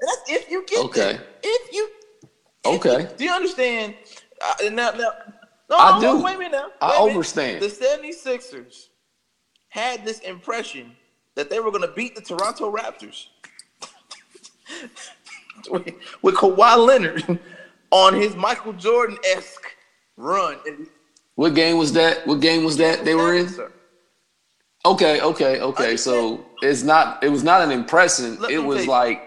And 0.00 0.08
that's 0.08 0.30
if 0.44 0.50
you 0.50 0.64
get 0.66 0.84
Okay. 0.86 1.00
there. 1.14 1.22
If 1.42 1.72
you 1.72 1.88
if 2.64 2.76
Okay. 2.84 3.02
you- 3.02 3.08
do 3.16 3.24
you 3.24 3.30
understand? 3.32 3.94
Uh, 4.40 4.54
now, 4.70 4.90
now, 4.90 5.10
no, 5.70 5.76
I 5.78 6.00
no, 6.00 6.18
do. 6.18 6.24
Wait 6.24 6.34
a 6.34 6.38
minute 6.38 6.52
now. 6.52 6.68
I 6.80 6.88
Wait 6.90 6.98
minute. 6.98 7.10
understand. 7.14 7.62
The 7.62 7.68
76ers 7.68 8.88
had 9.72 10.04
this 10.04 10.18
impression 10.18 10.94
that 11.34 11.48
they 11.48 11.58
were 11.58 11.70
going 11.70 11.80
to 11.80 11.94
beat 11.94 12.14
the 12.14 12.20
Toronto 12.20 12.70
Raptors 12.70 13.28
with, 15.70 15.94
with 16.20 16.34
Kawhi 16.34 16.76
Leonard 16.76 17.38
on 17.90 18.14
his 18.14 18.36
Michael 18.36 18.74
Jordan 18.74 19.16
esque 19.34 19.64
run. 20.18 20.58
What 21.36 21.54
game 21.54 21.78
was 21.78 21.94
that? 21.94 22.26
What 22.26 22.40
game 22.40 22.64
was 22.64 22.76
that 22.76 23.06
they 23.06 23.14
were 23.14 23.34
in? 23.34 23.48
Sir. 23.48 23.72
Okay, 24.84 25.22
okay, 25.22 25.60
okay. 25.62 25.96
So 25.96 26.44
it's 26.60 26.82
not. 26.82 27.24
It 27.24 27.30
was 27.30 27.42
not 27.42 27.62
an 27.62 27.70
impression. 27.70 28.38
Let 28.40 28.50
It 28.50 28.58
was 28.58 28.86
like 28.86 29.22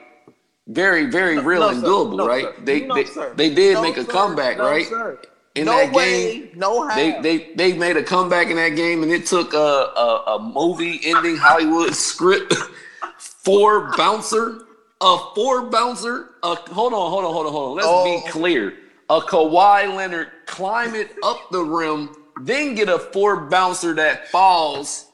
very, 0.68 1.08
very 1.08 1.40
real 1.40 1.62
No, 1.62 1.70
and 1.70 1.82
doable, 1.82 2.18
No, 2.18 2.28
right? 2.28 2.64
They, 2.64 2.82
they, 2.82 3.06
they 3.36 3.56
did 3.56 3.82
make 3.82 3.98
a 3.98 4.06
comeback, 4.06 4.60
right? 4.60 4.86
sir. 4.86 5.20
In 5.56 5.66
no 5.66 5.78
that 5.78 5.94
way, 5.94 6.40
game, 6.40 6.50
no 6.56 6.88
how. 6.88 6.96
They, 6.96 7.12
they, 7.22 7.54
they 7.56 7.74
made 7.78 7.96
a 7.98 8.04
comeback 8.04 8.50
in 8.50 8.58
that 8.58 8.76
game, 8.76 9.04
and 9.04 9.12
it 9.12 9.26
took 9.26 9.54
a, 9.54 9.58
a, 9.58 10.24
a 10.36 10.40
movie 10.42 11.00
ending 11.06 11.38
Hollywood 11.38 11.94
script. 11.96 12.54
Four 13.18 13.96
bouncer, 13.96 14.64
a 15.02 15.18
four 15.36 15.70
bouncer. 15.70 16.32
A, 16.44 16.56
hold 16.56 16.94
on, 16.94 17.10
hold 17.12 17.24
on, 17.26 17.32
hold 17.34 17.46
on, 17.46 17.52
hold 17.54 17.70
on. 17.72 17.76
Let's 17.78 17.88
Oh. 17.90 18.22
be 18.26 18.30
clear. 18.32 18.74
A 19.10 19.22
Kawhi 19.22 19.96
Leonard 19.96 20.30
climb 20.48 20.96
it 20.96 21.12
up 21.24 21.38
the 21.52 21.64
rim, 21.64 22.10
then 22.42 22.74
get 22.74 22.90
a 22.90 22.98
four 22.98 23.42
bouncer 23.42 23.94
that 23.94 24.28
falls 24.30 25.06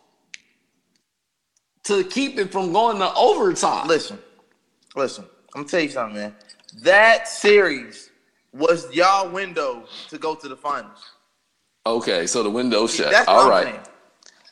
to 1.83 2.03
keep 2.05 2.37
it 2.39 2.51
from 2.53 2.71
going 2.71 2.99
to 2.99 3.13
overtime. 3.15 3.85
listen, 3.87 4.17
listen. 4.95 5.25
I'm 5.53 5.63
gonna 5.63 5.67
tell 5.67 5.81
you 5.81 5.89
something, 5.89 6.15
man. 6.21 6.35
That 6.83 7.27
series 7.27 8.10
was 8.53 8.93
y'all 8.93 9.29
window 9.29 9.85
to 10.09 10.17
go 10.17 10.35
to 10.35 10.47
the 10.47 10.55
finals. 10.55 10.99
Okay, 11.85 12.27
so 12.27 12.43
the 12.43 12.49
window 12.49 12.85
shut. 12.87 13.11
That's 13.11 13.27
All 13.27 13.49
saying. 13.49 13.79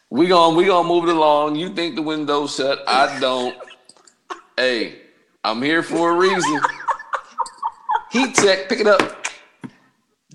We 0.09 0.27
gon' 0.27 0.55
we 0.55 0.65
gonna 0.65 0.87
move 0.87 1.07
it 1.07 1.15
along. 1.15 1.55
You 1.55 1.69
think 1.73 1.95
the 1.95 2.01
window 2.01 2.47
shut? 2.47 2.83
I 2.87 3.19
don't. 3.19 3.55
hey, 4.57 5.01
I'm 5.43 5.61
here 5.61 5.83
for 5.83 6.11
a 6.11 6.15
reason. 6.15 6.59
Heat 8.11 8.33
check, 8.35 8.67
pick 8.69 8.79
it 8.79 8.87
up. 8.87 9.27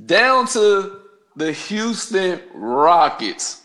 Down 0.07 0.47
to 0.49 1.01
the 1.35 1.53
Houston 1.53 2.41
Rockets. 2.55 3.63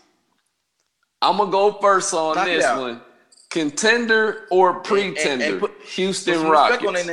I'm 1.22 1.36
gonna 1.36 1.50
go 1.52 1.72
first 1.80 2.12
on 2.14 2.34
Knock 2.34 2.46
this 2.46 2.64
one. 2.66 3.00
Contender 3.50 4.46
or 4.50 4.68
And- 4.70 4.76
and- 4.78 4.84
pretender? 4.84 5.44
and 5.44 5.60
put- 5.60 5.80
Houston 5.82 6.34
Put 6.34 6.40
some 6.42 6.50
respect 6.50 6.84
on 6.84 6.94
Rockets. 6.94 7.08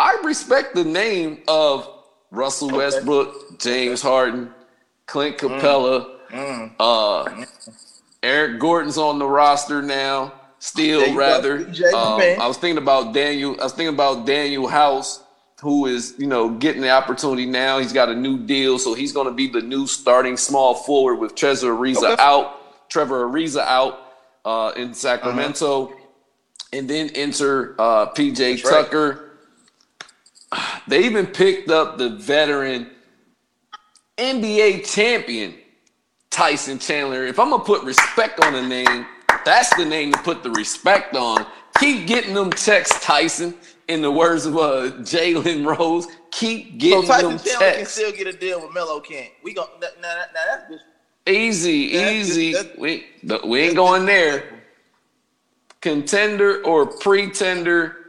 I 0.00 0.18
respect 0.24 0.74
the 0.74 0.84
name 0.84 1.42
of 1.46 1.86
Russell 2.30 2.70
Westbrook, 2.70 3.60
James 3.60 4.00
Harden, 4.00 4.50
Clint 5.06 5.36
Capela, 5.36 6.06
Mm. 6.32 6.72
uh, 6.80 7.44
Eric 8.22 8.60
Gordon's 8.60 8.96
on 8.96 9.18
the 9.18 9.26
roster 9.26 9.82
now. 9.82 10.32
Still, 10.58 11.00
There 11.00 11.08
you 11.08 11.14
go. 11.14 11.18
rather, 11.18 11.56
um. 11.94 12.20
I 12.40 12.46
was 12.46 12.56
thinking 12.56 12.78
about 12.82 13.12
Daniel. 13.12 13.56
I 13.60 13.64
was 13.64 13.72
thinking 13.72 13.92
about 13.94 14.26
Danuel 14.26 14.70
House, 14.70 15.20
who 15.60 15.84
is 15.86 16.14
you 16.18 16.26
know 16.26 16.48
getting 16.50 16.80
the 16.82 16.90
opportunity 16.90 17.44
now. 17.46 17.78
He's 17.78 17.92
got 17.92 18.08
a 18.08 18.14
new 18.14 18.38
deal, 18.38 18.78
so 18.78 18.94
he's 18.94 19.12
going 19.12 19.26
to 19.26 19.32
be 19.34 19.48
the 19.48 19.60
new 19.60 19.86
starting 19.86 20.36
small 20.38 20.74
forward 20.74 21.16
with 21.16 21.34
Trevor 21.34 21.74
Ariza 21.76 22.12
Okay. 22.12 22.22
out. 22.22 22.88
Trevor 22.88 23.26
Ariza 23.28 23.64
out 23.66 23.98
uh, 24.46 24.72
in 24.76 24.94
Sacramento, 24.94 25.92
and 26.72 26.88
then 26.88 27.10
enter 27.14 27.74
uh, 27.78 28.06
PJ 28.12 28.36
That's 28.36 28.64
right. 28.64 28.90
They 30.88 31.04
even 31.04 31.26
picked 31.26 31.70
up 31.70 31.98
the 31.98 32.10
veteran 32.10 32.90
NBA 34.18 34.90
champion 34.92 35.54
Tyson 36.30 36.78
Chandler. 36.78 37.24
If 37.26 37.38
I'm 37.38 37.50
gonna 37.50 37.62
put 37.64 37.84
respect 37.84 38.44
on 38.44 38.54
a 38.54 38.66
name, 38.66 39.06
that's 39.44 39.74
the 39.76 39.84
name 39.84 40.12
to 40.12 40.18
put 40.20 40.42
the 40.42 40.50
respect 40.50 41.14
on. 41.16 41.46
Keep 41.78 42.06
getting 42.06 42.34
them 42.34 42.52
checks, 42.52 42.90
Tyson. 43.04 43.54
In 43.88 44.02
the 44.02 44.10
words 44.10 44.46
of 44.46 44.56
uh, 44.56 44.92
Jalen 45.00 45.66
Rose, 45.66 46.06
keep 46.30 46.78
getting 46.78 47.02
So 47.02 47.08
Tyson 47.08 47.28
them 47.30 47.38
Chandler 47.38 47.72
can 47.72 47.86
still 47.86 48.12
get 48.12 48.28
a 48.28 48.32
deal 48.32 48.60
with 48.60 48.72
Melo 48.72 49.00
Kent. 49.00 49.30
We 49.42 49.52
go 49.52 49.68
now, 49.80 49.88
now, 50.00 50.14
now 50.32 50.40
that's 50.48 50.70
just 50.70 50.84
Easy, 51.26 51.92
That's 51.94 52.10
easy. 52.12 52.52
just- 52.52 52.64
that's- 52.64 52.78
we 52.78 53.06
we 53.44 53.60
ain't 53.60 53.76
going 53.76 54.06
there. 54.06 54.62
Contender 55.80 56.62
or 56.64 56.86
pretender? 56.86 57.99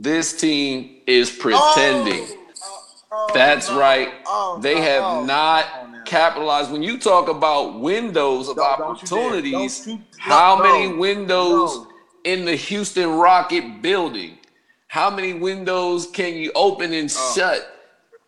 This 0.00 0.38
team 0.38 1.00
is 1.08 1.28
pretending. 1.30 2.24
Oh, 2.28 2.36
oh, 2.62 2.82
oh 3.10 3.30
That's 3.34 3.68
no. 3.68 3.80
right. 3.80 4.10
Oh, 4.26 4.58
they 4.62 4.74
no. 4.76 4.80
have 4.82 5.02
Oh, 5.02 5.24
not 5.24 5.64
capitalized. 6.06 6.70
When 6.70 6.82
you 6.84 6.98
talk 6.98 7.28
about 7.28 7.80
windows 7.80 8.48
of 8.48 8.56
Don't- 8.56 8.78
don't 8.78 9.02
you 9.02 9.08
dare. 9.08 9.18
opportunities, 9.18 9.84
Don't 9.86 9.96
you- 9.98 10.02
how 10.18 10.56
no, 10.56 10.62
many 10.62 10.88
windows 10.94 11.76
no. 11.76 11.86
in 12.24 12.44
the 12.44 12.54
Houston 12.54 13.10
Rocket 13.16 13.82
building? 13.82 14.38
How 14.86 15.10
many 15.10 15.34
windows 15.34 16.06
can 16.06 16.34
you 16.34 16.52
open 16.54 16.92
and 16.92 17.12
Oh. 17.14 17.32
shut? 17.34 17.66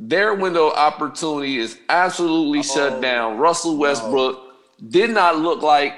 Their 0.01 0.35
window 0.35 0.71
opportunity 0.73 1.59
is 1.59 1.79
absolutely 1.89 2.61
Oh, 2.61 2.63
shut 2.63 3.01
down. 3.01 3.39
Russell 3.39 3.77
Westbrook 3.77 4.41
did 4.89 5.11
not 5.11 5.39
look 5.39 5.63
like 5.63 5.95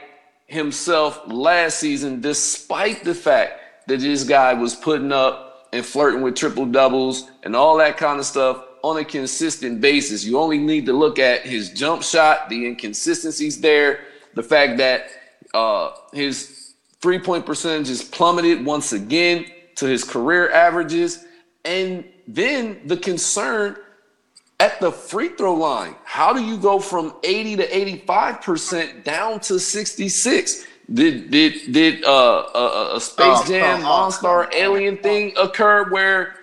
himself 0.46 1.18
last 1.28 1.78
season, 1.78 2.20
despite 2.20 3.04
the 3.04 3.14
fact 3.14 3.58
that 3.88 4.00
this 4.00 4.22
guy 4.24 4.52
was 4.54 4.74
putting 4.74 5.12
up 5.12 5.41
and 5.72 5.84
flirting 5.84 6.22
with 6.22 6.34
triple 6.34 6.66
doubles 6.66 7.30
and 7.42 7.56
all 7.56 7.78
that 7.78 7.96
kind 7.96 8.18
of 8.18 8.26
stuff 8.26 8.64
on 8.82 8.98
a 8.98 9.04
consistent 9.04 9.80
basis. 9.80 10.24
You 10.24 10.38
only 10.38 10.58
need 10.58 10.86
to 10.86 10.92
look 10.92 11.18
at 11.18 11.42
his 11.42 11.70
jump 11.70 12.02
shot, 12.02 12.48
the 12.48 12.66
inconsistencies 12.66 13.60
there, 13.60 14.00
the 14.34 14.42
fact 14.42 14.78
that 14.78 15.06
uh, 15.54 15.92
his 16.12 16.74
three 17.00 17.18
point 17.18 17.46
percentage 17.46 17.90
is 17.90 18.02
plummeted 18.02 18.64
once 18.64 18.92
again 18.92 19.46
to 19.76 19.86
his 19.86 20.04
career 20.04 20.50
averages, 20.50 21.24
and 21.64 22.04
then 22.28 22.80
the 22.86 22.96
concern 22.96 23.76
at 24.60 24.80
the 24.80 24.92
free 24.92 25.30
throw 25.30 25.54
line. 25.54 25.96
How 26.04 26.32
do 26.32 26.42
you 26.42 26.56
go 26.56 26.78
from 26.78 27.14
80 27.24 27.56
to 27.56 27.66
85% 28.06 29.02
down 29.02 29.40
to 29.40 29.58
66? 29.58 30.66
Did 30.92 31.30
did 31.30 31.72
did 31.72 32.04
uh, 32.04 32.46
a, 32.54 32.96
a 32.96 33.00
Space 33.00 33.26
Oh, 33.26 33.44
Jam 33.46 33.80
come 33.80 33.86
on, 33.86 34.10
Monstar 34.10 34.52
alien 34.54 34.98
thing 34.98 35.32
occur 35.36 35.88
where 35.90 36.34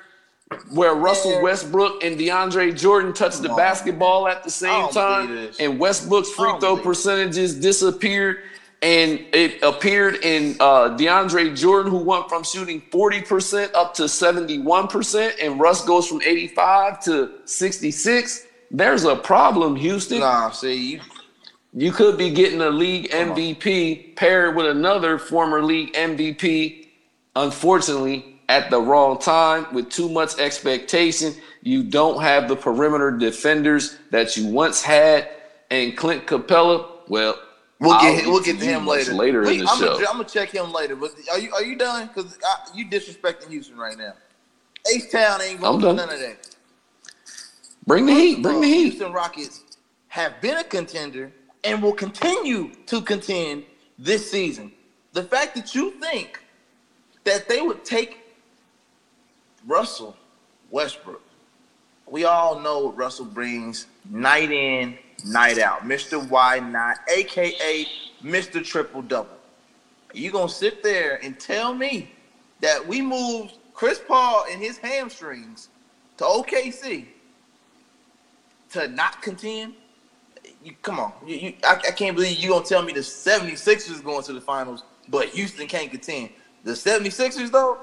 where 0.72 0.96
Russell. 0.96 1.42
Westbrook 1.42 2.04
and 2.04 2.18
DeAndre 2.20 2.76
Jordan 2.78 3.14
touched 3.14 3.42
the 3.44 3.50
basketball 3.50 4.28
at 4.28 4.44
the 4.44 4.50
same 4.50 4.90
time, 4.90 5.50
and 5.60 5.80
Westbrook's 5.80 6.32
free 6.32 6.54
throw 6.60 6.78
percentages 6.78 7.54
disappeared, 7.54 8.38
and 8.82 9.24
it 9.32 9.62
appeared 9.62 10.24
in 10.24 10.56
uh, 10.60 10.98
DeAndre 10.98 11.56
Jordan, 11.56 11.92
who 11.92 12.00
went 12.00 12.30
from 12.30 12.44
shooting 12.44 12.82
40% 12.92 13.76
up 13.76 13.94
to 13.96 14.04
71%, 14.04 15.32
and 15.42 15.60
Russ 15.60 15.86
goes 15.86 16.08
from 16.08 16.22
85 16.24 17.04
to 17.04 17.32
66. 17.46 18.48
There's 18.72 19.04
a 19.04 19.16
problem, 19.16 19.76
Houston. 19.76 20.22
Nah, 20.22 20.50
see, 20.50 20.94
you, 20.94 21.02
You 21.80 21.94
could 21.94 22.18
be 22.18 22.30
getting 22.30 22.60
a 22.60 22.70
league 22.70 23.10
MVP 23.10 24.18
paired 24.18 24.54
with 24.58 24.66
another 24.66 25.18
former 25.18 25.64
league 25.64 25.94
MVP. 25.94 26.88
Unfortunately, 27.38 28.42
at 28.50 28.70
the 28.70 28.82
wrong 28.82 29.18
time 29.18 29.74
with 29.74 29.90
too 29.90 30.10
much 30.10 30.38
expectation, 30.40 31.34
you 31.64 31.84
don't 31.84 32.22
have 32.22 32.50
the 32.50 32.56
perimeter 32.58 33.12
defenders 33.12 33.98
that 34.12 34.36
you 34.36 34.48
once 34.48 34.82
had. 34.82 35.30
And 35.72 35.96
Clint 35.96 36.26
Capela, 36.28 36.86
well, 37.08 37.40
we'll 37.80 37.94
I'll 37.94 38.02
get 38.02 38.28
we'll 38.28 38.44
get 38.44 38.60
to 38.60 38.66
him 38.66 38.86
later. 38.86 39.14
later 39.14 39.44
in 39.44 39.60
the 39.60 39.66
I'm 39.70 39.80
show. 39.80 39.94
Gonna, 39.94 40.08
I'm 40.10 40.18
gonna 40.18 40.26
check 40.26 40.50
him 40.50 40.74
later. 40.74 40.98
But 40.98 41.12
are 41.32 41.40
you 41.40 41.54
are 41.54 41.64
you 41.64 41.78
done? 41.78 42.08
Because 42.08 42.38
you 42.76 42.88
disrespecting 42.88 43.48
Houston 43.52 43.78
right 43.78 43.98
now. 43.98 44.16
H 44.94 45.10
Town 45.10 45.42
ain't 45.42 45.62
to 45.62 45.64
done. 45.64 45.96
none 45.96 46.10
of 46.10 46.20
that. 46.20 46.56
Bring 47.88 48.06
the 48.06 48.14
heat, 48.14 48.42
bring 48.44 48.60
the 48.60 48.68
heat. 48.68 48.90
Houston 48.90 49.14
Rockets 49.14 49.64
have 50.10 50.42
been 50.42 50.58
a 50.58 50.64
contender 50.66 51.32
and 51.64 51.82
will 51.82 51.94
continue 51.94 52.72
to 52.86 53.02
contend 53.02 53.64
this 53.98 54.30
season. 54.30 54.72
The 55.14 55.24
fact 55.24 55.56
that 55.56 55.76
you 55.76 55.92
think 55.92 56.44
that 57.24 57.50
they 57.50 57.62
would 57.62 57.84
take 57.84 58.20
Russell 59.68 60.16
Westbrook, 60.72 61.22
we 62.08 62.26
all 62.26 62.60
know 62.60 62.86
what 62.86 62.98
Russell 62.98 63.26
brings 63.26 63.88
night 64.10 64.52
in, 64.52 64.98
night 65.26 65.60
out. 65.60 65.82
Mr. 65.82 66.28
Why 66.30 66.60
Not, 66.60 66.98
aka 67.10 67.86
Mr. 68.24 68.64
Triple 68.64 69.02
Double. 69.02 69.30
You 70.14 70.32
gonna 70.32 70.50
sit 70.50 70.82
there 70.82 71.20
and 71.24 71.40
tell 71.40 71.74
me 71.74 72.12
that 72.62 72.86
we 72.86 73.02
moved 73.02 73.58
Chris 73.74 74.02
Paul 74.06 74.46
and 74.50 74.62
his 74.62 74.78
hamstrings 74.78 75.70
to 76.18 76.24
OKC 76.24 77.06
to 78.72 78.88
not 78.88 79.22
contend? 79.22 79.74
You 80.64 80.74
come 80.82 81.00
on. 81.00 81.14
You, 81.26 81.36
you 81.36 81.54
I, 81.64 81.76
I 81.76 81.92
can't 81.92 82.16
believe 82.16 82.38
you 82.38 82.50
gonna 82.50 82.66
tell 82.66 82.84
me 82.84 82.94
the 82.94 83.00
76ers 83.00 84.04
going 84.04 84.24
to 84.24 84.34
the 84.34 84.42
finals, 84.42 84.84
but 85.08 85.30
Houston 85.30 85.68
can't 85.68 85.90
contend. 85.90 86.30
The 86.64 86.72
76ers 86.72 87.52
though, 87.52 87.78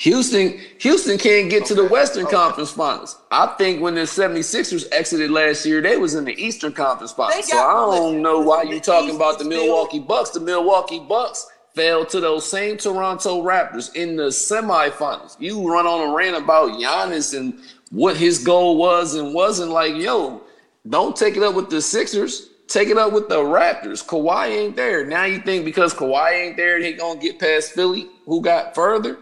Houston, 0.00 0.58
Houston 0.78 1.18
can't 1.18 1.50
get 1.50 1.66
to 1.66 1.74
the 1.74 1.84
Western 1.84 2.24
okay. 2.24 2.34
Conference 2.34 2.70
Finals. 2.70 3.18
I 3.30 3.48
think 3.58 3.82
when 3.82 3.94
the 3.94 4.02
76ers 4.02 4.86
exited 4.92 5.30
last 5.30 5.66
year, 5.66 5.82
they 5.82 5.98
was 5.98 6.14
in 6.14 6.24
the 6.24 6.32
Eastern 6.42 6.72
Conference 6.72 7.12
Finals. 7.12 7.50
So 7.50 7.58
I 7.58 7.96
don't 7.96 8.22
know 8.22 8.40
why 8.40 8.62
you 8.62 8.80
talking 8.80 9.14
about 9.14 9.38
the 9.38 9.44
Milwaukee 9.44 9.98
Bucks. 9.98 10.30
The 10.30 10.40
Milwaukee 10.40 11.00
Bucks 11.00 11.46
fell 11.74 12.06
to 12.06 12.18
those 12.18 12.50
same 12.50 12.78
Toronto 12.78 13.42
Raptors 13.42 13.94
in 13.94 14.16
the 14.16 14.28
semifinals. 14.28 15.36
You 15.38 15.70
run 15.70 15.86
on 15.86 16.10
a 16.10 16.14
rant 16.14 16.42
about 16.42 16.80
Giannis 16.80 17.36
and 17.36 17.60
what 17.90 18.16
his 18.16 18.42
goal 18.42 18.78
was 18.78 19.16
and 19.16 19.34
wasn't 19.34 19.70
like, 19.70 19.94
yo, 19.96 20.40
don't 20.88 21.14
take 21.16 21.36
it 21.36 21.42
up 21.42 21.54
with 21.54 21.70
the 21.70 21.80
Sixers. 21.80 22.48
Take 22.68 22.88
it 22.88 22.96
up 22.96 23.12
with 23.12 23.28
the 23.28 23.36
Raptors. 23.38 24.04
Kawhi 24.06 24.48
ain't 24.48 24.76
there. 24.76 25.04
Now 25.04 25.24
you 25.24 25.40
think 25.40 25.64
because 25.64 25.92
Kawhi 25.92 26.32
ain't 26.32 26.56
there, 26.56 26.80
they 26.80 26.92
gonna 26.92 27.20
get 27.20 27.38
past 27.38 27.72
Philly, 27.72 28.08
who 28.26 28.40
got 28.40 28.74
further? 28.74 29.18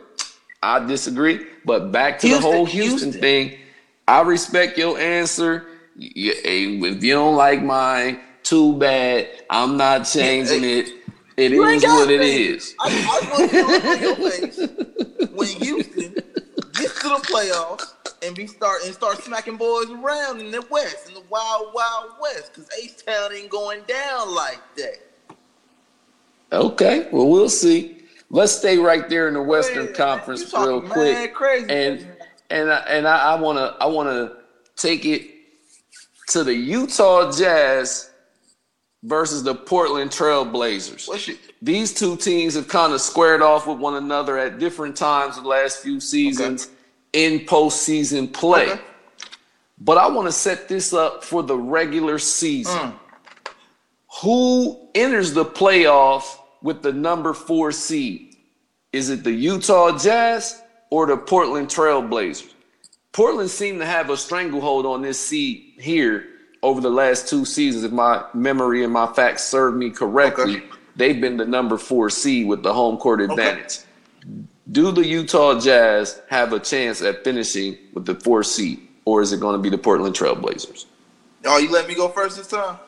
I 0.62 0.84
disagree. 0.84 1.46
But 1.64 1.90
back 1.90 2.18
to 2.20 2.26
Houston, 2.26 2.50
the 2.50 2.56
whole 2.56 2.66
Houston, 2.66 2.98
Houston. 3.12 3.20
thing, 3.20 3.59
I 4.06 4.20
respect 4.22 4.76
your 4.76 4.98
answer. 4.98 5.66
If 5.96 7.02
you 7.02 7.12
don't 7.14 7.36
like 7.36 7.62
mine, 7.62 8.20
too 8.42 8.78
bad. 8.78 9.28
I'm 9.50 9.76
not 9.76 10.04
changing 10.04 10.64
it. 10.64 10.88
It 11.36 11.52
You 11.52 11.64
is 11.66 11.84
what 11.84 12.11
it 12.11 12.20
is. 12.20 12.74
I, 12.80 12.88
I 12.88 13.30
want 13.30 13.52
you 13.52 13.80
to 13.80 14.00
your 14.00 14.16
face 14.16 15.28
when 15.32 15.48
Houston 15.62 16.14
gets 16.74 17.00
to 17.02 17.09
the 17.09 17.20
playoffs 17.30 17.94
and 18.22 18.34
be 18.34 18.46
start 18.46 18.82
and 18.84 18.94
start 18.94 19.22
smacking 19.22 19.56
boys 19.56 19.90
around 19.90 20.40
in 20.40 20.50
the 20.50 20.64
West, 20.70 21.08
in 21.08 21.14
the 21.14 21.22
wild, 21.28 21.72
wild 21.74 22.12
West, 22.20 22.52
because 22.52 22.68
H 22.82 23.04
Town 23.04 23.32
ain't 23.34 23.50
going 23.50 23.82
down 23.86 24.34
like 24.34 24.60
that. 24.76 25.36
Okay, 26.52 27.08
well 27.12 27.28
we'll 27.28 27.48
see. 27.48 28.02
Let's 28.30 28.52
stay 28.52 28.78
right 28.78 29.08
there 29.08 29.28
in 29.28 29.34
the 29.34 29.42
Western 29.42 29.86
Man, 29.86 29.94
Conference 29.94 30.52
real 30.52 30.82
quick. 30.82 31.34
crazy. 31.34 31.70
and 31.70 32.06
and 32.50 32.70
I, 32.70 32.78
and 32.80 33.08
I, 33.08 33.32
I 33.32 33.40
wanna 33.40 33.76
I 33.80 33.86
wanna 33.86 34.36
take 34.76 35.04
it 35.04 35.30
to 36.28 36.44
the 36.44 36.54
Utah 36.54 37.32
Jazz 37.32 38.10
versus 39.02 39.42
the 39.42 39.54
Portland 39.54 40.10
Trail 40.12 40.44
Blazers. 40.44 41.08
These 41.62 41.94
two 41.94 42.16
teams 42.16 42.54
have 42.54 42.68
kind 42.68 42.92
of 42.92 43.00
squared 43.00 43.42
off 43.42 43.66
with 43.66 43.78
one 43.78 43.94
another 43.94 44.38
at 44.38 44.58
different 44.58 44.96
times 44.96 45.36
the 45.36 45.42
last 45.42 45.82
few 45.82 46.00
seasons 46.00 46.70
in 47.12 47.40
postseason 47.40 48.32
play. 48.32 48.72
Okay. 48.72 48.80
But 49.80 49.98
I 49.98 50.09
want 50.09 50.26
to 50.26 50.32
set 50.32 50.68
this 50.68 50.92
up 50.92 51.22
for 51.22 51.42
the 51.42 51.56
regular 51.56 52.18
season. 52.18 52.76
Mm. 52.78 52.94
Who 54.22 54.88
enters 54.94 55.32
the 55.32 55.44
playoff 55.44 56.24
with 56.62 56.82
the 56.82 56.92
number 56.92 57.32
four 57.32 57.70
seed? 57.72 58.36
Is 58.92 59.11
it 59.11 59.22
the 59.22 59.32
Utah 59.32 59.96
Jazz 59.96 60.61
or 60.90 61.06
the 61.06 61.16
Portland 61.16 61.70
Trail 61.70 62.02
Blazers? 62.02 62.54
Portland 63.12 63.50
seemed 63.50 63.80
to 63.80 63.86
have 63.86 64.11
a 64.11 64.16
stranglehold 64.16 64.86
on 64.86 65.02
this 65.02 65.20
seed 65.20 65.74
here 65.78 66.26
over 66.62 66.80
the 66.80 66.90
last 66.90 67.28
two 67.28 67.44
seasons. 67.44 67.84
If 67.84 67.92
my 67.92 68.24
memory 68.34 68.82
and 68.84 68.92
my 68.92 69.06
facts 69.12 69.44
serve 69.44 69.74
me 69.76 69.90
correctly, 69.90 70.56
Okay. 70.56 70.66
they've 70.96 71.20
been 71.20 71.36
the 71.36 71.46
number 71.46 71.78
four 71.78 72.11
seed 72.11 72.48
with 72.48 72.62
the 72.62 72.72
home 72.72 72.96
court 72.96 73.20
advantage. 73.20 73.78
Do 74.70 74.92
the 74.92 75.06
Utah 75.06 75.58
Jazz 75.58 76.20
have 76.28 76.52
a 76.52 76.60
chance 76.60 77.00
at 77.00 77.24
finishing 77.24 77.78
with 77.94 78.04
the 78.04 78.14
four 78.16 78.42
seed, 78.42 78.86
or 79.06 79.22
is 79.22 79.32
it 79.32 79.40
going 79.40 79.56
to 79.56 79.62
be 79.62 79.70
the 79.70 79.78
Portland 79.78 80.14
Trail 80.14 80.34
Blazers? 80.34 80.86
oh, 81.46 81.58
you 81.58 81.70
let 81.70 81.88
me 81.88 81.94
go 81.94 82.08
first 82.08 82.36
this 82.36 82.48
time? 82.48 82.78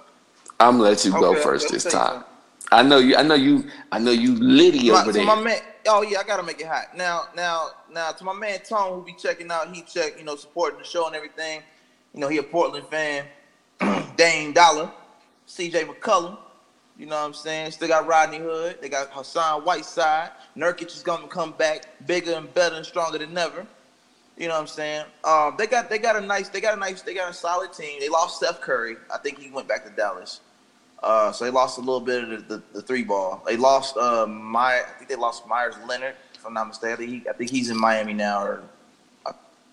I'm 0.58 0.72
gonna 0.76 0.90
let 0.90 1.04
you 1.06 1.12
go 1.12 1.34
first 1.36 1.70
this 1.70 1.84
time. 1.84 2.24
I 2.70 2.82
know 2.82 2.98
you. 2.98 3.16
I 3.16 3.22
know 3.22 3.34
you. 3.34 3.64
I 3.90 3.98
know 3.98 4.10
you. 4.10 4.36
Liddy 4.36 4.90
over 4.90 5.10
there. 5.10 5.24
my 5.24 5.40
man, 5.40 5.58
oh 5.88 6.02
yeah, 6.02 6.18
I 6.18 6.22
gotta 6.22 6.42
make 6.42 6.60
it 6.60 6.66
hot. 6.66 6.96
Now, 6.96 7.28
now, 7.34 7.70
now, 7.90 8.12
to 8.12 8.24
my 8.24 8.34
man 8.34 8.60
Tom, 8.62 8.92
who 8.92 9.04
be 9.04 9.14
checking 9.14 9.50
out, 9.50 9.74
he 9.74 9.82
check, 9.82 10.18
you 10.18 10.24
know, 10.24 10.36
supporting 10.36 10.78
the 10.78 10.84
show 10.84 11.06
and 11.06 11.16
everything. 11.16 11.62
You 12.12 12.20
know, 12.20 12.28
he 12.28 12.36
a 12.36 12.42
Portland 12.42 12.86
fan. 12.88 13.24
Dame 14.16 14.52
Dollar, 14.52 14.90
C.J. 15.46 15.84
McCollum. 15.84 16.36
You 17.00 17.06
know 17.06 17.16
what 17.16 17.24
I'm 17.24 17.32
saying? 17.32 17.70
Still 17.70 17.88
got 17.88 18.06
Rodney 18.06 18.36
Hood. 18.36 18.76
They 18.82 18.90
got 18.90 19.08
Hassan 19.10 19.62
Whiteside. 19.62 20.32
Nurkic 20.54 20.94
is 20.94 21.02
gonna 21.02 21.26
come 21.28 21.52
back 21.52 21.86
bigger 22.06 22.34
and 22.34 22.52
better 22.52 22.76
and 22.76 22.84
stronger 22.84 23.16
than 23.16 23.36
ever. 23.38 23.66
You 24.36 24.48
know 24.48 24.54
what 24.54 24.60
I'm 24.60 24.66
saying? 24.66 25.06
Um, 25.24 25.54
they 25.56 25.66
got 25.66 25.88
they 25.88 25.96
got 25.98 26.16
a 26.16 26.20
nice 26.20 26.50
they 26.50 26.60
got 26.60 26.76
a 26.76 26.78
nice 26.78 27.00
they 27.00 27.14
got 27.14 27.30
a 27.30 27.32
solid 27.32 27.72
team. 27.72 28.00
They 28.00 28.10
lost 28.10 28.36
Steph 28.36 28.60
Curry. 28.60 28.98
I 29.10 29.16
think 29.16 29.38
he 29.38 29.50
went 29.50 29.66
back 29.66 29.82
to 29.86 29.90
Dallas. 29.90 30.40
Uh, 31.02 31.32
so 31.32 31.46
they 31.46 31.50
lost 31.50 31.78
a 31.78 31.80
little 31.80 32.00
bit 32.02 32.22
of 32.22 32.46
the, 32.48 32.56
the, 32.56 32.62
the 32.74 32.82
three 32.82 33.02
ball. 33.02 33.42
They 33.46 33.56
lost 33.56 33.96
uh, 33.96 34.26
my 34.26 34.80
I 34.86 34.90
think 34.98 35.08
they 35.08 35.16
lost 35.16 35.48
Meyers 35.48 35.76
Leonard, 35.88 36.16
if 36.34 36.44
I'm 36.44 36.52
not 36.52 36.68
mistaken. 36.68 36.92
I 36.92 36.96
think, 36.96 37.10
he, 37.10 37.28
I 37.30 37.32
think 37.32 37.50
he's 37.50 37.70
in 37.70 37.80
Miami 37.80 38.12
now. 38.12 38.42
Or 38.44 38.62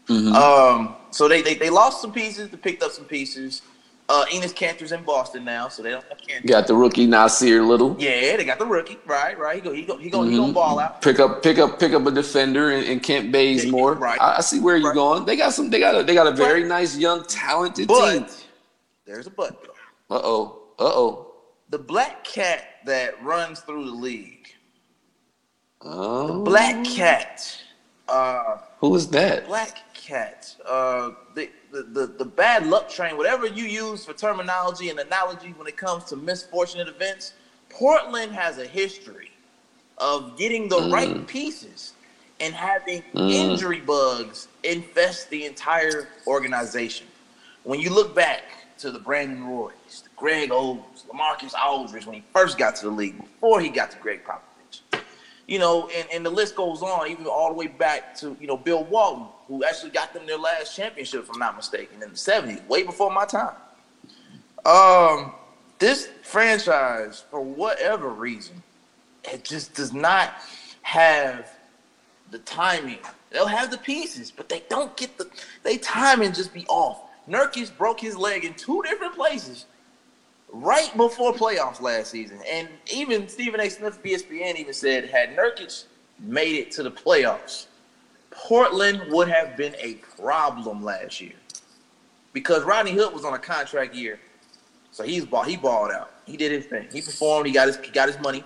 Mhm. 0.07 0.33
um, 0.33 0.95
so 1.11 1.27
they, 1.27 1.41
they 1.41 1.55
they 1.55 1.69
lost 1.69 1.99
some 1.99 2.13
pieces. 2.13 2.49
They 2.49 2.55
picked 2.55 2.81
up 2.81 2.91
some 2.91 3.03
pieces. 3.03 3.61
Uh, 4.09 4.23
Enes 4.31 4.55
Kanter's 4.55 4.93
in 4.93 5.03
Boston 5.03 5.43
now, 5.43 5.67
so 5.67 5.83
they 5.83 5.91
don't 5.91 6.05
have 6.07 6.17
Cantor. 6.25 6.47
Got 6.47 6.67
the 6.67 6.73
rookie 6.75 7.05
Nassir 7.07 7.67
Little. 7.67 7.93
Yeah, 7.99 8.37
they 8.37 8.45
got 8.45 8.57
the 8.57 8.65
rookie. 8.65 8.97
Right, 9.05 9.37
right. 9.37 9.55
He 9.55 9.61
go 9.61 9.73
he 9.73 9.81
go 9.83 9.97
he 9.97 10.09
go 10.09 10.23
he 10.23 10.37
gonna 10.37 10.51
Mhm. 10.51 10.53
ball 10.53 10.79
out. 10.79 11.01
Pick 11.01 11.19
up, 11.19 11.43
pick 11.43 11.57
up, 11.57 11.77
pick 11.77 11.91
up 11.91 12.05
a 12.05 12.11
defender 12.11 12.71
in, 12.71 12.85
in 12.85 12.99
Kent 13.01 13.33
Bazemore. 13.33 13.95
Right. 13.95 14.19
I, 14.21 14.37
I 14.37 14.41
see 14.41 14.61
where 14.61 14.77
you're 14.77 14.89
Right. 14.91 14.95
going. 14.95 15.25
They 15.25 15.35
got 15.35 15.51
some. 15.53 15.69
They 15.69 15.79
got 15.79 15.93
a. 15.93 16.03
They 16.03 16.13
got 16.13 16.25
a 16.25 16.31
very 16.31 16.61
But- 16.61 16.69
nice, 16.69 16.95
young, 16.97 17.25
talented 17.25 17.89
team. 17.89 18.25
There's 19.05 19.27
a 19.27 19.29
but. 19.29 19.61
Uh 20.09 20.21
oh. 20.23 20.59
Uh 20.79 20.83
oh. 20.85 21.33
The 21.69 21.77
black 21.79 22.23
cat 22.23 22.63
that 22.85 23.21
runs 23.21 23.59
through 23.59 23.85
the 23.87 23.91
league. 23.91 24.47
Oh. 25.81 26.43
Black 26.43 26.83
cat. 26.85 27.57
Uh, 28.07 28.57
Who 28.79 28.95
is 28.95 29.09
that? 29.09 29.45
black 29.45 29.79
cat. 29.93 30.55
Uh, 30.67 31.11
the, 31.35 31.49
the 31.71 31.83
the 31.83 32.07
the 32.07 32.25
bad 32.25 32.65
luck 32.67 32.89
train. 32.89 33.17
Whatever 33.17 33.47
you 33.47 33.65
use 33.65 34.05
for 34.05 34.13
terminology 34.13 34.89
and 34.89 34.99
analogy 34.99 35.53
when 35.53 35.67
it 35.67 35.77
comes 35.77 36.05
to 36.05 36.15
misfortunate 36.15 36.87
events, 36.87 37.33
Portland 37.69 38.33
has 38.33 38.57
a 38.59 38.67
history 38.67 39.31
of 39.99 40.37
getting 40.37 40.69
the 40.69 40.77
Mm. 40.77 40.91
right 40.93 41.27
pieces 41.27 41.93
and 42.39 42.55
having 42.55 43.03
Mm. 43.15 43.31
injury 43.31 43.81
bugs 43.81 44.47
infest 44.63 45.29
the 45.29 45.45
entire 45.45 46.07
organization. 46.27 47.07
When 47.63 47.79
you 47.79 47.89
look 47.91 48.15
back 48.15 48.43
to 48.79 48.91
the 48.91 48.99
Brandon 48.99 49.43
Roys, 49.45 50.01
the 50.03 50.09
Greg 50.17 50.51
Oles, 50.51 51.05
Lamarcus 51.11 51.53
Aldridge 51.55 52.05
when 52.05 52.15
he 52.15 52.23
first 52.33 52.57
got 52.57 52.75
to 52.77 52.85
the 52.85 52.91
league, 52.91 53.17
before 53.17 53.61
he 53.61 53.69
got 53.69 53.91
to 53.91 53.97
Gregg 53.97 54.23
Popovich. 54.23 54.46
You 55.47 55.59
know, 55.59 55.89
and, 55.95 56.07
and 56.11 56.25
the 56.25 56.29
list 56.29 56.55
goes 56.55 56.81
on, 56.81 57.09
even 57.09 57.25
all 57.25 57.49
the 57.49 57.55
way 57.55 57.67
back 57.67 58.15
to, 58.17 58.35
you 58.39 58.47
know, 58.47 58.57
Bill 58.57 58.83
Walton, 58.83 59.27
who 59.47 59.63
actually 59.63 59.91
got 59.91 60.13
them 60.13 60.25
their 60.25 60.37
last 60.37 60.75
championship, 60.75 61.23
if 61.23 61.31
I'm 61.31 61.39
not 61.39 61.55
mistaken, 61.55 62.03
in 62.03 62.09
the 62.09 62.15
70s, 62.15 62.67
way 62.67 62.83
before 62.83 63.11
my 63.11 63.25
time. 63.25 63.55
Um, 64.65 65.31
this 65.79 66.09
franchise, 66.23 67.23
for 67.31 67.39
whatever 67.39 68.09
reason, 68.09 68.61
it 69.23 69.45
just 69.45 69.73
does 69.73 69.93
not 69.93 70.33
have 70.81 71.49
the 72.31 72.39
timing. 72.39 72.99
They'll 73.31 73.47
have 73.47 73.71
the 73.71 73.77
pieces, 73.77 74.31
but 74.31 74.49
they 74.49 74.63
don't 74.69 74.95
get 74.97 75.17
the 75.17 75.29
they 75.63 75.77
timing 75.77 76.33
just 76.33 76.53
be 76.53 76.65
off. 76.67 77.03
Nurkic 77.27 77.77
broke 77.77 77.99
his 77.99 78.17
leg 78.17 78.45
in 78.45 78.53
two 78.53 78.81
different 78.83 79.15
places 79.15 79.65
right 80.51 80.95
before 80.95 81.33
playoffs 81.33 81.81
last 81.81 82.11
season. 82.11 82.39
And 82.47 82.69
even 82.91 83.27
Stephen 83.27 83.59
A. 83.59 83.69
Smith 83.69 83.97
of 83.97 84.03
ESPN 84.03 84.55
even 84.55 84.73
said 84.73 85.09
had 85.09 85.35
Nurkic 85.35 85.85
made 86.19 86.55
it 86.55 86.71
to 86.71 86.83
the 86.83 86.91
playoffs, 86.91 87.67
Portland 88.31 89.11
would 89.11 89.27
have 89.27 89.57
been 89.57 89.75
a 89.79 89.95
problem 90.19 90.83
last 90.83 91.21
year. 91.21 91.33
Because 92.33 92.63
Rodney 92.63 92.91
Hood 92.91 93.13
was 93.13 93.25
on 93.25 93.33
a 93.33 93.39
contract 93.39 93.95
year. 93.95 94.19
So 94.91 95.03
he's 95.03 95.25
ball 95.25 95.43
he 95.43 95.57
balled 95.57 95.91
out. 95.91 96.11
He 96.25 96.37
did 96.37 96.51
his 96.51 96.65
thing. 96.65 96.87
He 96.91 97.01
performed, 97.01 97.47
he 97.47 97.53
got 97.53 97.67
his 97.67 97.77
he 97.77 97.91
got 97.91 98.07
his 98.07 98.19
money. 98.19 98.43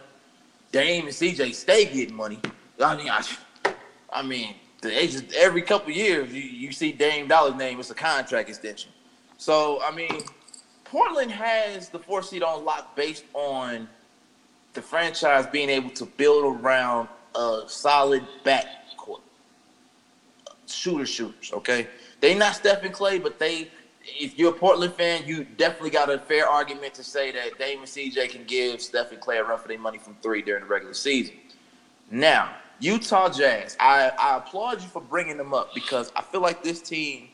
Dame 0.71 1.05
and 1.05 1.13
CJ 1.13 1.53
stay 1.53 1.85
getting 1.85 2.15
money. 2.15 2.39
I 2.81 2.95
mean, 2.95 3.09
I, 3.09 3.23
I 4.11 4.21
mean, 4.21 4.55
every 5.35 5.61
couple 5.61 5.91
years 5.91 6.33
you, 6.33 6.41
you 6.41 6.71
see 6.71 6.91
Dame 6.91 7.27
Dollar's 7.27 7.55
name. 7.55 7.79
It's 7.79 7.91
a 7.91 7.95
contract 7.95 8.49
extension. 8.49 8.91
So 9.37 9.81
I 9.83 9.93
mean, 9.93 10.21
Portland 10.91 11.31
has 11.31 11.87
the 11.87 11.99
four 11.99 12.21
seed 12.21 12.43
on 12.43 12.65
lock 12.65 12.97
based 12.97 13.23
on 13.33 13.87
the 14.73 14.81
franchise 14.81 15.47
being 15.47 15.69
able 15.69 15.89
to 15.91 16.05
build 16.05 16.59
around 16.59 17.07
a 17.33 17.61
solid 17.67 18.27
backcourt. 18.43 19.21
Shooter 20.67 21.05
shooters, 21.05 21.53
okay? 21.53 21.87
They 22.19 22.35
not 22.35 22.55
Stephen 22.55 22.91
Klay, 22.91 23.23
but 23.23 23.39
they 23.39 23.69
if 24.03 24.37
you're 24.37 24.49
a 24.49 24.57
Portland 24.57 24.93
fan, 24.95 25.23
you 25.25 25.45
definitely 25.45 25.91
got 25.91 26.09
a 26.09 26.19
fair 26.19 26.45
argument 26.45 26.93
to 26.95 27.03
say 27.03 27.31
that 27.31 27.57
Dame 27.57 27.83
CJ 27.83 28.29
can 28.29 28.43
give 28.43 28.81
Steph 28.81 29.13
and 29.13 29.21
Klay 29.21 29.39
a 29.39 29.43
run 29.45 29.59
for 29.59 29.69
their 29.69 29.79
money 29.79 29.97
from 29.97 30.15
three 30.21 30.41
during 30.41 30.63
the 30.63 30.69
regular 30.69 30.93
season. 30.93 31.35
Now, 32.09 32.53
Utah 32.81 33.29
Jazz, 33.29 33.77
I, 33.79 34.11
I 34.19 34.37
applaud 34.37 34.81
you 34.81 34.89
for 34.89 35.01
bringing 35.01 35.37
them 35.37 35.53
up 35.53 35.73
because 35.73 36.11
I 36.17 36.21
feel 36.21 36.41
like 36.41 36.63
this 36.63 36.81
team, 36.81 37.29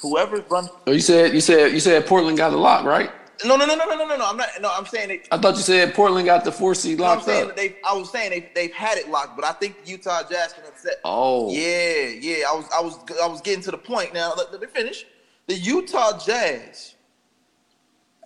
whoever 0.00 0.40
run. 0.50 0.68
Oh, 0.86 0.92
you 0.92 1.00
said 1.00 1.34
you 1.34 1.40
said 1.40 1.72
you 1.72 1.80
said 1.80 2.06
Portland 2.06 2.36
got 2.38 2.50
the 2.50 2.56
lock, 2.56 2.84
right? 2.84 3.10
No, 3.42 3.56
no, 3.56 3.64
no, 3.64 3.74
no, 3.74 3.86
no, 3.86 3.94
no, 3.96 4.06
no, 4.06 4.16
no. 4.18 4.26
I'm 4.28 4.36
not. 4.36 4.48
No, 4.60 4.70
I'm 4.70 4.84
saying 4.84 5.08
they. 5.08 5.22
I 5.32 5.38
thought 5.38 5.56
you 5.56 5.62
said 5.62 5.94
Portland 5.94 6.26
got 6.26 6.44
the 6.44 6.52
four 6.52 6.74
seed 6.74 6.98
No, 6.98 7.04
I'm 7.04 7.10
locked 7.16 7.24
saying 7.24 7.48
up. 7.50 7.56
they. 7.56 7.76
I 7.88 7.94
was 7.94 8.10
saying 8.10 8.30
they 8.30 8.50
they've 8.54 8.72
had 8.72 8.98
it 8.98 9.08
locked, 9.08 9.34
but 9.34 9.44
I 9.46 9.52
think 9.52 9.76
Utah 9.86 10.22
Jazz 10.30 10.52
can 10.52 10.64
upset. 10.66 10.96
Oh, 11.04 11.50
Yeah, 11.50 12.08
yeah. 12.20 12.44
I 12.50 12.54
was 12.54 12.68
I 12.76 12.80
was 12.82 12.98
I 13.22 13.26
was 13.26 13.40
getting 13.40 13.62
to 13.64 13.70
the 13.70 13.78
point 13.78 14.12
now. 14.12 14.34
Let, 14.36 14.52
let 14.52 14.60
me 14.60 14.66
finish. 14.66 15.06
The 15.46 15.54
Utah 15.54 16.18
Jazz 16.18 16.94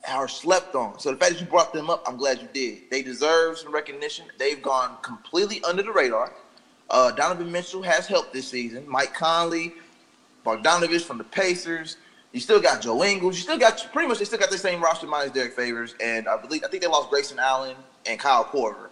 are 0.08 0.28
slept 0.28 0.74
on. 0.74 0.98
So 0.98 1.10
the 1.12 1.16
fact 1.16 1.32
that 1.34 1.40
you 1.40 1.46
brought 1.46 1.72
them 1.72 1.88
up, 1.90 2.02
I'm 2.06 2.16
glad 2.16 2.42
you 2.42 2.48
did. 2.52 2.90
They 2.90 3.00
deserve 3.02 3.56
some 3.58 3.72
recognition. 3.72 4.26
They've 4.38 4.60
gone 4.60 4.96
completely 5.02 5.62
under 5.64 5.82
the 5.82 5.92
radar. 5.92 6.32
Uh, 6.90 7.10
Donovan 7.12 7.50
Mitchell 7.50 7.82
has 7.82 8.06
helped 8.06 8.32
this 8.32 8.46
season. 8.48 8.84
Mike 8.86 9.14
Conley, 9.14 9.72
Bogdanovich 10.44 11.02
from 11.02 11.18
the 11.18 11.24
Pacers. 11.24 11.96
You 12.32 12.40
still 12.40 12.60
got 12.60 12.82
Joe 12.82 13.02
Ingles. 13.04 13.36
You 13.36 13.42
still 13.42 13.58
got 13.58 13.86
pretty 13.92 14.08
much 14.08 14.18
they 14.18 14.24
still 14.24 14.38
got 14.38 14.50
the 14.50 14.58
same 14.58 14.82
roster 14.82 15.06
minus 15.06 15.30
Derrick 15.32 15.54
Favors, 15.54 15.94
and 16.00 16.26
I 16.28 16.36
believe 16.36 16.64
I 16.64 16.68
think 16.68 16.82
they 16.82 16.88
lost 16.88 17.10
Grayson 17.10 17.38
Allen 17.38 17.76
and 18.06 18.18
Kyle 18.18 18.44
Korver 18.44 18.88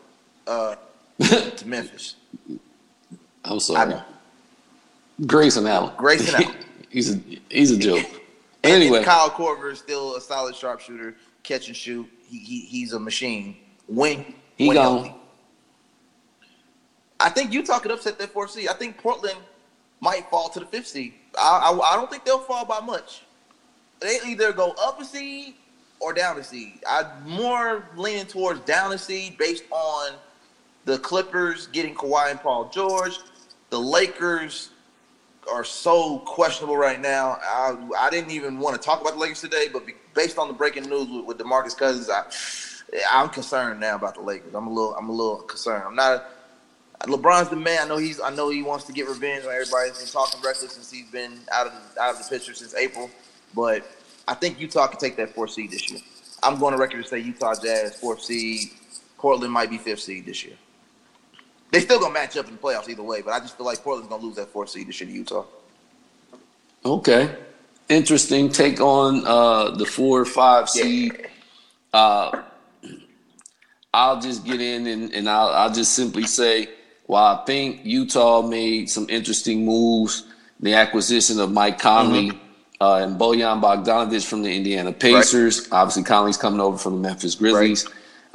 uh, 0.47 0.77
to 1.21 1.69
Memphis. 1.69 2.17
I'm 3.45 3.59
sorry. 3.61 4.01
Grayson 5.27 5.67
Allen. 5.67 5.93
Grayson 5.97 6.35
Allen. 6.37 6.57
he's 6.91 7.15
a 7.17 7.21
he's 7.51 7.71
a 7.71 7.79
joke. 7.79 8.07
Anyway, 8.65 8.99
and 8.99 9.05
Kyle 9.05 9.29
Korver 9.29 9.73
is 9.73 9.81
still 9.81 10.15
a 10.15 10.21
solid 10.21 10.55
sharpshooter, 10.55 11.17
catch 11.43 11.67
and 11.67 11.77
shoot. 11.77 12.07
He, 12.29 12.39
he 12.39 12.61
he's 12.61 12.93
a 12.93 13.01
machine. 13.01 13.57
When 13.89 14.25
He 14.55 14.69
when 14.69 14.77
gone. 14.77 15.05
healthy. 15.05 15.15
I 17.19 17.29
think 17.31 17.53
Utah 17.53 17.81
could 17.81 17.91
upset 17.91 18.21
that 18.21 18.31
fourth 18.33 18.53
seed. 18.53 18.69
I 18.69 18.75
think 18.75 18.99
Portland 18.99 19.37
might 19.99 20.31
fall 20.31 20.49
to 20.51 20.61
the 20.61 20.67
fifth 20.67 20.87
seed. 20.87 21.15
I, 21.39 21.73
I, 21.73 21.93
I 21.93 21.97
don't 21.97 22.11
think 22.11 22.25
they'll 22.25 22.39
fall 22.39 22.65
by 22.65 22.81
much. 22.81 23.23
They 24.01 24.19
either 24.27 24.53
go 24.53 24.75
up 24.81 25.01
a 25.01 25.05
seed 25.05 25.55
or 26.01 26.13
down 26.13 26.39
a 26.39 26.45
seed. 26.45 26.81
I'm 26.89 27.07
more 27.29 27.85
leaning 27.97 28.27
towards 28.27 28.61
down 28.61 28.93
a 28.93 28.99
seed 28.99 29.39
based 29.39 29.65
on 29.71 30.15
the 30.85 30.99
Clippers 30.99 31.69
getting 31.69 31.95
Kawhi 31.95 32.31
and 32.33 32.41
Paul 32.41 32.69
George. 32.69 33.19
The 33.71 33.79
Lakers 33.79 34.71
are 35.51 35.65
so 35.65 36.19
questionable 36.21 36.77
right 36.77 37.01
now. 37.01 37.39
I, 37.43 37.77
I 37.99 38.11
didn't 38.11 38.31
even 38.31 38.59
want 38.59 38.81
to 38.81 38.85
talk 38.85 39.01
about 39.01 39.15
the 39.15 39.19
Lakers 39.19 39.41
today, 39.41 39.67
but 39.73 39.85
based 40.15 40.39
on 40.39 40.49
the 40.49 40.55
breaking 40.55 40.89
news 40.89 41.09
with, 41.09 41.25
with 41.25 41.39
DeMarcus 41.39 41.77
Cousins, 41.77 42.11
I, 42.11 42.25
I'm 43.11 43.29
concerned 43.29 43.81
now 43.81 43.97
about 43.97 44.15
the 44.15 44.21
Lakers. 44.21 44.55
I'm 44.55 44.67
a 44.67 44.73
little, 44.73 44.95
I'm 44.97 45.09
a 45.09 45.13
little 45.13 45.39
concerned. 45.39 45.85
I'm 45.87 45.95
not. 45.95 46.25
LeBron's 47.05 47.49
the 47.49 47.57
man. 47.57 47.79
I 47.83 47.89
know 47.89 47.97
he's. 47.97 48.21
I 48.21 48.31
know 48.31 48.49
he 48.51 48.63
wants 48.63 48.85
to 48.85 48.93
get 48.93 49.09
revenge 49.09 49.45
on 49.45 49.53
everybody. 49.53 49.89
He's 49.91 49.99
been 49.99 50.09
talking 50.09 50.41
reckless 50.43 50.73
since 50.73 50.91
he's 50.91 51.11
been 51.11 51.39
out 51.53 51.67
of 51.67 51.73
out 52.01 52.15
of 52.15 52.19
the 52.19 52.29
picture 52.29 52.55
since 52.55 52.75
April. 52.75 53.11
But 53.55 53.85
I 54.29 54.35
think 54.35 54.61
Utah 54.61 54.87
can 54.87 54.99
take 54.99 55.17
that 55.17 55.35
fourth 55.35 55.51
seed 55.51 55.71
this 55.71 55.91
year. 55.91 56.01
I'm 56.43 56.59
going 56.59 56.73
to 56.73 56.79
record 56.79 57.03
to 57.03 57.09
say 57.09 57.19
Utah 57.19 57.55
Jazz 57.55 57.97
fourth 57.97 58.23
seed. 58.23 58.71
Portland 59.19 59.53
might 59.53 59.71
be 59.71 59.79
fifth 59.79 60.01
seed 60.01 60.27
this 60.27 60.45
year. 60.45 60.57
They 61.71 61.81
still 61.81 61.99
gonna 61.99 62.13
match 62.13 62.37
up 62.37 62.47
in 62.49 62.53
the 62.53 62.59
playoffs 62.59 62.89
either 62.89 63.03
way, 63.03 63.23
but 63.23 63.33
I 63.33 63.41
just 63.41 63.57
feel 63.57 63.65
like 63.65 63.83
Portland's 63.83 64.11
gonna 64.11 64.23
lose 64.23 64.37
that 64.37 64.49
fourth 64.49 64.69
seed 64.69 64.89
this 64.89 65.01
year 65.01 65.09
to 65.09 65.17
Utah. 65.17 65.45
okay. 66.85 67.35
Interesting 67.89 68.51
take 68.51 68.81
on 68.81 69.27
uh, 69.27 69.71
the 69.71 69.87
four 69.87 70.21
or 70.21 70.25
five 70.25 70.69
seed. 70.69 71.29
Uh, 71.93 72.43
I'll 73.95 74.21
just 74.21 74.45
get 74.45 74.61
in 74.61 74.87
and, 74.87 75.13
and 75.13 75.29
I'll, 75.29 75.49
I'll 75.49 75.73
just 75.73 75.93
simply 75.93 76.25
say, 76.25 76.69
while 77.13 77.37
I 77.37 77.45
think 77.45 77.81
Utah 77.85 78.41
made 78.41 78.89
some 78.89 79.07
interesting 79.11 79.67
moves, 79.67 80.25
the 80.61 80.73
acquisition 80.73 81.39
of 81.41 81.53
Mike 81.53 81.79
Conley 81.79 82.31
uh, 82.81 82.97
and 82.97 83.21
Bojan 83.21 83.61
Bogdanovich 83.61 84.25
from 84.25 84.43
the 84.43 84.51
Indiana 84.51 84.93
Pacers. 84.93 85.69
Obviously, 85.71 86.05
Conley's 86.05 86.39
coming 86.39 86.59
over 86.59 86.79
from 86.79 86.95
the 86.95 87.01
Memphis 87.01 87.35
Grizzlies. 87.35 87.87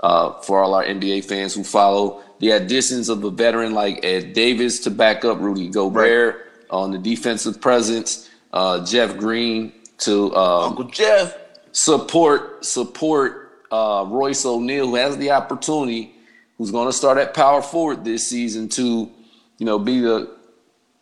Uh, 0.03 0.39
for 0.41 0.59
all 0.59 0.75
our 0.75 0.85
NBA 0.85 1.25
fans 1.25 1.55
who 1.55 1.63
follow, 1.63 2.21
the 2.37 2.51
additions 2.51 3.09
of 3.09 3.23
a 3.23 3.31
veteran 3.31 3.73
like 3.73 4.05
Ed 4.05 4.33
Davis 4.33 4.79
to 4.81 4.91
back 4.91 5.25
up 5.25 5.39
Rudy 5.39 5.69
Gobert 5.69 6.51
on 6.69 6.91
the 6.91 6.99
defensive 6.99 7.59
presence, 7.59 8.29
uh, 8.53 8.85
Jeff 8.85 9.17
Green 9.17 9.73
to 9.99 10.35
um, 10.35 10.63
Uncle 10.69 10.83
Jeff. 10.83 11.35
support 11.71 12.63
support 12.63 13.63
uh, 13.71 14.05
Royce 14.07 14.45
O'Neale, 14.45 14.85
who 14.85 14.95
has 14.95 15.17
the 15.17 15.31
opportunity, 15.31 16.13
who's 16.57 16.71
going 16.71 16.87
to 16.87 16.93
start 16.93 17.17
at 17.17 17.33
power 17.33 17.61
forward 17.61 18.03
this 18.03 18.27
season 18.27 18.69
to, 18.69 19.09
you 19.57 19.65
know, 19.65 19.79
be 19.79 19.99
the 19.99 20.35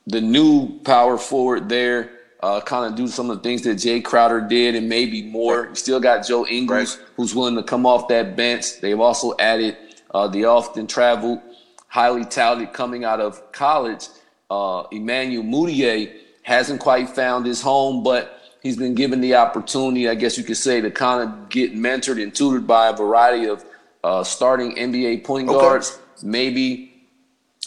the 0.08 0.22
new 0.22 0.80
power 0.80 1.18
forward 1.18 1.68
there. 1.70 2.12
Uh, 2.43 2.62
kind 2.62 2.86
of 2.86 2.95
do 2.95 3.08
some 3.08 3.32
of 3.32 3.38
the 3.38 3.43
things 3.43 3.64
that 3.64 3.78
Jae 3.78 4.03
Crowder 4.03 4.41
did 4.41 4.76
and 4.76 4.88
maybe 4.88 5.24
more. 5.24 5.68
You 5.70 5.76
still 5.76 5.99
got 5.99 6.28
Joe 6.28 6.45
Ingles, 6.45 6.97
Right. 6.97 7.08
who's 7.16 7.34
willing 7.34 7.56
to 7.56 7.64
come 7.64 7.88
off 7.88 8.08
that 8.10 8.36
bench. 8.36 8.82
They've 8.82 8.99
also 8.99 9.34
added 9.39 9.78
uh, 10.14 10.28
the 10.28 10.45
often 10.45 10.86
traveled, 10.86 11.39
highly 11.88 12.24
touted 12.24 12.72
coming 12.72 13.03
out 13.03 13.20
of 13.20 13.51
college, 13.51 14.10
uh, 14.51 14.84
Emmanuel 14.91 15.43
Mudiay 15.43 16.14
hasn't 16.43 16.80
quite 16.80 17.10
found 17.10 17.45
his 17.45 17.62
home, 17.62 18.03
but 18.03 18.39
he's 18.62 18.78
been 18.78 18.93
given 18.93 19.22
the 19.22 19.36
opportunity, 19.36 20.08
I 20.08 20.16
guess 20.16 20.38
you 20.38 20.43
could 20.43 20.58
say, 20.58 20.82
to 20.82 20.91
kind 20.91 21.24
of 21.28 21.49
get 21.49 21.74
mentored 21.74 22.22
and 22.22 22.34
tutored 22.34 22.68
by 22.68 22.89
a 22.89 22.93
variety 22.93 23.47
of 23.47 23.66
uh, 24.06 24.24
starting 24.24 24.76
NBA 24.76 25.24
point 25.24 25.49
Okay. 25.49 25.58
guards. 25.60 25.97
Maybe 26.24 26.93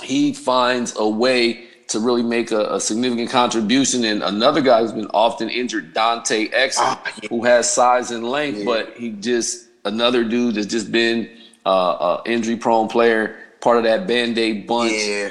he 0.02 0.32
finds 0.32 0.94
a 0.96 1.08
way 1.08 1.64
to 1.88 1.98
really 1.98 2.22
make 2.22 2.50
a, 2.52 2.74
a 2.76 2.80
significant 2.80 3.28
contribution. 3.30 4.04
And 4.04 4.22
another 4.22 4.60
guy 4.60 4.80
who's 4.82 4.92
been 4.92 5.10
often 5.12 5.48
injured, 5.50 5.94
Dante 5.94 6.48
Exum, 6.50 6.78
Ah, 6.80 7.02
yeah. 7.22 7.28
who 7.28 7.44
has 7.44 7.72
size 7.72 8.10
and 8.12 8.22
length, 8.28 8.58
Yeah. 8.58 8.64
but 8.72 8.82
he 8.96 9.10
just 9.10 9.66
another 9.84 10.22
dude 10.22 10.54
that's 10.54 10.66
just 10.66 10.92
been 10.92 11.28
uh, 11.66 12.20
a 12.24 12.30
injury 12.30 12.56
prone 12.56 12.88
player, 12.88 13.36
part 13.60 13.76
of 13.78 13.82
that 13.84 14.06
band 14.06 14.38
aid 14.38 14.66
bunch. 14.66 14.92
Yeah. 14.92 15.30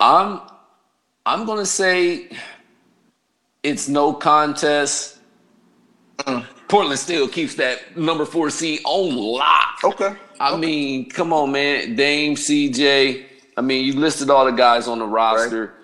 I'm 0.00 0.40
I'm 1.24 1.46
gonna 1.46 1.64
say 1.66 2.28
it's 3.62 3.88
no 3.88 4.12
contest. 4.12 5.18
Mm. 6.18 6.44
Portland 6.74 6.98
still 6.98 7.28
keeps 7.28 7.54
that 7.54 7.96
number 7.96 8.24
four 8.24 8.50
seed 8.50 8.80
on 8.84 9.14
lock. 9.14 9.78
Okay. 9.84 10.12
I 10.40 10.56
mean, 10.56 11.08
come 11.08 11.32
on, 11.32 11.52
man. 11.52 11.94
Dame, 11.94 12.34
CJ. 12.34 13.26
I 13.56 13.60
mean, 13.60 13.84
you 13.84 13.92
listed 13.92 14.28
all 14.28 14.44
the 14.44 14.50
guys 14.50 14.88
on 14.88 14.98
the 14.98 15.06
roster, 15.06 15.74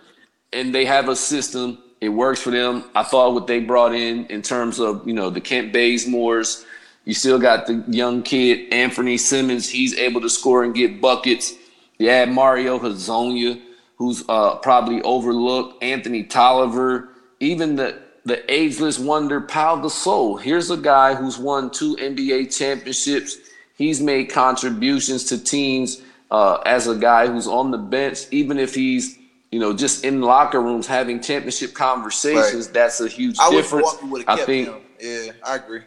and 0.52 0.74
they 0.74 0.84
have 0.84 1.08
a 1.08 1.14
system. 1.14 1.78
It 2.00 2.08
works 2.08 2.42
for 2.42 2.50
them. 2.50 2.86
I 2.96 3.04
thought 3.04 3.34
what 3.34 3.46
they 3.46 3.60
brought 3.60 3.94
in 3.94 4.26
in 4.26 4.42
terms 4.42 4.80
of 4.80 5.06
you 5.06 5.14
know 5.14 5.30
the 5.30 5.40
Kent 5.40 5.72
Bazemores. 5.72 6.66
You 7.04 7.14
still 7.14 7.38
got 7.38 7.68
the 7.68 7.84
young 7.86 8.24
kid 8.24 8.72
Anthony 8.72 9.16
Simons. 9.16 9.68
He's 9.68 9.96
able 9.96 10.20
to 10.22 10.28
score 10.28 10.64
and 10.64 10.74
get 10.74 11.00
buckets. 11.00 11.54
You 11.98 12.08
add 12.08 12.32
Mario 12.32 12.80
Hezonja, 12.80 13.62
who's 13.94 14.24
uh, 14.28 14.56
probably 14.56 15.00
overlooked. 15.02 15.84
Anthony 15.84 16.24
Tolliver, 16.24 17.10
even 17.38 17.76
the 17.76 18.02
the 18.30 18.52
ageless 18.52 18.96
wonder 18.96 19.40
Pau 19.40 19.74
Gasol. 19.82 20.40
Here's 20.40 20.70
a 20.70 20.76
guy 20.76 21.16
who's 21.16 21.36
won 21.36 21.68
two 21.68 21.96
NBA 21.96 22.56
championships. 22.56 23.38
He's 23.74 24.00
made 24.00 24.30
contributions 24.30 25.24
to 25.24 25.42
teams 25.42 26.00
uh, 26.30 26.58
as 26.64 26.86
a 26.86 26.94
guy 26.94 27.26
who's 27.26 27.48
on 27.48 27.72
the 27.72 27.78
bench, 27.78 28.26
even 28.30 28.56
if 28.56 28.72
he's 28.72 29.18
you 29.50 29.58
know 29.58 29.72
just 29.72 30.04
in 30.04 30.20
locker 30.20 30.60
rooms 30.60 30.86
having 30.86 31.20
championship 31.20 31.74
conversations. 31.74 32.66
Right. 32.66 32.74
That's 32.74 33.00
a 33.00 33.08
huge 33.08 33.36
I 33.40 33.50
difference. 33.50 33.94
Milwaukee 33.94 34.06
would 34.12 34.28
have 34.28 34.38
I 34.38 34.44
think. 34.44 34.68
him. 34.68 34.80
Yeah, 35.00 35.32
I 35.44 35.56
agree. 35.56 35.80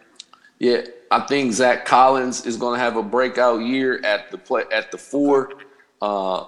Yeah, 0.59 0.81
I 1.11 1.21
think 1.21 1.53
Zach 1.53 1.85
Collins 1.85 2.45
is 2.45 2.57
going 2.57 2.77
to 2.77 2.83
have 2.83 2.97
a 2.97 3.03
breakout 3.03 3.61
year 3.61 4.03
at 4.03 4.31
the 4.31 4.37
play 4.37 4.63
at 4.69 4.91
the 4.91 4.97
four, 4.97 5.53
uh, 6.01 6.45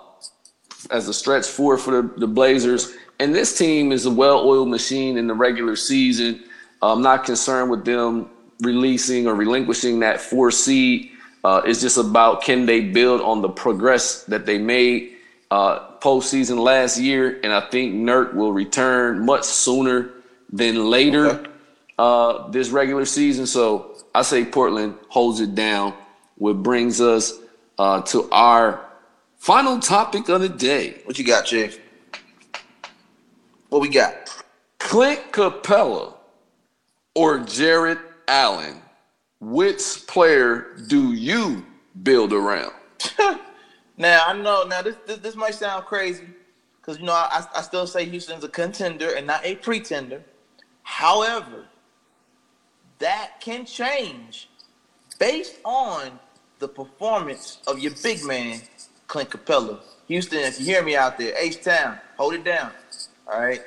as 0.92 1.08
a 1.08 1.14
stretch 1.14 1.46
four 1.46 1.78
for 1.78 2.02
the, 2.02 2.20
the 2.20 2.28
Blazers. 2.28 2.94
And 3.20 3.34
this 3.34 3.58
team 3.58 3.92
is 3.92 4.06
a 4.06 4.12
well-oiled 4.12 4.70
machine 4.70 5.18
in 5.18 5.28
the 5.28 5.34
regular 5.34 5.76
season. 5.76 6.44
I'm 6.82 7.02
not 7.02 7.24
concerned 7.24 7.72
with 7.72 7.86
them 7.86 8.30
releasing 8.62 9.28
or 9.28 9.36
relinquishing 9.36 10.00
that 10.00 10.20
four 10.22 10.52
seed. 10.52 11.12
Uh, 11.44 11.62
it's 11.66 11.82
just 11.82 11.98
about 11.98 12.44
can 12.44 12.66
they 12.66 12.82
build 12.82 13.22
on 13.22 13.42
the 13.42 13.50
progress 13.50 14.24
that 14.24 14.46
they 14.46 14.58
made 14.58 15.14
uh, 15.52 15.92
postseason 16.00 16.58
last 16.60 17.00
year, 17.00 17.40
and 17.44 17.54
I 17.54 17.62
think 17.70 17.94
Nurk 17.96 18.34
will 18.34 18.52
return 18.52 19.26
much 19.26 19.44
sooner 19.44 20.10
than 20.52 20.90
later 20.90 21.28
Okay. 21.28 21.50
uh, 22.00 22.48
this 22.50 22.70
regular 22.70 23.06
season. 23.06 23.46
So 23.46 23.96
I 24.14 24.24
say 24.24 24.44
Portland 24.46 24.96
holds 25.08 25.40
it 25.40 25.56
down, 25.56 25.94
which 26.38 26.58
brings 26.58 27.00
us 27.00 27.34
uh, 27.78 28.02
to 28.02 28.28
our 28.32 28.84
final 29.38 29.80
topic 29.80 30.28
of 30.30 30.42
the 30.42 30.50
day. 30.50 31.02
What 31.06 31.18
you 31.20 31.26
got, 31.26 31.46
Chief? 31.46 31.80
What 33.70 33.82
we 33.82 33.90
got? 33.90 34.30
Clint 34.80 35.32
Capela 35.32 36.14
or 37.16 37.40
Jarrett 37.40 38.00
Allen, 38.28 38.82
which 39.40 40.06
player 40.08 40.76
do 40.88 41.14
you 41.14 41.66
build 42.04 42.34
around? 42.34 42.74
now 43.98 44.24
I 44.28 44.34
know. 44.34 44.64
Now 44.64 44.82
this 44.82 44.96
this, 45.08 45.18
this 45.20 45.36
might 45.36 45.56
sound 45.56 45.86
crazy 45.86 46.28
because 46.80 47.00
you 47.00 47.06
know 47.06 47.14
I, 47.14 47.46
I 47.56 47.62
still 47.62 47.88
say 47.88 48.06
Houston's 48.06 48.44
a 48.44 48.50
contender 48.50 49.16
and 49.16 49.26
not 49.26 49.44
a 49.46 49.56
pretender. 49.56 50.24
However, 50.84 51.66
that 53.00 53.40
can 53.40 53.66
change 53.66 54.50
based 55.20 55.56
on 55.64 56.20
the 56.60 56.68
performance 56.68 57.60
of 57.68 57.80
your 57.80 57.92
big 58.04 58.24
man, 58.24 58.62
Clint 59.08 59.30
Capela. 59.30 59.80
Houston, 60.08 60.40
if 60.40 60.60
you 60.60 60.66
hear 60.68 60.84
me 60.84 60.96
out 60.96 61.18
there, 61.18 61.34
H 61.38 61.64
Town, 61.64 62.00
hold 62.18 62.36
it 62.36 62.44
down. 62.44 62.72
All 63.28 63.40
right. 63.40 63.62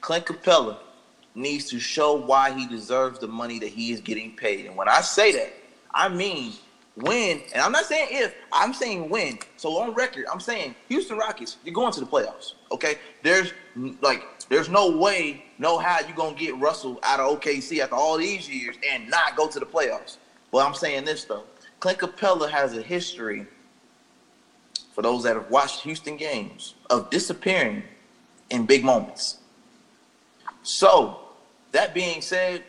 Clint 0.00 0.26
Capela 0.26 0.78
needs 1.34 1.66
to 1.70 1.78
show 1.78 2.14
why 2.14 2.52
he 2.52 2.66
deserves 2.66 3.18
the 3.18 3.28
money 3.28 3.58
that 3.58 3.68
he 3.68 3.92
is 3.92 4.00
getting 4.00 4.32
paid. 4.32 4.66
And 4.66 4.76
when 4.76 4.88
I 4.88 5.00
say 5.00 5.32
that, 5.32 5.52
I 5.92 6.08
mean 6.08 6.52
when, 6.96 7.40
and 7.52 7.62
I'm 7.62 7.72
not 7.72 7.86
saying 7.86 8.08
if, 8.10 8.34
I'm 8.52 8.74
saying 8.74 9.08
when. 9.08 9.38
So 9.56 9.78
on 9.78 9.94
record, 9.94 10.26
I'm 10.30 10.40
saying 10.40 10.74
Houston 10.88 11.16
Rockets, 11.16 11.56
you're 11.64 11.74
going 11.74 11.92
to 11.92 12.00
the 12.00 12.06
playoffs. 12.06 12.54
Okay? 12.72 12.96
There's 13.22 13.52
like 14.00 14.22
there's 14.48 14.68
no 14.68 14.96
way, 14.96 15.44
no 15.58 15.78
how 15.78 16.00
you 16.00 16.14
gonna 16.14 16.36
get 16.36 16.56
Russell 16.58 16.98
out 17.02 17.20
of 17.20 17.40
OKC 17.40 17.78
after 17.78 17.94
all 17.94 18.18
these 18.18 18.48
years 18.48 18.76
and 18.90 19.08
not 19.08 19.36
go 19.36 19.48
to 19.48 19.60
the 19.60 19.66
playoffs. 19.66 20.16
But 20.50 20.66
I'm 20.66 20.74
saying 20.74 21.04
this 21.04 21.24
though. 21.24 21.44
Clint 21.78 21.98
Capela 21.98 22.50
has 22.50 22.76
a 22.76 22.82
history 22.82 23.46
for 24.92 25.02
those 25.02 25.22
that 25.22 25.36
have 25.36 25.50
watched 25.50 25.80
Houston 25.82 26.16
games 26.16 26.74
of 26.90 27.08
disappearing 27.10 27.84
in 28.50 28.66
big 28.66 28.84
moments. 28.84 29.38
So, 30.62 31.20
that 31.72 31.94
being 31.94 32.20
said, 32.20 32.62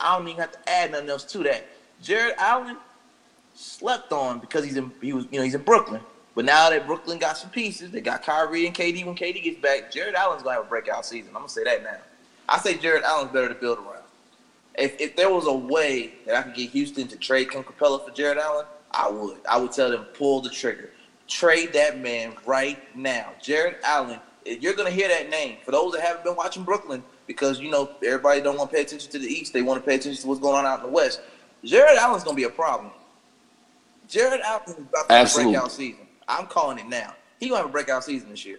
I 0.00 0.16
don't 0.16 0.26
even 0.28 0.40
have 0.40 0.52
to 0.52 0.68
add 0.68 0.92
nothing 0.92 1.10
else 1.10 1.24
to 1.24 1.38
that. 1.44 1.66
Jarrett 2.02 2.34
Allen 2.38 2.76
slept 3.54 4.12
on 4.12 4.40
because 4.40 4.64
he's 4.64 4.76
in 4.76 4.90
he 5.00 5.12
was 5.12 5.26
you 5.30 5.38
know 5.38 5.44
he's 5.44 5.54
in 5.54 5.62
Brooklyn. 5.62 6.00
But 6.34 6.44
now 6.44 6.68
that 6.70 6.86
Brooklyn 6.86 7.18
got 7.18 7.36
some 7.36 7.50
pieces, 7.50 7.92
they 7.92 8.00
got 8.00 8.24
Kyrie 8.24 8.66
and 8.66 8.74
KD. 8.74 9.04
When 9.06 9.14
KD 9.14 9.42
gets 9.42 9.60
back, 9.60 9.90
Jarrett 9.90 10.14
Allen's 10.14 10.42
gonna 10.42 10.56
have 10.56 10.66
a 10.66 10.68
breakout 10.68 11.06
season. 11.06 11.28
I'm 11.28 11.42
gonna 11.42 11.48
say 11.48 11.64
that 11.64 11.82
now. 11.82 11.98
I 12.48 12.58
say 12.58 12.76
Jarrett 12.76 13.04
Allen's 13.04 13.32
better 13.32 13.48
to 13.48 13.54
build 13.54 13.78
around. 13.78 14.02
If 14.76 15.00
if 15.00 15.16
there 15.16 15.30
was 15.30 15.46
a 15.46 15.52
way 15.52 16.14
that 16.26 16.34
I 16.34 16.42
could 16.42 16.54
get 16.54 16.70
Houston 16.70 17.06
to 17.08 17.16
trade 17.16 17.50
Clint 17.50 17.66
Capela 17.66 18.04
for 18.04 18.10
Jarrett 18.12 18.38
Allen, 18.38 18.66
I 18.90 19.08
would. 19.08 19.38
I 19.48 19.58
would 19.58 19.72
tell 19.72 19.90
them 19.90 20.04
pull 20.14 20.40
the 20.40 20.50
trigger. 20.50 20.90
Trade 21.26 21.72
that 21.72 21.98
man 22.00 22.34
right 22.44 22.78
now. 22.96 23.32
Jarrett 23.40 23.78
Allen, 23.84 24.20
you're 24.44 24.74
gonna 24.74 24.90
hear 24.90 25.08
that 25.08 25.30
name. 25.30 25.56
For 25.64 25.70
those 25.70 25.92
that 25.92 26.02
haven't 26.02 26.24
been 26.24 26.36
watching 26.36 26.64
Brooklyn, 26.64 27.02
because 27.26 27.60
you 27.60 27.70
know 27.70 27.90
everybody 28.04 28.40
don't 28.40 28.56
want 28.56 28.70
to 28.70 28.76
pay 28.76 28.82
attention 28.82 29.10
to 29.12 29.18
the 29.18 29.26
East, 29.26 29.52
they 29.52 29.62
want 29.62 29.82
to 29.82 29.88
pay 29.88 29.96
attention 29.96 30.20
to 30.20 30.28
what's 30.28 30.40
going 30.40 30.56
on 30.56 30.66
out 30.66 30.80
in 30.80 30.86
the 30.86 30.92
West. 30.92 31.20
Jarrett 31.64 31.96
Allen's 31.96 32.24
gonna 32.24 32.36
be 32.36 32.44
a 32.44 32.50
problem. 32.50 32.90
Jarrett 34.08 34.42
Allen 34.42 34.62
is 34.66 34.78
about 34.78 35.08
to 35.08 35.14
have 35.14 35.30
a 35.30 35.42
breakout 35.44 35.72
season. 35.72 36.06
I'm 36.28 36.46
calling 36.46 36.78
it 36.78 36.86
now. 36.86 37.14
He 37.40 37.48
gonna 37.48 37.60
have 37.60 37.70
a 37.70 37.72
breakout 37.72 38.04
season 38.04 38.30
this 38.30 38.44
year. 38.44 38.58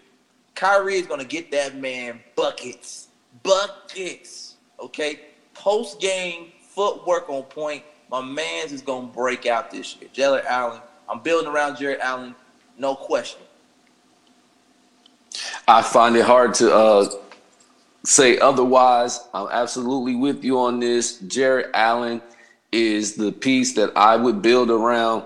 Kyrie 0.55 0.95
is 0.95 1.07
gonna 1.07 1.25
get 1.25 1.51
that 1.51 1.75
man 1.75 2.19
buckets, 2.35 3.07
buckets. 3.43 4.55
Okay, 4.79 5.19
post 5.53 5.99
game 5.99 6.51
footwork 6.61 7.29
on 7.29 7.43
point. 7.43 7.83
My 8.09 8.21
man's 8.21 8.71
is 8.71 8.81
gonna 8.81 9.07
break 9.07 9.45
out 9.45 9.71
this 9.71 9.95
year. 9.97 10.09
Jarrett 10.13 10.45
Allen. 10.45 10.81
I'm 11.07 11.19
building 11.19 11.51
around 11.51 11.77
Jarrett 11.77 11.99
Allen 11.99 12.33
no 12.77 12.95
question. 12.95 13.41
I 15.67 15.81
find 15.81 16.15
it 16.15 16.25
hard 16.25 16.53
to 16.55 16.73
uh, 16.73 17.09
say 18.03 18.37
otherwise. 18.37 19.27
I'm 19.33 19.47
absolutely 19.51 20.15
with 20.15 20.43
you 20.43 20.59
on 20.59 20.79
this. 20.79 21.19
Jarrett 21.19 21.71
Allen 21.73 22.21
is 22.71 23.15
the 23.15 23.31
piece 23.31 23.73
that 23.75 23.91
I 23.95 24.15
would 24.15 24.41
build 24.41 24.69
around 24.69 25.25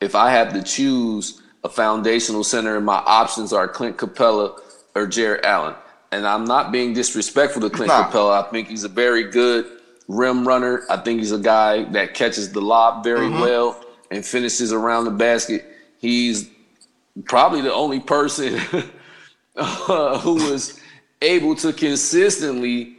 if 0.00 0.14
I 0.14 0.30
had 0.30 0.52
to 0.54 0.62
choose 0.62 1.42
a 1.64 1.68
foundational 1.68 2.44
center 2.44 2.76
and 2.76 2.86
my 2.86 2.98
options 2.98 3.52
are 3.52 3.68
Clint 3.68 3.96
Capela 3.96 4.58
or 4.94 5.06
Jarrett 5.06 5.44
Allen. 5.44 5.74
And 6.12 6.26
I'm 6.26 6.44
not 6.44 6.72
being 6.72 6.92
disrespectful 6.92 7.62
to 7.62 7.70
Clint 7.70 7.88
nah. 7.88 8.10
Capela. 8.10 8.44
I 8.44 8.50
think 8.50 8.68
he's 8.68 8.84
a 8.84 8.88
very 8.88 9.24
good 9.24 9.66
rim 10.08 10.46
runner. 10.46 10.84
I 10.90 10.96
think 10.96 11.20
he's 11.20 11.32
a 11.32 11.38
guy 11.38 11.84
that 11.84 12.14
catches 12.14 12.50
the 12.52 12.60
lob 12.60 13.04
very 13.04 13.28
mm-hmm. 13.28 13.40
well 13.40 13.84
and 14.10 14.24
finishes 14.24 14.72
around 14.72 15.04
the 15.04 15.12
basket. 15.12 15.64
He's 15.98 16.50
probably 17.26 17.60
the 17.60 17.72
only 17.72 18.00
person 18.00 18.60
uh, 19.60 20.18
who 20.20 20.34
was 20.50 20.80
able 21.22 21.54
to 21.56 21.72
consistently 21.72 22.96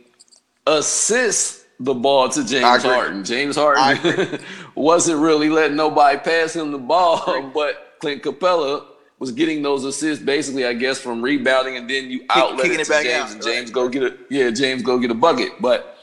assist 0.68 1.66
the 1.80 1.94
ball 1.94 2.30
to 2.30 2.46
James 2.46 2.84
Harden. 2.84 3.24
James 3.24 3.56
Harden 3.56 4.40
wasn't 4.76 5.20
really 5.20 5.50
letting 5.50 5.76
nobody 5.76 6.18
pass 6.20 6.56
him 6.56 6.72
the 6.72 6.78
ball, 6.78 7.52
but 7.54 7.96
Clint 8.00 8.22
Capela 8.24 8.86
was 9.20 9.32
getting 9.32 9.62
those 9.62 9.84
assists 9.84 10.24
basically, 10.24 10.66
I 10.66 10.74
guess, 10.74 11.00
from 11.00 11.22
rebounding, 11.22 11.78
and 11.78 11.90
then 11.90 12.10
you 12.10 12.26
outlet 12.30 12.68
it, 12.68 12.80
it 12.80 12.86
to 12.86 13.04
James, 13.04 13.08
out. 13.08 13.32
and 13.32 13.44
James 13.44 13.66
right. 13.66 13.74
go 13.74 13.90
get 13.90 14.04
a 14.04 14.18
yeah, 14.30 14.50
James 14.52 14.82
go 14.82 14.98
get 15.00 15.12
a 15.12 15.16
bucket. 15.16 15.54
But 15.60 15.98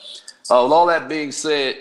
uh, 0.51 0.63
with 0.63 0.73
all 0.73 0.87
that 0.87 1.09
being 1.09 1.33
said, 1.33 1.77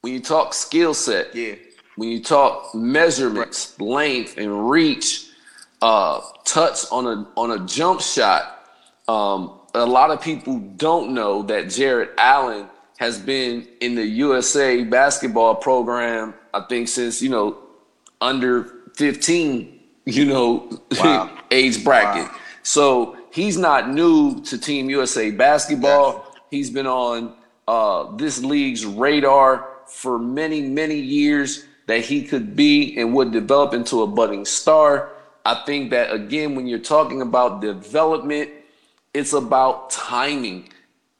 when 0.00 0.12
you 0.12 0.20
talk 0.20 0.54
skill 0.54 0.94
set, 0.94 1.34
yeah, 1.34 1.54
when 1.96 2.08
you 2.08 2.22
talk 2.22 2.74
measurements, 2.74 3.78
length, 3.80 4.38
and 4.38 4.70
reach, 4.70 5.26
uh, 5.84 6.22
touch 6.44 6.86
on 6.90 7.06
a 7.06 7.28
on 7.36 7.50
a 7.50 7.66
jump 7.66 8.00
shot, 8.00 8.66
um, 9.06 9.60
a 9.74 9.84
lot 9.84 10.10
of 10.10 10.22
people 10.22 10.58
don't 10.58 11.12
know 11.12 11.42
that 11.42 11.68
Jarrett 11.68 12.12
Allen 12.16 12.70
has 12.96 13.18
been 13.18 13.68
in 13.82 13.94
the 13.94 14.06
USA 14.06 14.82
basketball 14.82 15.54
program. 15.54 16.32
I 16.54 16.62
think 16.62 16.88
since 16.88 17.20
you 17.20 17.28
know 17.28 17.58
under 18.22 18.64
15, 18.96 19.80
you 20.06 20.24
know, 20.24 20.80
wow. 20.98 21.30
age 21.50 21.84
bracket. 21.84 22.32
Wow. 22.32 22.38
So 22.62 23.18
he's 23.30 23.58
not 23.58 23.90
new 23.90 24.40
to 24.44 24.56
Team 24.56 24.88
USA 24.88 25.30
basketball. 25.32 26.34
He's 26.50 26.70
been 26.70 26.86
on 26.86 27.36
uh, 27.68 28.16
this 28.16 28.42
league's 28.42 28.86
radar 28.86 29.68
for 29.86 30.18
many, 30.18 30.62
many 30.62 30.98
years 30.98 31.66
that 31.86 32.00
he 32.00 32.22
could 32.22 32.56
be 32.56 32.96
and 32.96 33.12
would 33.14 33.32
develop 33.32 33.74
into 33.74 34.00
a 34.00 34.06
budding 34.06 34.46
star. 34.46 35.10
I 35.44 35.62
think 35.66 35.90
that 35.90 36.12
again, 36.12 36.54
when 36.54 36.66
you're 36.66 36.78
talking 36.78 37.22
about 37.22 37.60
development, 37.60 38.50
it's 39.12 39.32
about 39.32 39.90
timing. 39.90 40.68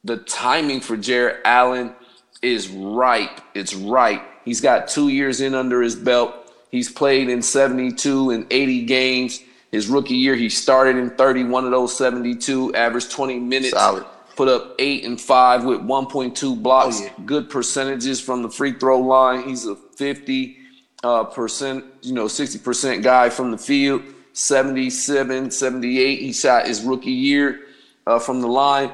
The 0.03 0.17
timing 0.17 0.81
for 0.81 0.97
Jarrett 0.97 1.41
Allen 1.45 1.93
is 2.41 2.67
ripe. 2.69 3.41
It's 3.53 3.73
right. 3.73 4.21
He's 4.43 4.61
got 4.61 4.87
two 4.87 5.09
years 5.09 5.41
in 5.41 5.55
under 5.55 5.81
his 5.81 5.95
belt. 5.95 6.33
He's 6.71 6.91
played 6.91 7.29
in 7.29 7.41
72 7.41 8.31
and 8.31 8.45
80 8.51 8.85
games. 8.85 9.41
His 9.71 9.87
rookie 9.87 10.15
year, 10.15 10.35
he 10.35 10.49
started 10.49 10.97
in 10.97 11.09
31 11.11 11.65
of 11.65 11.71
those 11.71 11.97
72, 11.97 12.75
averaged 12.75 13.11
20 13.11 13.39
minutes. 13.39 13.71
Solid 13.71 14.05
put 14.35 14.47
up 14.49 14.75
eight 14.79 15.05
and 15.05 15.19
five 15.19 15.63
with 15.63 15.81
1.2 15.81 16.61
blocks. 16.61 16.99
Oh, 16.99 17.03
yeah. 17.05 17.25
Good 17.25 17.49
percentages 17.49 18.19
from 18.19 18.43
the 18.43 18.49
free 18.49 18.73
throw 18.73 18.99
line. 18.99 19.47
He's 19.47 19.65
a 19.65 19.75
50 19.75 20.57
uh, 21.03 21.23
percent, 21.25 21.85
you 22.01 22.13
know, 22.13 22.27
60 22.27 22.59
percent 22.59 23.03
guy 23.03 23.29
from 23.29 23.51
the 23.51 23.57
field. 23.57 24.01
77, 24.35 25.49
78. 25.49 26.19
He 26.19 26.33
shot 26.33 26.67
his 26.67 26.83
rookie 26.83 27.09
year 27.09 27.61
uh, 28.05 28.19
from 28.19 28.41
the 28.41 28.47
line. 28.47 28.91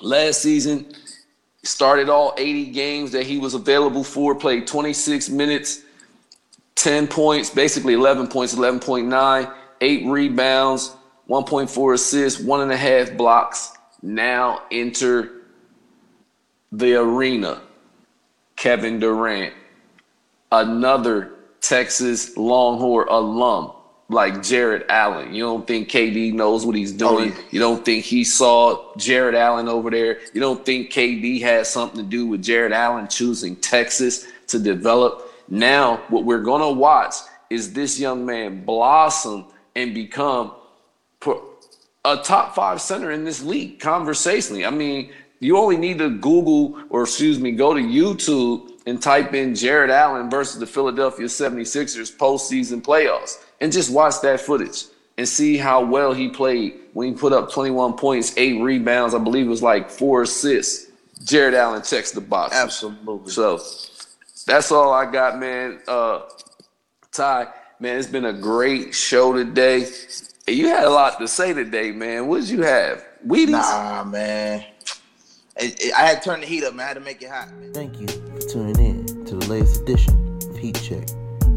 Last 0.00 0.42
season, 0.42 0.86
started 1.64 2.08
all 2.08 2.34
80 2.38 2.66
games 2.66 3.12
that 3.12 3.26
he 3.26 3.38
was 3.38 3.54
available 3.54 4.04
for. 4.04 4.34
Played 4.34 4.68
26 4.68 5.28
minutes, 5.28 5.82
10 6.76 7.08
points, 7.08 7.50
basically 7.50 7.94
11 7.94 8.28
points, 8.28 8.54
11.9, 8.54 9.54
eight 9.80 10.06
rebounds, 10.06 10.94
1.4 11.28 11.94
assists, 11.94 12.40
one 12.40 12.60
and 12.60 12.72
a 12.72 12.76
half 12.76 13.16
blocks 13.16 13.72
now 14.02 14.62
enter 14.70 15.32
the 16.70 16.94
arena. 16.94 17.60
Kevin 18.54 19.00
Durant, 19.00 19.52
another 20.52 21.32
Texas 21.60 22.36
Longhorn 22.36 23.08
alum 23.08 23.72
like 24.10 24.42
Jarrett 24.42 24.86
Allen. 24.88 25.32
You 25.32 25.44
don't 25.44 25.66
think 25.66 25.88
KD 25.88 26.34
knows 26.34 26.66
what 26.66 26.74
he's 26.74 26.92
doing. 26.92 27.32
Oh. 27.34 27.44
You 27.52 27.60
don't 27.60 27.84
think 27.84 28.04
he 28.04 28.24
saw 28.24 28.92
Jarrett 28.96 29.36
Allen 29.36 29.68
over 29.68 29.88
there. 29.88 30.18
You 30.34 30.40
don't 30.40 30.66
think 30.66 30.90
KD 30.90 31.40
has 31.42 31.70
something 31.70 32.02
to 32.02 32.06
do 32.06 32.26
with 32.26 32.42
Jarrett 32.42 32.72
Allen 32.72 33.06
choosing 33.06 33.54
Texas 33.56 34.26
to 34.48 34.58
develop. 34.58 35.32
Now, 35.48 35.98
what 36.08 36.24
we're 36.24 36.42
going 36.42 36.60
to 36.60 36.78
watch 36.78 37.14
is 37.50 37.72
this 37.72 38.00
young 38.00 38.26
man 38.26 38.64
blossom 38.64 39.46
and 39.76 39.94
become 39.94 40.54
a 42.04 42.16
top 42.16 42.54
five 42.56 42.80
center 42.80 43.12
in 43.12 43.24
this 43.24 43.42
league 43.42 43.78
conversationally. 43.78 44.66
I 44.66 44.70
mean, 44.70 45.12
you 45.38 45.56
only 45.56 45.76
need 45.76 45.98
to 45.98 46.10
Google 46.10 46.82
or 46.90 47.04
excuse 47.04 47.38
me, 47.38 47.52
go 47.52 47.74
to 47.74 47.80
YouTube 47.80 48.72
and 48.86 49.00
type 49.00 49.34
in 49.34 49.54
Jarrett 49.54 49.90
Allen 49.90 50.28
versus 50.28 50.58
the 50.58 50.66
Philadelphia 50.66 51.26
76ers 51.26 52.16
postseason 52.16 52.82
playoffs 52.82 53.38
and 53.60 53.72
just 53.72 53.92
watch 53.92 54.20
that 54.22 54.40
footage 54.40 54.84
and 55.18 55.28
see 55.28 55.56
how 55.56 55.84
well 55.84 56.12
he 56.12 56.28
played 56.28 56.80
when 56.92 57.08
he 57.08 57.14
put 57.14 57.32
up 57.32 57.52
21 57.52 57.94
points, 57.94 58.36
eight 58.36 58.60
rebounds. 58.60 59.14
I 59.14 59.18
believe 59.18 59.46
it 59.46 59.50
was 59.50 59.62
like 59.62 59.90
four 59.90 60.22
assists. 60.22 60.90
Jarrett 61.24 61.54
Allen 61.54 61.82
checks 61.82 62.12
the 62.12 62.20
box. 62.20 62.54
Absolutely. 62.54 63.30
So 63.30 63.60
that's 64.46 64.72
all 64.72 64.92
I 64.92 65.10
got, 65.10 65.38
man. 65.38 65.80
Uh, 65.86 66.22
Ty, 67.12 67.48
man, 67.78 67.98
it's 67.98 68.08
been 68.08 68.24
a 68.24 68.32
great 68.32 68.94
show 68.94 69.32
today. 69.32 69.86
You 70.46 70.68
had 70.68 70.84
a 70.84 70.90
lot 70.90 71.18
to 71.18 71.28
say 71.28 71.52
today, 71.52 71.92
man. 71.92 72.26
What 72.26 72.40
did 72.40 72.50
you 72.50 72.62
have? 72.62 73.04
Wheaties? 73.26 73.50
Nah, 73.50 74.04
man. 74.04 74.64
It, 75.56 75.84
it, 75.84 75.94
I 75.94 76.06
had 76.06 76.22
to 76.22 76.30
turn 76.30 76.40
the 76.40 76.46
heat 76.46 76.64
up, 76.64 76.74
man. 76.74 76.84
I 76.84 76.88
had 76.88 76.94
to 76.94 77.00
make 77.00 77.20
it 77.20 77.28
hot. 77.28 77.52
Man. 77.52 77.72
Thank 77.74 78.00
you 78.00 78.08
for 78.08 78.40
tuning 78.48 78.78
in 78.78 79.24
to 79.26 79.36
the 79.36 79.46
latest 79.46 79.82
edition 79.82 80.38
of 80.48 80.56
Heat 80.56 80.76
Check 80.76 81.08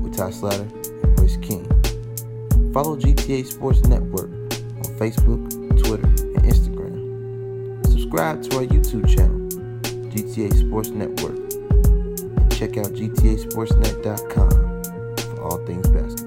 with 0.01 0.18
Ty 0.18 0.32
Slatter 0.32 0.64
and 0.64 0.74
Royce 0.74 0.76
King. 0.76 0.82
Follow 2.74 2.97
GTA 2.97 3.45
Sports 3.45 3.84
Network 3.84 4.32
on 4.32 4.97
Facebook, 4.97 5.47
Twitter, 5.84 6.07
and 6.07 6.43
Instagram. 6.43 7.86
Subscribe 7.86 8.41
to 8.49 8.57
our 8.57 8.63
YouTube 8.63 9.07
channel, 9.07 9.39
GTA 10.09 10.51
Sports 10.57 10.89
Network, 10.89 11.38
and 11.38 12.51
check 12.51 12.78
out 12.78 12.88
GTASportsNet.com 12.93 14.49
for 15.36 15.43
all 15.43 15.63
things 15.67 15.88
basketball. 15.89 16.22